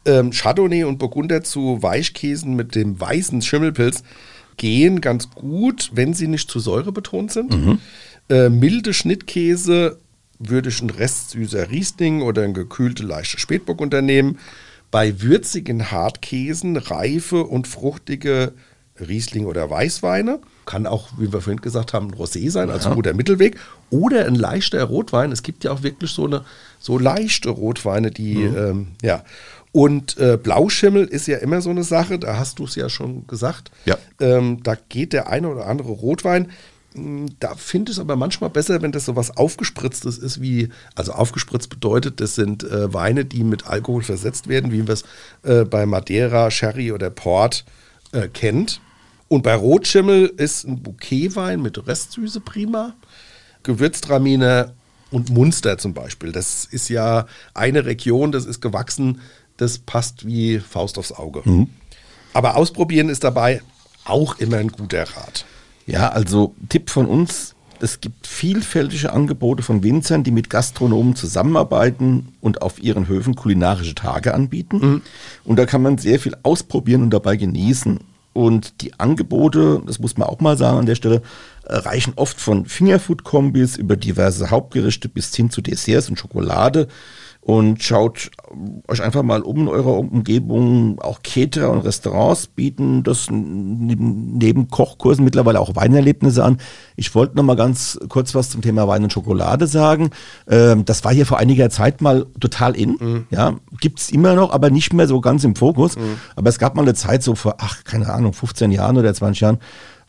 ähm, 0.05 0.31
Chardonnay 0.31 0.83
und 0.83 0.97
Burgunder 0.97 1.43
zu 1.43 1.81
Weichkäsen 1.81 2.55
mit 2.55 2.75
dem 2.75 2.99
weißen 2.99 3.41
Schimmelpilz 3.41 4.03
gehen 4.57 5.01
ganz 5.01 5.29
gut, 5.31 5.91
wenn 5.93 6.13
sie 6.13 6.27
nicht 6.27 6.49
zu 6.49 6.59
säurebetont 6.59 7.31
sind. 7.31 7.55
Mhm. 7.55 7.79
Äh, 8.29 8.49
milde 8.49 8.93
Schnittkäse 8.93 9.97
würde 10.39 10.69
ich 10.69 10.81
einen 10.81 10.89
Rest 10.89 11.31
süßer 11.31 11.71
Riesling 11.71 12.21
oder 12.21 12.43
ein 12.43 12.53
gekühlte 12.53 13.03
leichte 13.03 13.39
Spätburgunder 13.39 14.01
nehmen. 14.01 14.39
Bei 14.91 15.21
würzigen 15.21 15.91
Hartkäsen 15.91 16.77
reife 16.77 17.43
und 17.45 17.67
fruchtige 17.67 18.53
Riesling 18.99 19.45
oder 19.45 19.69
Weißweine. 19.69 20.39
Kann 20.65 20.85
auch, 20.85 21.09
wie 21.17 21.31
wir 21.33 21.41
vorhin 21.41 21.61
gesagt 21.61 21.93
haben, 21.93 22.07
ein 22.07 22.13
Rosé 22.13 22.49
sein, 22.51 22.69
also 22.69 22.89
ein 22.89 22.95
guter 22.95 23.13
Mittelweg. 23.13 23.57
Oder 23.89 24.25
ein 24.25 24.35
leichter 24.35 24.83
Rotwein. 24.83 25.31
Es 25.31 25.43
gibt 25.43 25.63
ja 25.63 25.71
auch 25.71 25.83
wirklich 25.83 26.11
so 26.11 26.25
eine 26.25 26.45
so 26.79 26.97
leichte 26.97 27.49
Rotweine, 27.49 28.11
die, 28.11 28.35
mhm. 28.35 28.57
ähm, 28.57 28.87
ja. 29.01 29.23
Und 29.71 30.17
äh, 30.17 30.37
Blauschimmel 30.37 31.05
ist 31.05 31.27
ja 31.27 31.37
immer 31.37 31.61
so 31.61 31.71
eine 31.71 31.83
Sache, 31.83 32.19
da 32.19 32.37
hast 32.37 32.59
du 32.59 32.65
es 32.65 32.75
ja 32.75 32.89
schon 32.89 33.25
gesagt. 33.25 33.71
Ja. 33.85 33.97
Ähm, 34.19 34.61
da 34.61 34.75
geht 34.75 35.13
der 35.13 35.29
eine 35.29 35.49
oder 35.49 35.65
andere 35.65 35.91
Rotwein. 35.91 36.51
Hm, 36.93 37.25
da 37.39 37.55
finde 37.55 37.91
ich 37.91 37.97
es 37.97 38.01
aber 38.01 38.15
manchmal 38.15 38.51
besser, 38.51 38.83
wenn 38.83 38.91
das 38.91 39.05
so 39.05 39.15
was 39.15 39.35
Aufgespritztes 39.35 40.19
ist, 40.19 40.41
wie, 40.41 40.69
also 40.93 41.13
aufgespritzt 41.13 41.71
bedeutet, 41.71 42.21
das 42.21 42.35
sind 42.35 42.63
äh, 42.63 42.93
Weine, 42.93 43.25
die 43.25 43.43
mit 43.43 43.65
Alkohol 43.65 44.03
versetzt 44.03 44.47
werden, 44.47 44.71
wie 44.71 44.85
wir 44.85 44.93
es 44.93 45.03
äh, 45.41 45.65
bei 45.65 45.87
Madeira, 45.87 46.51
Sherry 46.51 46.91
oder 46.91 47.09
Port 47.09 47.65
äh, 47.67 47.82
kennt. 48.27 48.81
Und 49.27 49.43
bei 49.43 49.55
Rotschimmel 49.55 50.27
ist 50.37 50.65
ein 50.65 50.81
Bouquetwein 50.81 51.61
mit 51.61 51.87
Restsüße 51.87 52.39
prima. 52.39 52.93
Gewürztraminer 53.63 54.73
und 55.09 55.29
Munster 55.29 55.77
zum 55.77 55.93
Beispiel. 55.93 56.31
Das 56.31 56.65
ist 56.65 56.89
ja 56.89 57.27
eine 57.53 57.85
Region, 57.85 58.31
das 58.31 58.45
ist 58.45 58.61
gewachsen, 58.61 59.21
das 59.57 59.79
passt 59.79 60.25
wie 60.25 60.59
Faust 60.59 60.97
aufs 60.97 61.11
Auge. 61.11 61.41
Mhm. 61.45 61.69
Aber 62.33 62.55
ausprobieren 62.55 63.09
ist 63.09 63.23
dabei 63.23 63.61
auch 64.05 64.39
immer 64.39 64.57
ein 64.57 64.69
guter 64.69 65.03
Rat. 65.03 65.45
Ja, 65.85 66.09
also 66.09 66.55
Tipp 66.69 66.89
von 66.89 67.05
uns, 67.05 67.52
es 67.83 67.99
gibt 67.99 68.27
vielfältige 68.27 69.11
Angebote 69.11 69.61
von 69.61 69.83
Winzern, 69.83 70.23
die 70.23 70.31
mit 70.31 70.49
Gastronomen 70.49 71.17
zusammenarbeiten 71.17 72.29
und 72.39 72.61
auf 72.61 72.81
ihren 72.81 73.09
Höfen 73.09 73.35
kulinarische 73.35 73.93
Tage 73.93 74.33
anbieten. 74.33 74.77
Mhm. 74.77 75.01
Und 75.43 75.57
da 75.57 75.65
kann 75.65 75.81
man 75.81 75.97
sehr 75.97 76.19
viel 76.19 76.35
ausprobieren 76.43 77.03
und 77.03 77.09
dabei 77.09 77.35
genießen. 77.35 77.99
Und 78.31 78.81
die 78.81 78.97
Angebote, 78.99 79.81
das 79.85 79.99
muss 79.99 80.17
man 80.17 80.29
auch 80.29 80.39
mal 80.39 80.57
sagen 80.57 80.79
an 80.79 80.85
der 80.85 80.95
Stelle, 80.95 81.21
reichen 81.65 82.13
oft 82.15 82.39
von 82.39 82.65
Fingerfood-Kombis 82.65 83.75
über 83.75 83.97
diverse 83.97 84.49
Hauptgerichte 84.49 85.09
bis 85.09 85.35
hin 85.35 85.49
zu 85.49 85.61
Desserts 85.61 86.09
und 86.09 86.17
Schokolade 86.17 86.87
und 87.43 87.83
schaut 87.83 88.31
euch 88.87 89.01
einfach 89.01 89.21
mal 89.21 89.41
um 89.41 89.61
in 89.61 89.67
eurer 89.67 89.97
Umgebung. 89.97 90.99
Auch 91.01 91.21
Caterer 91.23 91.71
und 91.71 91.79
Restaurants 91.79 92.47
bieten 92.47 93.03
das 93.03 93.27
neben 93.29 94.69
Kochkursen 94.69 95.25
mittlerweile 95.25 95.59
auch 95.59 95.75
Weinerlebnisse 95.75 96.43
an. 96.43 96.57
Ich 96.95 97.13
wollte 97.15 97.35
noch 97.35 97.43
mal 97.43 97.57
ganz 97.57 97.99
kurz 98.07 98.33
was 98.33 98.49
zum 98.49 98.61
Thema 98.61 98.87
Wein 98.87 99.03
und 99.03 99.11
Schokolade 99.11 99.67
sagen. 99.67 100.11
Ähm, 100.47 100.85
das 100.85 101.03
war 101.03 101.13
hier 101.13 101.25
vor 101.25 101.37
einiger 101.37 101.69
Zeit 101.69 102.01
mal 102.01 102.25
total 102.39 102.77
in. 102.77 102.97
Mhm. 102.99 103.27
Ja, 103.29 103.55
gibt's 103.81 104.09
immer 104.09 104.35
noch, 104.35 104.51
aber 104.51 104.69
nicht 104.69 104.93
mehr 104.93 105.07
so 105.07 105.19
ganz 105.19 105.43
im 105.43 105.57
Fokus. 105.57 105.97
Mhm. 105.97 106.19
Aber 106.37 106.47
es 106.49 106.59
gab 106.59 106.75
mal 106.75 106.83
eine 106.83 106.93
Zeit 106.93 107.23
so 107.23 107.35
vor, 107.35 107.55
ach, 107.57 107.83
keine 107.83 108.09
Ahnung, 108.13 108.31
15 108.31 108.71
Jahren 108.71 108.97
oder 108.97 109.13
20 109.13 109.41
Jahren, 109.41 109.57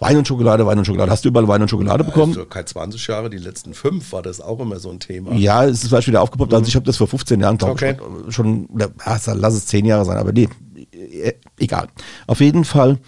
Wein 0.05 0.19
und 0.19 0.29
Schokolade, 0.29 0.67
Wein 0.67 0.79
und 0.79 0.85
Schokolade. 0.85 1.11
Hast 1.11 1.25
du 1.25 1.29
überall 1.29 1.49
Wein 1.49 1.63
und 1.63 1.69
Schokolade 1.69 2.05
bekommen? 2.05 2.33
Also 2.33 2.45
kein 2.45 2.67
20 2.67 3.07
Jahre, 3.07 3.31
die 3.31 3.39
letzten 3.39 3.73
fünf 3.73 4.13
war 4.13 4.23
das 4.23 4.41
auch 4.41 4.61
immer 4.61 4.79
so 4.79 4.91
ein 4.91 5.01
Thema. 5.01 5.33
Ja, 5.35 5.65
es 5.65 5.83
ist 5.83 5.89
vielleicht 5.89 6.09
wieder 6.09 6.21
aufgepoppt. 6.21 6.53
Also 6.53 6.69
ich 6.69 6.77
habe 6.77 6.85
das 6.85 6.97
vor 6.97 7.07
15 7.07 7.41
Jahren, 7.41 7.57
glaube 7.57 7.73
okay. 7.73 7.97
ich, 8.29 8.35
schon, 8.35 8.67
oder, 8.67 8.91
lass 9.07 9.55
es 9.55 9.67
10 9.67 9.87
Jahre 9.87 10.05
sein, 10.05 10.19
aber 10.19 10.33
nee, 10.33 10.49
äh, 10.93 11.33
egal. 11.59 11.89
Auf 12.27 12.41
jeden 12.41 12.65
Fall, 12.65 12.99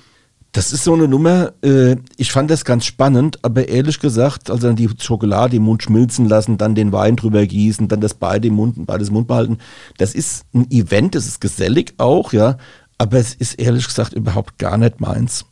das 0.53 0.73
ist 0.73 0.85
so 0.85 0.95
eine 0.95 1.07
Nummer, 1.07 1.53
äh, 1.63 1.97
ich 2.17 2.33
fand 2.33 2.51
das 2.51 2.65
ganz 2.65 2.87
spannend, 2.87 3.45
aber 3.45 3.69
ehrlich 3.69 4.01
gesagt, 4.01 4.51
also 4.51 4.67
dann 4.67 4.77
die 4.77 4.89
Schokolade 4.99 5.57
im 5.57 5.65
Mund 5.65 5.83
schmilzen 5.83 6.27
lassen, 6.27 6.57
dann 6.57 6.75
den 6.75 6.93
Wein 6.93 7.17
drüber 7.17 7.45
gießen, 7.45 7.89
dann 7.89 8.01
das 8.01 8.15
beide 8.15 8.49
im 8.49 8.55
Mund, 8.55 8.87
beides 8.87 9.09
im 9.09 9.15
Mund 9.15 9.29
behalten, 9.29 9.59
das 9.99 10.15
ist 10.15 10.47
ein 10.55 10.71
Event, 10.71 11.15
das 11.15 11.27
ist 11.27 11.43
gesellig 11.43 11.95
auch, 11.99 12.33
ja, 12.33 12.57
aber 12.97 13.19
es 13.19 13.35
ist 13.35 13.55
ehrlich 13.61 13.87
gesagt 13.87 14.15
überhaupt 14.15 14.59
gar 14.59 14.79
nicht 14.79 14.99
meins. 15.01 15.45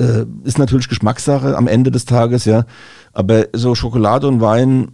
Äh, 0.00 0.24
ist 0.44 0.58
natürlich 0.58 0.88
Geschmackssache 0.88 1.56
am 1.56 1.68
Ende 1.68 1.90
des 1.90 2.06
Tages, 2.06 2.46
ja. 2.46 2.64
Aber 3.12 3.48
so 3.52 3.74
Schokolade 3.74 4.26
und 4.26 4.40
Wein 4.40 4.92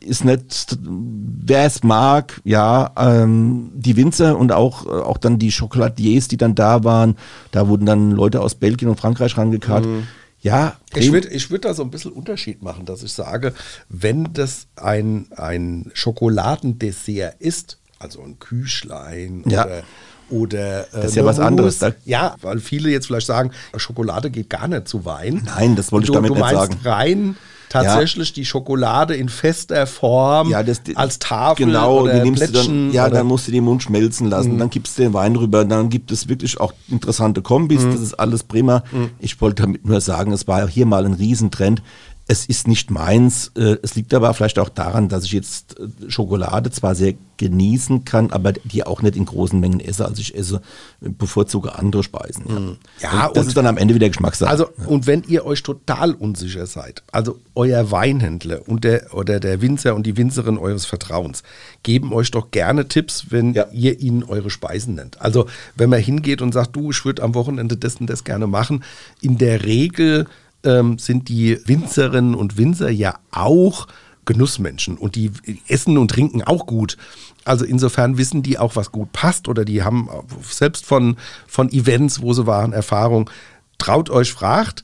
ist 0.00 0.24
nicht, 0.24 0.78
wer 0.80 1.64
es 1.64 1.82
mag, 1.82 2.40
ja, 2.44 2.92
ähm, 2.96 3.72
die 3.74 3.96
Winzer 3.96 4.38
und 4.38 4.52
auch, 4.52 4.86
auch 4.86 5.18
dann 5.18 5.38
die 5.38 5.50
Schokoladiers, 5.50 6.28
die 6.28 6.36
dann 6.36 6.54
da 6.54 6.84
waren, 6.84 7.16
da 7.50 7.66
wurden 7.66 7.86
dann 7.86 8.12
Leute 8.12 8.40
aus 8.40 8.54
Belgien 8.54 8.88
und 8.88 9.00
Frankreich 9.00 9.36
rangekarrt. 9.36 9.86
Mhm. 9.86 10.06
Ja, 10.40 10.76
ich 10.94 11.10
würde 11.10 11.28
ich 11.28 11.50
würd 11.50 11.64
da 11.64 11.74
so 11.74 11.82
ein 11.82 11.90
bisschen 11.90 12.12
Unterschied 12.12 12.62
machen, 12.62 12.84
dass 12.84 13.02
ich 13.02 13.12
sage, 13.12 13.52
wenn 13.88 14.32
das 14.32 14.68
ein, 14.76 15.26
ein 15.34 15.90
Schokoladendessert 15.92 17.40
ist, 17.40 17.78
also 17.98 18.22
ein 18.22 18.38
Küchlein 18.38 19.42
ja. 19.46 19.64
oder 19.64 19.82
oder 20.30 20.80
äh, 20.80 20.86
das 20.92 21.04
ist 21.06 21.16
ja 21.16 21.24
was 21.24 21.38
anderes. 21.38 21.78
Da 21.78 21.92
ja, 22.04 22.36
weil 22.42 22.58
viele 22.60 22.90
jetzt 22.90 23.06
vielleicht 23.06 23.26
sagen, 23.26 23.50
Schokolade 23.76 24.30
geht 24.30 24.50
gar 24.50 24.68
nicht 24.68 24.88
zu 24.88 25.04
Wein. 25.04 25.42
Nein, 25.44 25.76
das 25.76 25.92
wollte 25.92 26.06
ich 26.06 26.12
damit 26.12 26.30
du 26.30 26.34
nicht 26.34 26.50
sagen. 26.50 26.78
rein 26.84 27.36
tatsächlich 27.68 28.28
ja. 28.28 28.34
die 28.34 28.44
Schokolade 28.44 29.14
in 29.14 29.28
fester 29.28 29.86
Form 29.86 30.50
ja, 30.50 30.62
das, 30.62 30.82
als 30.94 31.18
Tafel 31.18 31.66
genau, 31.66 32.02
oder 32.02 32.14
die 32.14 32.30
nimmst 32.30 32.48
du 32.48 32.52
dann, 32.52 32.92
ja, 32.92 33.08
dann 33.08 33.26
musst 33.26 33.48
du 33.48 33.52
den 33.52 33.64
Mund 33.64 33.82
schmelzen 33.82 34.28
lassen, 34.28 34.54
mhm. 34.54 34.58
dann 34.58 34.70
gibst 34.70 34.98
du 34.98 35.02
den 35.02 35.14
Wein 35.14 35.36
rüber, 35.36 35.64
dann 35.64 35.88
gibt 35.88 36.10
es 36.10 36.28
wirklich 36.28 36.60
auch 36.60 36.72
interessante 36.88 37.42
Kombis, 37.42 37.82
mhm. 37.82 37.92
das 37.92 38.00
ist 38.00 38.14
alles 38.14 38.42
prima. 38.42 38.82
Mhm. 38.92 39.10
Ich 39.18 39.40
wollte 39.40 39.62
damit 39.62 39.86
nur 39.86 40.00
sagen, 40.00 40.32
es 40.32 40.46
war 40.46 40.68
hier 40.68 40.86
mal 40.86 41.04
ein 41.04 41.14
Riesentrend. 41.14 41.82
Es 42.28 42.46
ist 42.46 42.66
nicht 42.66 42.90
meins. 42.90 43.52
Äh, 43.56 43.76
es 43.82 43.94
liegt 43.94 44.12
aber 44.12 44.34
vielleicht 44.34 44.58
auch 44.58 44.68
daran, 44.68 45.08
dass 45.08 45.24
ich 45.24 45.32
jetzt 45.32 45.78
äh, 45.78 46.10
Schokolade 46.10 46.70
zwar 46.70 46.94
sehr 46.94 47.14
genießen 47.36 48.04
kann, 48.04 48.30
aber 48.30 48.52
die 48.52 48.84
auch 48.84 49.02
nicht 49.02 49.16
in 49.16 49.26
großen 49.26 49.60
Mengen 49.60 49.80
esse. 49.80 50.04
Also 50.04 50.20
ich 50.20 50.34
esse, 50.34 50.60
bevorzuge 51.00 51.74
andere 51.76 52.02
Speisen. 52.02 52.44
Ja, 52.48 52.58
mhm. 52.58 52.76
ja 53.00 53.26
und 53.26 53.36
das 53.36 53.46
ist 53.46 53.56
dann 53.56 53.66
am 53.66 53.76
Ende 53.76 53.94
wieder 53.94 54.08
Geschmackssache. 54.08 54.50
Also, 54.50 54.68
und 54.86 55.06
wenn 55.06 55.22
ihr 55.24 55.44
euch 55.44 55.62
total 55.62 56.14
unsicher 56.14 56.66
seid, 56.66 57.02
also 57.12 57.38
euer 57.54 57.90
Weinhändler 57.90 58.66
und 58.66 58.84
der, 58.84 59.14
oder 59.14 59.38
der 59.38 59.60
Winzer 59.60 59.94
und 59.94 60.04
die 60.04 60.16
Winzerin 60.16 60.58
eures 60.58 60.86
Vertrauens 60.86 61.42
geben 61.82 62.12
euch 62.12 62.30
doch 62.30 62.50
gerne 62.50 62.88
Tipps, 62.88 63.26
wenn 63.30 63.52
ja. 63.52 63.66
ihr 63.72 64.00
ihnen 64.00 64.24
eure 64.24 64.50
Speisen 64.50 64.94
nennt. 64.94 65.20
Also, 65.20 65.46
wenn 65.76 65.90
man 65.90 66.00
hingeht 66.00 66.42
und 66.42 66.52
sagt, 66.52 66.74
du, 66.74 66.90
ich 66.90 67.04
würde 67.04 67.22
am 67.22 67.34
Wochenende 67.34 67.76
das 67.76 67.96
und 67.96 68.08
das 68.08 68.24
gerne 68.24 68.46
machen, 68.46 68.82
in 69.20 69.38
der 69.38 69.64
Regel 69.64 70.26
ähm, 70.64 70.98
sind 70.98 71.28
die 71.28 71.58
Winzerinnen 71.66 72.34
und 72.34 72.56
Winzer 72.56 72.90
ja 72.90 73.18
auch 73.30 73.86
Genussmenschen 74.24 74.98
und 74.98 75.14
die 75.14 75.30
essen 75.68 75.96
und 75.98 76.10
trinken 76.10 76.42
auch 76.42 76.66
gut. 76.66 76.96
Also 77.44 77.64
insofern 77.64 78.18
wissen 78.18 78.42
die 78.42 78.58
auch, 78.58 78.74
was 78.74 78.90
gut 78.90 79.12
passt 79.12 79.48
oder 79.48 79.64
die 79.64 79.84
haben 79.84 80.10
selbst 80.42 80.84
von, 80.84 81.16
von 81.46 81.70
Events, 81.70 82.20
wo 82.20 82.32
sie 82.32 82.46
waren, 82.46 82.72
Erfahrung. 82.72 83.30
Traut 83.78 84.10
euch, 84.10 84.32
fragt. 84.32 84.82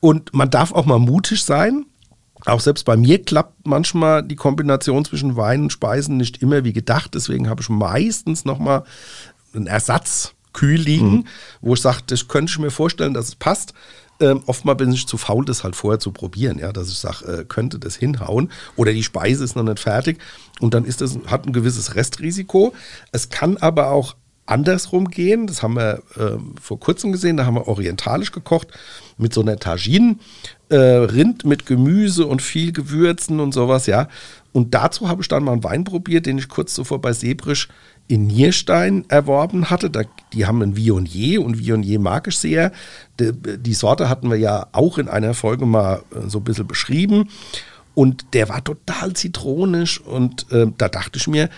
Und 0.00 0.32
man 0.32 0.48
darf 0.48 0.72
auch 0.72 0.86
mal 0.86 1.00
mutig 1.00 1.42
sein. 1.42 1.86
Auch 2.46 2.60
selbst 2.60 2.84
bei 2.84 2.96
mir 2.96 3.22
klappt 3.22 3.66
manchmal 3.66 4.22
die 4.22 4.36
Kombination 4.36 5.04
zwischen 5.04 5.36
Wein 5.36 5.62
und 5.62 5.72
Speisen 5.72 6.16
nicht 6.16 6.40
immer 6.40 6.62
wie 6.62 6.72
gedacht. 6.72 7.14
Deswegen 7.14 7.48
habe 7.48 7.62
ich 7.62 7.68
meistens 7.68 8.44
nochmal 8.44 8.84
einen 9.52 9.66
Ersatz 9.66 10.34
kühl 10.52 10.80
liegen, 10.80 11.10
mhm. 11.10 11.24
wo 11.60 11.74
ich 11.74 11.80
sage, 11.80 12.02
das 12.06 12.28
könnte 12.28 12.52
ich 12.52 12.58
mir 12.58 12.70
vorstellen, 12.70 13.14
dass 13.14 13.28
es 13.28 13.34
passt. 13.34 13.74
Ähm, 14.20 14.42
oftmal 14.46 14.74
bin 14.74 14.92
ich 14.92 15.06
zu 15.06 15.16
faul, 15.16 15.44
das 15.44 15.62
halt 15.62 15.76
vorher 15.76 16.00
zu 16.00 16.10
probieren, 16.10 16.58
ja, 16.58 16.72
dass 16.72 16.88
ich 16.88 16.98
sage, 16.98 17.24
äh, 17.24 17.44
könnte 17.44 17.78
das 17.78 17.94
hinhauen 17.94 18.50
oder 18.74 18.92
die 18.92 19.04
Speise 19.04 19.44
ist 19.44 19.54
noch 19.54 19.62
nicht 19.62 19.78
fertig 19.78 20.18
und 20.60 20.74
dann 20.74 20.84
ist 20.84 21.00
das, 21.00 21.18
hat 21.26 21.46
ein 21.46 21.52
gewisses 21.52 21.94
Restrisiko. 21.94 22.74
Es 23.12 23.28
kann 23.28 23.58
aber 23.58 23.90
auch 23.90 24.16
andersrum 24.48 25.08
gehen, 25.08 25.46
das 25.46 25.62
haben 25.62 25.74
wir 25.74 26.02
äh, 26.16 26.38
vor 26.60 26.80
kurzem 26.80 27.12
gesehen, 27.12 27.36
da 27.36 27.44
haben 27.44 27.54
wir 27.54 27.68
orientalisch 27.68 28.32
gekocht 28.32 28.68
mit 29.18 29.34
so 29.34 29.42
einer 29.42 29.58
Tagine, 29.58 30.16
äh, 30.70 30.76
Rind 30.76 31.44
mit 31.44 31.66
Gemüse 31.66 32.26
und 32.26 32.42
viel 32.42 32.72
Gewürzen 32.72 33.40
und 33.40 33.52
sowas, 33.52 33.86
ja. 33.86 34.08
Und 34.52 34.74
dazu 34.74 35.08
habe 35.08 35.22
ich 35.22 35.28
dann 35.28 35.44
mal 35.44 35.52
einen 35.52 35.64
Wein 35.64 35.84
probiert, 35.84 36.26
den 36.26 36.38
ich 36.38 36.48
kurz 36.48 36.74
zuvor 36.74 37.00
bei 37.00 37.12
Sebrisch 37.12 37.68
in 38.08 38.26
Nierstein 38.26 39.04
erworben 39.08 39.70
hatte. 39.70 39.90
Da, 39.90 40.02
die 40.32 40.46
haben 40.46 40.62
ein 40.62 40.76
Viognier 40.76 41.42
und 41.42 41.58
Viognier 41.58 42.00
mag 42.00 42.26
ich 42.26 42.38
sehr. 42.38 42.72
Die, 43.20 43.32
die, 43.32 43.74
Sorte 43.74 44.08
hatten 44.08 44.30
wir 44.30 44.38
ja 44.38 44.66
auch 44.72 44.98
in 44.98 45.08
einer 45.08 45.34
Folge 45.34 45.66
mal 45.66 46.02
äh, 46.10 46.28
so 46.28 46.38
ein 46.38 46.44
bisschen 46.44 46.66
beschrieben. 46.66 47.28
Und 47.94 48.26
der 48.32 48.48
war 48.48 48.62
total 48.62 49.12
zitronisch 49.14 50.00
und 50.00 50.50
äh, 50.52 50.66
da 50.78 50.88
dachte 50.88 51.18
ich 51.18 51.26
mir, 51.26 51.50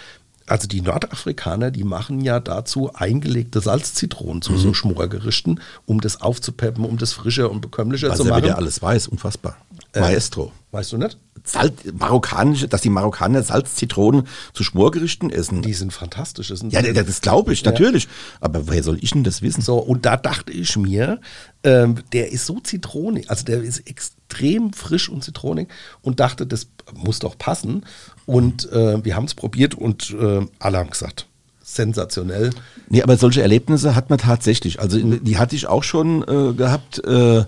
also 0.46 0.66
die 0.66 0.80
Nordafrikaner, 0.80 1.70
die 1.70 1.84
machen 1.84 2.20
ja 2.22 2.40
dazu 2.40 2.92
eingelegte 2.92 3.60
Salzzitronen 3.60 4.42
zu 4.42 4.52
mhm. 4.52 4.58
so 4.58 4.74
Schmorgerichten, 4.74 5.60
um 5.86 6.00
das 6.00 6.20
aufzupeppen, 6.20 6.84
um 6.84 6.98
das 6.98 7.12
frischer 7.12 7.50
und 7.50 7.60
bekömmlicher 7.60 8.10
also 8.10 8.24
zu 8.24 8.30
machen. 8.30 8.44
Also 8.44 8.56
alles 8.56 8.82
weiß, 8.82 9.06
unfassbar. 9.08 9.56
Äh, 9.92 10.00
Maestro. 10.00 10.52
Weißt 10.72 10.92
du 10.92 10.98
nicht? 10.98 11.18
Salz, 11.44 11.82
marokkanische, 11.98 12.68
dass 12.68 12.82
die 12.82 12.90
Marokkaner 12.90 13.42
Salzzitronen 13.42 14.28
zu 14.52 14.62
Schmorgerichten 14.62 15.30
essen. 15.30 15.62
Die 15.62 15.72
sind 15.72 15.92
fantastisch. 15.92 16.48
Das 16.48 16.60
sind 16.60 16.72
ja, 16.72 16.82
das, 16.82 17.06
das 17.06 17.20
glaube 17.22 17.52
ich, 17.52 17.64
natürlich. 17.64 18.04
Ja. 18.04 18.10
Aber 18.42 18.68
woher 18.68 18.82
soll 18.82 18.98
ich 19.00 19.10
denn 19.10 19.24
das 19.24 19.42
wissen? 19.42 19.62
So, 19.62 19.78
und 19.78 20.06
da 20.06 20.16
dachte 20.16 20.52
ich 20.52 20.76
mir, 20.76 21.20
ähm, 21.64 21.96
der 22.12 22.30
ist 22.30 22.46
so 22.46 22.60
zitronig, 22.60 23.30
also 23.30 23.44
der 23.44 23.62
ist 23.62 23.80
extrem 23.88 24.72
frisch 24.72 25.08
und 25.08 25.24
zitronig 25.24 25.68
und 26.02 26.20
dachte, 26.20 26.46
das 26.46 26.68
muss 26.94 27.18
doch 27.18 27.36
passen. 27.36 27.84
Und 28.26 28.70
äh, 28.70 29.04
wir 29.04 29.16
haben 29.16 29.24
es 29.24 29.34
probiert 29.34 29.74
und 29.74 30.10
äh, 30.10 30.46
alle 30.58 30.78
haben 30.78 30.90
gesagt, 30.90 31.26
sensationell. 31.62 32.50
Nee, 32.88 33.02
aber 33.02 33.16
solche 33.16 33.42
Erlebnisse 33.42 33.94
hat 33.94 34.10
man 34.10 34.18
tatsächlich. 34.18 34.78
Also 34.80 34.98
die 34.98 35.38
hatte 35.38 35.56
ich 35.56 35.66
auch 35.66 35.82
schon 35.82 36.22
äh, 36.22 36.52
gehabt. 36.52 37.02
Äh, 37.04 37.44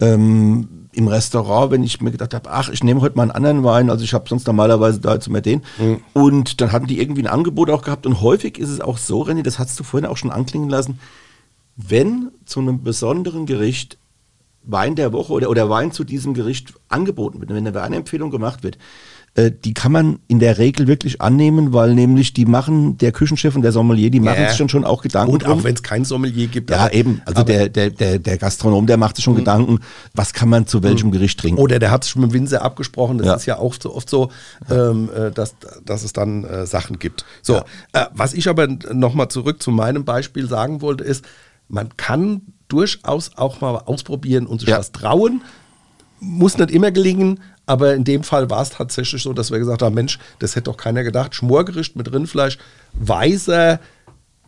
ähm, 0.00 0.88
im 0.92 1.08
Restaurant, 1.08 1.70
wenn 1.70 1.82
ich 1.82 2.00
mir 2.00 2.10
gedacht 2.10 2.34
habe, 2.34 2.50
ach, 2.50 2.70
ich 2.70 2.82
nehme 2.82 3.00
heute 3.00 3.16
mal 3.16 3.24
einen 3.24 3.30
anderen 3.30 3.64
Wein, 3.64 3.90
also 3.90 4.02
ich 4.02 4.14
habe 4.14 4.28
sonst 4.28 4.46
normalerweise 4.46 5.00
da 5.00 5.14
jetzt 5.14 5.26
immer 5.26 5.40
den. 5.40 5.62
Mhm. 5.78 6.00
Und 6.14 6.60
dann 6.60 6.72
hatten 6.72 6.86
die 6.86 7.00
irgendwie 7.00 7.22
ein 7.22 7.26
Angebot 7.26 7.70
auch 7.70 7.82
gehabt. 7.82 8.06
Und 8.06 8.20
häufig 8.22 8.58
ist 8.58 8.70
es 8.70 8.80
auch 8.80 8.98
so, 8.98 9.22
René, 9.22 9.42
das 9.42 9.58
hast 9.58 9.78
du 9.78 9.84
vorhin 9.84 10.08
auch 10.08 10.16
schon 10.16 10.30
anklingen 10.30 10.70
lassen, 10.70 10.98
wenn 11.76 12.30
zu 12.46 12.60
einem 12.60 12.82
besonderen 12.82 13.46
Gericht 13.46 13.98
Wein 14.62 14.96
der 14.96 15.12
Woche 15.12 15.32
oder, 15.32 15.50
oder 15.50 15.68
Wein 15.70 15.92
zu 15.92 16.02
diesem 16.02 16.34
Gericht 16.34 16.74
angeboten 16.88 17.40
wird, 17.40 17.50
wenn 17.50 17.58
eine 17.58 17.74
Weinempfehlung 17.74 18.30
gemacht 18.30 18.62
wird, 18.62 18.78
äh, 19.36 19.52
die 19.52 19.74
kann 19.74 19.92
man 19.92 20.18
in 20.28 20.38
der 20.38 20.56
Regel 20.56 20.86
wirklich 20.86 21.20
annehmen, 21.20 21.74
weil 21.74 21.94
nämlich 21.94 22.32
die 22.32 22.46
machen, 22.46 22.96
der 22.96 23.12
Küchenchef 23.12 23.54
und 23.54 23.62
der 23.62 23.72
Sommelier, 23.72 24.10
die 24.10 24.20
machen 24.20 24.40
ja. 24.40 24.48
sich 24.48 24.56
dann 24.56 24.70
schon 24.70 24.84
auch 24.84 25.02
Gedanken. 25.02 25.32
Und 25.32 25.46
auch 25.46 25.62
wenn 25.62 25.74
es 25.74 25.82
kein 25.82 26.06
Sommelier 26.06 26.46
gibt. 26.46 26.70
Ja, 26.70 26.88
eben. 26.88 27.20
Also 27.26 27.42
der, 27.42 27.68
der, 27.68 27.90
der, 27.90 28.18
der 28.18 28.38
Gastronom, 28.38 28.86
der 28.86 28.96
macht 28.96 29.16
sich 29.16 29.24
schon 29.24 29.34
mhm. 29.34 29.40
Gedanken, 29.40 29.80
was 30.14 30.32
kann 30.32 30.48
man 30.48 30.66
zu 30.66 30.82
welchem 30.82 31.08
mhm. 31.08 31.12
Gericht 31.12 31.38
trinken. 31.38 31.60
Oder 31.60 31.78
der 31.78 31.90
hat 31.90 32.04
sich 32.04 32.16
mit 32.16 32.30
dem 32.30 32.32
Winzer 32.32 32.62
abgesprochen. 32.62 33.18
Das 33.18 33.26
ja. 33.26 33.34
ist 33.34 33.46
ja 33.46 33.58
auch 33.58 33.74
so 33.78 33.94
oft 33.94 34.08
so, 34.08 34.30
ähm, 34.70 35.10
äh, 35.14 35.30
dass, 35.30 35.54
dass 35.84 36.02
es 36.02 36.14
dann 36.14 36.44
äh, 36.44 36.66
Sachen 36.66 36.98
gibt. 36.98 37.26
So, 37.42 37.56
äh, 37.92 38.06
was 38.14 38.32
ich 38.32 38.48
aber 38.48 38.66
nochmal 38.66 39.28
zurück 39.28 39.62
zu 39.62 39.70
meinem 39.70 40.06
Beispiel 40.06 40.48
sagen 40.48 40.80
wollte, 40.80 41.04
ist, 41.04 41.26
man 41.68 41.94
kann 41.98 42.40
durchaus 42.68 43.32
auch 43.36 43.60
mal 43.60 43.76
ausprobieren 43.84 44.46
und 44.46 44.60
sich 44.60 44.70
was 44.70 44.92
trauen 44.92 45.42
muss 46.20 46.56
nicht 46.58 46.70
immer 46.70 46.90
gelingen, 46.90 47.40
aber 47.66 47.94
in 47.94 48.04
dem 48.04 48.22
Fall 48.22 48.48
war 48.48 48.62
es 48.62 48.70
tatsächlich 48.70 49.22
so, 49.22 49.32
dass 49.32 49.50
wir 49.50 49.58
gesagt 49.58 49.82
haben, 49.82 49.94
Mensch, 49.94 50.18
das 50.38 50.54
hätte 50.54 50.70
doch 50.70 50.76
keiner 50.76 51.02
gedacht. 51.02 51.34
Schmorgericht 51.34 51.96
mit 51.96 52.12
Rindfleisch, 52.12 52.58
weißer, 52.94 53.80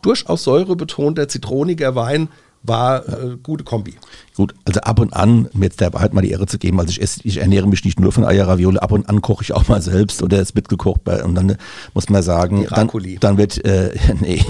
durchaus 0.01 0.43
säurebetonter, 0.45 1.27
zitroniger 1.27 1.95
Wein 1.95 2.29
war 2.63 3.07
äh, 3.07 3.37
gute 3.41 3.63
Kombi. 3.63 3.95
Gut, 4.39 4.55
also 4.63 4.79
ab 4.79 4.99
und 4.99 5.11
an, 5.11 5.49
um 5.53 5.63
jetzt 5.63 5.81
der 5.81 5.91
Wahrheit 5.91 6.13
mal 6.13 6.21
die 6.21 6.31
Ehre 6.31 6.45
zu 6.45 6.57
geben, 6.57 6.79
also 6.79 6.91
ich, 6.91 7.01
esse, 7.01 7.19
ich 7.25 7.41
ernähre 7.41 7.67
mich 7.67 7.83
nicht 7.83 7.99
nur 7.99 8.13
von 8.13 8.23
Eierravioli, 8.23 8.77
ab 8.77 8.93
und 8.93 9.09
an 9.09 9.21
koche 9.21 9.43
ich 9.43 9.51
auch 9.51 9.67
mal 9.67 9.81
selbst 9.81 10.23
oder 10.23 10.39
es 10.39 10.55
wird 10.55 10.69
gekocht 10.69 11.01
und 11.09 11.35
dann 11.35 11.57
muss 11.93 12.07
man 12.07 12.23
sagen, 12.23 12.65
dann, 12.69 12.89
dann, 13.19 13.37
wird, 13.37 13.65
äh, 13.65 13.91
nee, 14.21 14.41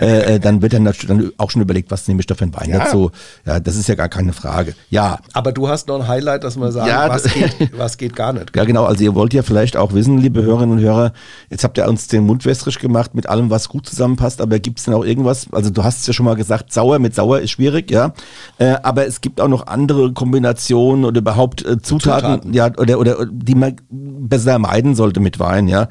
äh, 0.00 0.34
äh, 0.34 0.40
dann 0.40 0.60
wird 0.60 0.72
dann, 0.72 0.92
dann 1.06 1.30
auch 1.38 1.52
schon 1.52 1.62
überlegt, 1.62 1.92
was 1.92 2.08
nehme 2.08 2.18
ich 2.18 2.26
da 2.26 2.34
für 2.34 2.46
ein 2.46 2.56
Wein 2.56 2.70
ja. 2.70 2.80
dazu. 2.80 3.12
Ja, 3.46 3.60
das 3.60 3.76
ist 3.76 3.88
ja 3.88 3.94
gar 3.94 4.08
keine 4.08 4.32
Frage. 4.32 4.74
Ja. 4.90 5.20
Aber 5.34 5.52
du 5.52 5.68
hast 5.68 5.86
noch 5.86 6.00
ein 6.00 6.08
Highlight, 6.08 6.42
dass 6.42 6.56
man 6.56 6.72
sagt, 6.72 6.88
ja, 6.88 7.08
was, 7.08 7.32
geht, 7.32 7.78
was 7.78 7.96
geht 7.96 8.16
gar 8.16 8.32
nicht. 8.32 8.56
Ja, 8.56 8.64
genau, 8.64 8.86
also 8.86 9.04
ihr 9.04 9.14
wollt 9.14 9.34
ja 9.34 9.44
vielleicht 9.44 9.76
auch 9.76 9.92
wissen, 9.92 10.18
liebe 10.18 10.42
Hörerinnen 10.42 10.78
und 10.78 10.82
Hörer, 10.82 11.12
jetzt 11.48 11.62
habt 11.62 11.78
ihr 11.78 11.86
uns 11.86 12.08
den 12.08 12.24
Mund 12.26 12.44
wässrig 12.44 12.80
gemacht 12.80 13.14
mit 13.14 13.28
allem, 13.28 13.50
was 13.50 13.68
gut 13.68 13.86
zusammenpasst, 13.86 14.40
aber 14.40 14.58
gibt 14.58 14.80
es 14.80 14.86
denn 14.86 14.94
auch 14.94 15.04
irgendwas, 15.04 15.46
also 15.52 15.70
du 15.70 15.84
hast 15.84 16.00
es 16.00 16.08
ja 16.08 16.12
schon 16.12 16.26
mal 16.26 16.34
gesagt, 16.34 16.72
sauer 16.72 16.98
mit 16.98 17.14
sauer 17.14 17.38
ist 17.38 17.52
schwierig, 17.52 17.92
ja. 17.92 18.14
Äh, 18.58 18.74
aber 18.82 19.06
es 19.06 19.20
gibt 19.20 19.27
auch 19.38 19.48
noch 19.48 19.66
andere 19.66 20.12
Kombinationen 20.12 21.04
oder 21.04 21.20
überhaupt 21.20 21.64
äh, 21.64 21.80
Zutaten, 21.80 22.42
Zutaten, 22.42 22.52
ja, 22.52 22.70
oder, 22.76 22.98
oder 22.98 23.26
die 23.30 23.54
man 23.54 23.76
besser 23.90 24.58
meiden 24.58 24.94
sollte 24.94 25.20
mit 25.20 25.38
Wein, 25.38 25.68
ja. 25.68 25.88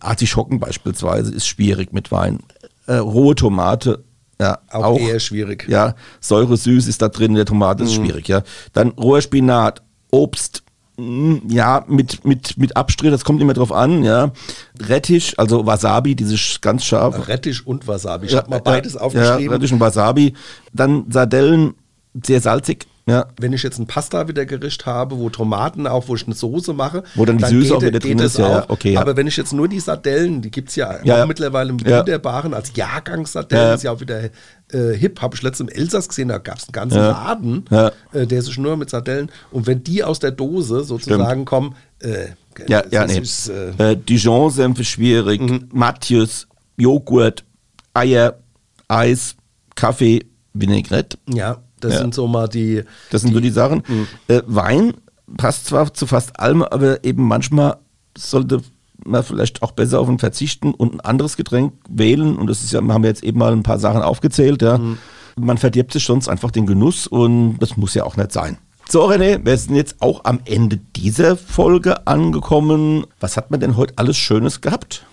Artischocken 0.00 0.60
beispielsweise 0.60 1.34
ist 1.34 1.46
schwierig 1.46 1.92
mit 1.92 2.12
Wein. 2.12 2.40
Äh, 2.86 2.96
rohe 2.96 3.34
Tomate, 3.34 4.04
ja, 4.40 4.58
auch, 4.70 4.84
auch, 4.84 5.00
eher 5.00 5.20
schwierig. 5.20 5.66
Ja, 5.68 5.94
Säure 6.20 6.56
süß 6.56 6.86
ist 6.86 7.02
da 7.02 7.08
drin, 7.08 7.34
der 7.34 7.44
Tomate 7.44 7.84
ist 7.84 7.98
mhm. 7.98 8.04
schwierig, 8.04 8.28
ja. 8.28 8.42
Dann 8.72 8.90
roher 8.90 9.20
Spinat, 9.20 9.82
Obst, 10.10 10.62
hm, 10.96 11.42
ja, 11.48 11.84
mit, 11.88 12.24
mit, 12.24 12.58
mit 12.58 12.76
Abstrich, 12.76 13.10
das 13.10 13.24
kommt 13.24 13.40
immer 13.40 13.54
drauf 13.54 13.72
an, 13.72 14.02
ja. 14.02 14.32
Rettich, 14.80 15.38
also 15.38 15.64
Wasabi, 15.64 16.16
dieses 16.16 16.60
ganz 16.60 16.84
scharf. 16.84 17.28
Rettich 17.28 17.66
und 17.66 17.86
Wasabi, 17.86 18.26
ich 18.26 18.32
ja, 18.32 18.38
habe 18.38 18.50
mal 18.50 18.60
beides 18.60 18.94
ja, 18.94 19.00
aufgeschrieben. 19.00 19.44
Ja, 19.44 19.50
Rettich 19.52 19.72
und 19.72 19.80
Wasabi. 19.80 20.34
Dann 20.72 21.04
Sardellen, 21.08 21.74
sehr 22.24 22.40
salzig. 22.40 22.86
Ja. 23.06 23.26
Wenn 23.40 23.54
ich 23.54 23.62
jetzt 23.62 23.78
ein 23.78 23.86
Pasta 23.86 24.28
wieder 24.28 24.44
Gericht 24.44 24.84
habe, 24.84 25.18
wo 25.18 25.30
Tomaten 25.30 25.86
auch, 25.86 26.08
wo 26.08 26.14
ich 26.14 26.26
eine 26.26 26.34
Soße 26.34 26.74
mache, 26.74 27.04
wo 27.14 27.24
dann 27.24 27.38
die 27.38 27.42
dann 27.42 27.50
Süße 27.50 27.76
auch 27.76 27.82
wieder 27.82 27.98
drin 27.98 28.18
ist, 28.18 28.36
ja, 28.36 28.66
okay, 28.68 28.92
ja. 28.92 29.00
Aber 29.00 29.16
wenn 29.16 29.26
ich 29.26 29.38
jetzt 29.38 29.54
nur 29.54 29.66
die 29.66 29.80
Sardellen, 29.80 30.42
die 30.42 30.50
gibt 30.50 30.68
es 30.68 30.76
ja, 30.76 31.02
ja, 31.04 31.24
mittlerweile 31.24 31.70
im 31.70 31.80
wunderbaren, 31.80 32.52
als 32.52 32.72
Jahrgangssardellen, 32.76 33.76
ist 33.76 33.82
ja 33.84 33.92
auch 33.92 34.00
wieder 34.00 34.24
äh, 34.24 34.92
hip, 34.92 35.22
habe 35.22 35.34
ich 35.34 35.40
letztens 35.40 35.70
im 35.70 35.78
Elsass 35.80 36.06
gesehen, 36.06 36.28
da 36.28 36.36
gab 36.36 36.58
es 36.58 36.64
einen 36.64 36.72
ganzen 36.72 36.98
Laden, 36.98 37.64
äh, 38.12 38.26
der 38.26 38.42
sich 38.42 38.58
nur 38.58 38.76
mit 38.76 38.90
Sardellen, 38.90 39.30
und 39.52 39.66
wenn 39.66 39.82
die 39.82 40.04
aus 40.04 40.18
der 40.18 40.32
Dose 40.32 40.84
sozusagen 40.84 41.22
Stimmt. 41.24 41.46
kommen, 41.46 41.74
äh, 42.00 42.26
ja, 42.66 42.82
ja, 42.90 43.06
nee. 43.06 43.20
Ist, 43.20 43.48
äh, 43.48 43.92
äh, 43.92 43.96
Dijon-Senf 43.96 44.80
ist 44.80 44.88
schwierig, 44.88 45.40
mhm. 45.40 45.68
Mathieu, 45.72 46.26
Joghurt, 46.76 47.44
Eier, 47.94 48.38
Eis, 48.86 49.34
Kaffee, 49.74 50.26
Vinaigrette. 50.52 51.16
Ja. 51.32 51.62
Das 51.80 51.94
ja. 51.94 52.00
sind 52.00 52.14
so 52.14 52.26
mal 52.26 52.48
die. 52.48 52.82
Das 53.10 53.22
sind 53.22 53.30
die, 53.30 53.34
so 53.34 53.40
die 53.40 53.50
Sachen. 53.50 53.82
Äh, 54.28 54.42
Wein 54.46 54.94
passt 55.36 55.66
zwar 55.66 55.92
zu 55.92 56.06
fast 56.06 56.38
allem, 56.40 56.62
aber 56.62 57.04
eben 57.04 57.24
manchmal 57.24 57.78
sollte 58.16 58.62
man 59.04 59.22
vielleicht 59.22 59.62
auch 59.62 59.72
besser 59.72 60.00
auf 60.00 60.08
ihn 60.08 60.18
verzichten 60.18 60.74
und 60.74 60.94
ein 60.94 61.00
anderes 61.00 61.36
Getränk 61.36 61.74
wählen. 61.88 62.36
Und 62.36 62.48
das 62.48 62.62
ist 62.62 62.72
ja, 62.72 62.80
haben 62.80 63.02
wir 63.02 63.10
jetzt 63.10 63.22
eben 63.22 63.38
mal 63.38 63.52
ein 63.52 63.62
paar 63.62 63.78
Sachen 63.78 64.02
aufgezählt, 64.02 64.62
ja. 64.62 64.78
Mhm. 64.78 64.98
Man 65.36 65.58
verdirbt 65.58 65.92
sich 65.92 66.04
sonst 66.04 66.28
einfach 66.28 66.50
den 66.50 66.66
Genuss 66.66 67.06
und 67.06 67.58
das 67.58 67.76
muss 67.76 67.94
ja 67.94 68.04
auch 68.04 68.16
nicht 68.16 68.32
sein. 68.32 68.58
So, 68.88 69.06
René, 69.06 69.44
wir 69.44 69.56
sind 69.56 69.76
jetzt 69.76 69.96
auch 70.00 70.24
am 70.24 70.40
Ende 70.46 70.78
dieser 70.96 71.36
Folge 71.36 72.06
angekommen. 72.06 73.06
Was 73.20 73.36
hat 73.36 73.50
man 73.50 73.60
denn 73.60 73.76
heute 73.76 73.92
alles 73.96 74.16
Schönes 74.16 74.62
gehabt? 74.62 75.04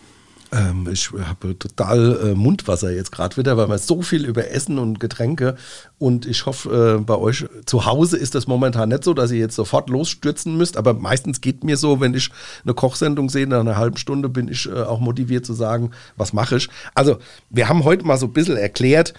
Ähm, 0.52 0.88
ich 0.92 1.12
habe 1.12 1.58
total 1.58 2.20
äh, 2.24 2.36
Mundwasser 2.36 2.92
jetzt 2.92 3.12
gerade 3.12 3.38
wieder, 3.38 3.58
weil 3.58 3.68
wir 3.68 3.78
so 3.78 4.02
viel 4.02 4.26
über 4.26 4.52
Essen 4.52 4.78
und 4.78 5.00
Getränke 5.00 5.56
und 5.98 6.26
ich 6.26 6.46
hoffe, 6.46 6.98
äh, 7.00 7.04
bei 7.04 7.16
euch 7.16 7.46
zu 7.66 7.86
Hause 7.86 8.18
ist 8.18 8.36
das 8.36 8.48
momentan 8.48 8.90
nicht 8.90 9.04
so, 9.04 9.14
dass 9.14 9.32
ihr 9.32 9.40
jetzt 9.40 9.56
sofort 9.56 9.90
losstürzen 9.90 10.56
müsst, 10.58 10.78
aber 10.78 10.94
meistens 10.94 11.42
geht 11.42 11.64
mir 11.64 11.78
so, 11.78 12.00
wenn 12.00 12.14
ich 12.14 12.30
eine 12.64 12.74
Kochsendung 12.74 13.30
sehe, 13.30 13.48
nach 13.48 13.62
einer 13.62 13.78
halben 13.78 13.98
Stunde 13.98 14.30
bin 14.30 14.48
ich 14.48 14.68
äh, 14.68 14.84
auch 14.84 15.00
motiviert 15.00 15.46
zu 15.46 15.54
sagen, 15.54 15.92
was 16.18 16.34
mache 16.34 16.58
ich. 16.58 16.70
Also, 16.94 17.18
wir 17.50 17.70
haben 17.70 17.84
heute 17.84 18.06
mal 18.06 18.18
so 18.18 18.28
ein 18.28 18.34
bisschen 18.34 18.58
erklärt, 18.58 19.14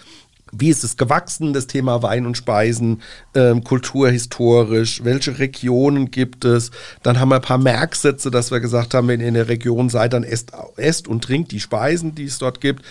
wie 0.51 0.69
ist 0.69 0.83
es 0.83 0.97
gewachsen, 0.97 1.53
das 1.53 1.67
Thema 1.67 2.01
Wein 2.03 2.25
und 2.25 2.37
Speisen, 2.37 3.01
ähm, 3.35 3.63
kulturhistorisch, 3.63 5.03
welche 5.03 5.39
Regionen 5.39 6.11
gibt 6.11 6.45
es? 6.45 6.71
Dann 7.03 7.19
haben 7.19 7.29
wir 7.29 7.35
ein 7.35 7.41
paar 7.41 7.57
Merksätze, 7.57 8.31
dass 8.31 8.51
wir 8.51 8.59
gesagt 8.59 8.93
haben, 8.93 9.07
wenn 9.07 9.19
ihr 9.19 9.27
in 9.27 9.33
der 9.33 9.47
Region 9.47 9.89
seid, 9.89 10.13
dann 10.13 10.23
esst, 10.23 10.51
esst 10.77 11.07
und 11.07 11.23
trinkt 11.23 11.51
die 11.51 11.59
Speisen, 11.59 12.15
die 12.15 12.25
es 12.25 12.39
dort 12.39 12.61
gibt. 12.61 12.83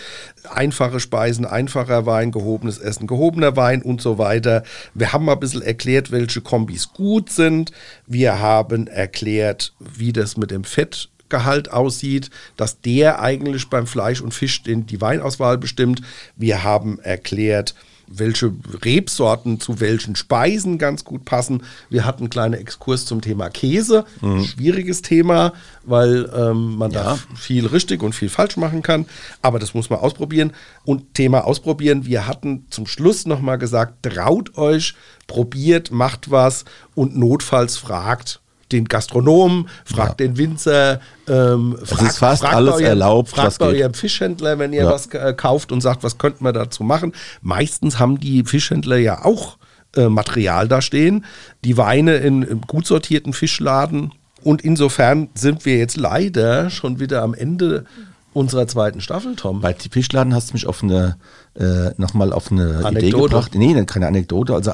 Einfache 0.50 1.00
Speisen, 1.00 1.44
einfacher 1.44 2.07
Wein, 2.07 2.30
gehobenes 2.30 2.78
Essen, 2.78 3.07
gehobener 3.07 3.57
Wein 3.57 3.82
und 3.82 4.00
so 4.00 4.18
weiter. 4.18 4.62
Wir 4.94 5.12
haben 5.12 5.24
mal 5.24 5.32
ein 5.32 5.40
bisschen 5.40 5.62
erklärt, 5.62 6.11
welche 6.11 6.40
Kombis 6.40 6.92
gut 6.92 7.30
sind. 7.30 7.72
Wir 8.07 8.40
haben 8.40 8.86
erklärt, 8.86 9.72
wie 9.78 10.12
das 10.12 10.36
mit 10.36 10.50
dem 10.50 10.64
Fett 10.64 11.09
Fettgehalt 11.27 11.72
aussieht, 11.72 12.31
dass 12.57 12.81
der 12.81 13.20
eigentlich 13.20 13.68
beim 13.68 13.87
Fleisch 13.87 14.20
und 14.20 14.33
Fisch 14.33 14.62
den, 14.62 14.87
die 14.87 15.01
Weinauswahl 15.01 15.59
bestimmt. 15.59 16.01
Wir 16.37 16.62
haben 16.62 16.99
erklärt, 17.01 17.74
welche 18.09 18.53
Rebsorten 18.85 19.59
zu 19.59 19.81
welchen 19.81 20.14
Speisen 20.14 20.79
ganz 20.79 21.05
gut 21.05 21.24
passen. 21.24 21.64
Wir 21.91 22.05
hatten 22.05 22.22
einen 22.22 22.31
kleinen 22.31 22.55
Exkurs 22.55 23.05
zum 23.05 23.20
Thema 23.20 23.51
Käse. 23.51 24.05
Mhm. 24.20 24.45
Schwieriges 24.45 25.03
Thema, 25.03 25.55
weil 25.83 26.31
ähm, 26.33 26.77
man 26.77 26.93
ja. 26.93 27.03
da 27.03 27.18
viel 27.35 27.66
richtig 27.66 28.05
und 28.05 28.14
viel 28.14 28.29
falsch 28.29 28.57
machen 28.57 28.83
kann. 28.83 29.07
Aber 29.43 29.59
das 29.59 29.74
muss 29.74 29.91
man 29.91 29.99
ausprobieren. 29.99 30.53
Und 30.85 31.14
Thema 31.14 31.45
ausprobieren, 31.45 32.07
wir 32.07 32.29
hatten 32.29 32.66
zum 32.70 32.87
Schluss 32.87 33.27
nochmal 33.27 33.59
gesagt, 33.59 34.05
traut 34.05 34.57
euch, 34.57 34.95
probiert, 35.27 35.91
macht 35.91 36.31
was 36.31 36.64
und 36.95 37.16
notfalls 37.16 37.77
fragt, 37.77 38.41
den 38.72 38.86
Gastronomen, 38.86 39.68
fragt 39.84 40.20
ja. 40.20 40.26
den 40.26 40.38
Winzer, 40.38 41.00
ähm, 41.28 41.76
fragt, 41.82 42.02
es 42.02 42.08
ist 42.08 42.18
fast 42.18 42.44
alles 42.44 42.74
eurem, 42.74 42.86
erlaubt. 42.86 43.30
Fragt 43.30 43.58
bei 43.58 43.66
eurem 43.66 43.94
Fischhändler, 43.94 44.58
wenn 44.58 44.72
ihr 44.72 44.84
ja. 44.84 44.90
was 44.90 45.06
äh, 45.08 45.34
kauft 45.36 45.72
und 45.72 45.80
sagt, 45.80 46.02
was 46.02 46.18
könnte 46.18 46.42
man 46.42 46.54
dazu 46.54 46.82
machen. 46.82 47.12
Meistens 47.42 47.98
haben 47.98 48.18
die 48.18 48.44
Fischhändler 48.44 48.96
ja 48.96 49.24
auch 49.24 49.58
äh, 49.94 50.08
Material 50.08 50.68
da 50.68 50.82
stehen. 50.82 51.24
Die 51.64 51.76
Weine 51.76 52.16
in, 52.16 52.42
in 52.42 52.60
gut 52.62 52.86
sortierten 52.86 53.32
Fischladen. 53.32 54.12
Und 54.42 54.62
insofern 54.62 55.28
sind 55.34 55.64
wir 55.64 55.78
jetzt 55.78 55.96
leider 55.96 56.70
schon 56.70 57.00
wieder 57.00 57.22
am 57.22 57.34
Ende 57.34 57.84
unserer 58.32 58.68
zweiten 58.68 59.00
Staffel, 59.00 59.34
Tom. 59.34 59.62
Bei 59.62 59.74
Fischladen 59.74 60.34
hast 60.34 60.50
du 60.50 60.52
mich 60.52 60.66
auf 60.66 60.82
eine, 60.82 61.16
äh, 61.59 61.90
nochmal 61.96 62.32
auf 62.32 62.50
eine 62.50 62.84
Anekdote. 62.84 62.98
Idee 62.98 63.11
gebracht. 63.11 63.54
Nee, 63.54 63.84
keine 63.84 64.07
Anekdote. 64.07 64.54
Also 64.54 64.72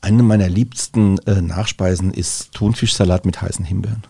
eine 0.00 0.22
meiner 0.22 0.48
liebsten 0.48 1.18
äh, 1.26 1.40
Nachspeisen 1.40 2.12
ist 2.12 2.52
Thunfischsalat 2.52 3.24
mit 3.24 3.40
heißen 3.40 3.64
Himbeeren. 3.64 4.02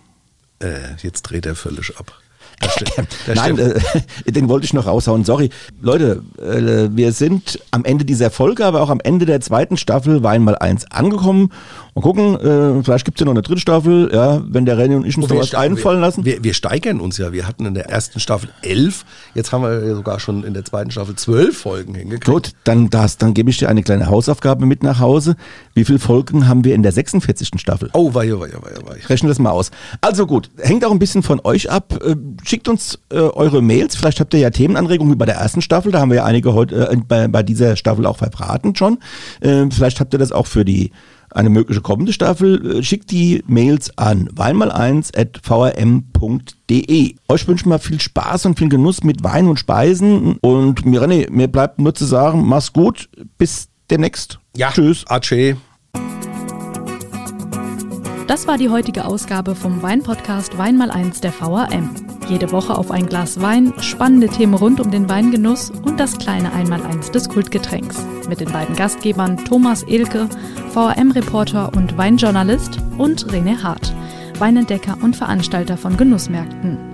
Äh, 0.60 0.96
jetzt 1.02 1.22
dreht 1.22 1.46
er 1.46 1.54
völlig 1.54 1.96
ab. 1.98 2.20
Nein, 3.34 3.58
äh, 3.58 3.80
den 4.32 4.48
wollte 4.48 4.64
ich 4.64 4.72
noch 4.72 4.86
raushauen. 4.86 5.24
Sorry. 5.24 5.50
Leute, 5.80 6.22
äh, 6.38 6.94
wir 6.94 7.12
sind 7.12 7.58
am 7.70 7.84
Ende 7.84 8.04
dieser 8.04 8.30
Folge, 8.30 8.64
aber 8.64 8.80
auch 8.82 8.90
am 8.90 9.00
Ende 9.00 9.26
der 9.26 9.40
zweiten 9.40 9.76
Staffel 9.76 10.22
Wein 10.22 10.42
mal 10.42 10.56
eins 10.56 10.90
angekommen. 10.90 11.50
Und 11.94 12.02
gucken, 12.02 12.34
äh, 12.40 12.82
vielleicht 12.82 13.04
gibt 13.04 13.18
es 13.18 13.20
ja 13.20 13.24
noch 13.24 13.34
eine 13.34 13.42
dritte 13.42 13.60
Staffel, 13.60 14.10
ja, 14.12 14.42
wenn 14.48 14.66
der 14.66 14.76
René 14.76 14.96
und 14.96 15.06
ich 15.06 15.16
uns 15.16 15.28
noch 15.28 15.38
was 15.38 15.54
einfallen 15.54 16.00
lassen. 16.00 16.24
Wir, 16.24 16.42
wir, 16.42 16.52
steigern 16.52 17.00
uns 17.00 17.18
ja. 17.18 17.32
Wir 17.32 17.46
hatten 17.46 17.66
in 17.66 17.74
der 17.74 17.88
ersten 17.88 18.18
Staffel 18.18 18.48
elf, 18.62 19.04
jetzt 19.34 19.52
haben 19.52 19.62
wir 19.62 19.94
sogar 19.94 20.18
schon 20.18 20.42
in 20.42 20.54
der 20.54 20.64
zweiten 20.64 20.90
Staffel 20.90 21.14
zwölf 21.14 21.56
Folgen 21.56 21.94
hingekriegt. 21.94 22.24
Gut, 22.24 22.50
dann, 22.64 22.90
das, 22.90 23.16
dann 23.18 23.32
gebe 23.32 23.48
ich 23.48 23.58
dir 23.58 23.68
eine 23.68 23.84
kleine 23.84 24.08
Hausaufgabe 24.08 24.66
mit 24.66 24.82
nach 24.82 24.98
Hause. 24.98 25.36
Wie 25.74 25.84
viele 25.84 26.00
Folgen 26.00 26.48
haben 26.48 26.64
wir 26.64 26.74
in 26.74 26.82
der 26.82 26.90
46. 26.90 27.50
Staffel? 27.60 27.90
Oh, 27.92 28.12
wei, 28.12 28.32
wei, 28.32 28.50
wei, 28.52 28.72
wei. 28.86 28.98
Rechnen 29.08 29.28
das 29.28 29.38
mal 29.38 29.50
aus. 29.50 29.70
Also 30.00 30.26
gut, 30.26 30.50
hängt 30.58 30.84
auch 30.84 30.90
ein 30.90 30.98
bisschen 30.98 31.22
von 31.22 31.40
euch 31.44 31.70
ab. 31.70 32.00
Äh, 32.04 32.16
schickt 32.42 32.66
uns 32.66 32.98
äh, 33.10 33.18
eure 33.18 33.62
Mails. 33.62 33.94
Vielleicht 33.94 34.18
habt 34.18 34.34
ihr 34.34 34.40
ja 34.40 34.50
Themenanregungen 34.50 35.12
wie 35.12 35.18
bei 35.18 35.26
der 35.26 35.36
ersten 35.36 35.62
Staffel. 35.62 35.92
Da 35.92 36.00
haben 36.00 36.10
wir 36.10 36.16
ja 36.16 36.24
einige 36.24 36.54
heute 36.54 36.90
äh, 36.90 36.96
bei, 36.96 37.28
bei 37.28 37.44
dieser 37.44 37.76
Staffel 37.76 38.04
auch 38.06 38.16
verbraten 38.16 38.74
schon. 38.74 38.98
Äh, 39.40 39.66
vielleicht 39.70 40.00
habt 40.00 40.12
ihr 40.12 40.18
das 40.18 40.32
auch 40.32 40.48
für 40.48 40.64
die 40.64 40.90
eine 41.34 41.50
mögliche 41.50 41.80
kommende 41.80 42.12
Staffel, 42.12 42.78
äh, 42.78 42.82
schickt 42.82 43.10
die 43.10 43.42
Mails 43.46 43.96
an 43.98 44.28
weinmal1.vrm.de. 44.30 47.14
Euch 47.28 47.48
wünschen 47.48 47.68
wir 47.68 47.78
viel 47.78 48.00
Spaß 48.00 48.46
und 48.46 48.58
viel 48.58 48.68
Genuss 48.68 49.04
mit 49.04 49.22
Wein 49.24 49.48
und 49.48 49.58
Speisen. 49.58 50.36
Und 50.38 50.86
mir, 50.86 51.02
René, 51.02 51.30
mir 51.30 51.48
bleibt 51.48 51.78
nur 51.78 51.94
zu 51.94 52.04
sagen, 52.04 52.46
mach's 52.46 52.72
gut, 52.72 53.08
bis 53.38 53.68
demnächst. 53.90 54.38
Ja, 54.56 54.70
tschüss. 54.70 55.04
Ace. 55.08 55.56
Das 58.26 58.46
war 58.46 58.56
die 58.56 58.70
heutige 58.70 59.04
Ausgabe 59.04 59.54
vom 59.54 59.82
Weinpodcast 59.82 60.54
Weinmal1 60.54 61.20
der 61.20 61.30
VRM. 61.30 61.90
Jede 62.28 62.52
Woche 62.52 62.76
auf 62.76 62.90
ein 62.90 63.06
Glas 63.06 63.42
Wein, 63.42 63.74
spannende 63.80 64.28
Themen 64.28 64.54
rund 64.54 64.80
um 64.80 64.90
den 64.90 65.10
Weingenuss 65.10 65.70
und 65.70 66.00
das 66.00 66.16
kleine 66.16 66.50
Einmaleins 66.54 67.10
des 67.10 67.28
Kultgetränks. 67.28 67.98
Mit 68.26 68.40
den 68.40 68.50
beiden 68.50 68.76
Gastgebern 68.76 69.44
Thomas 69.44 69.82
Elke, 69.82 70.26
VRM-Reporter 70.70 71.72
und 71.76 71.98
Weinjournalist 71.98 72.78
und 72.96 73.26
René 73.26 73.62
Hart, 73.62 73.92
Weinentdecker 74.38 74.96
und 75.02 75.14
Veranstalter 75.14 75.76
von 75.76 75.98
Genussmärkten. 75.98 76.93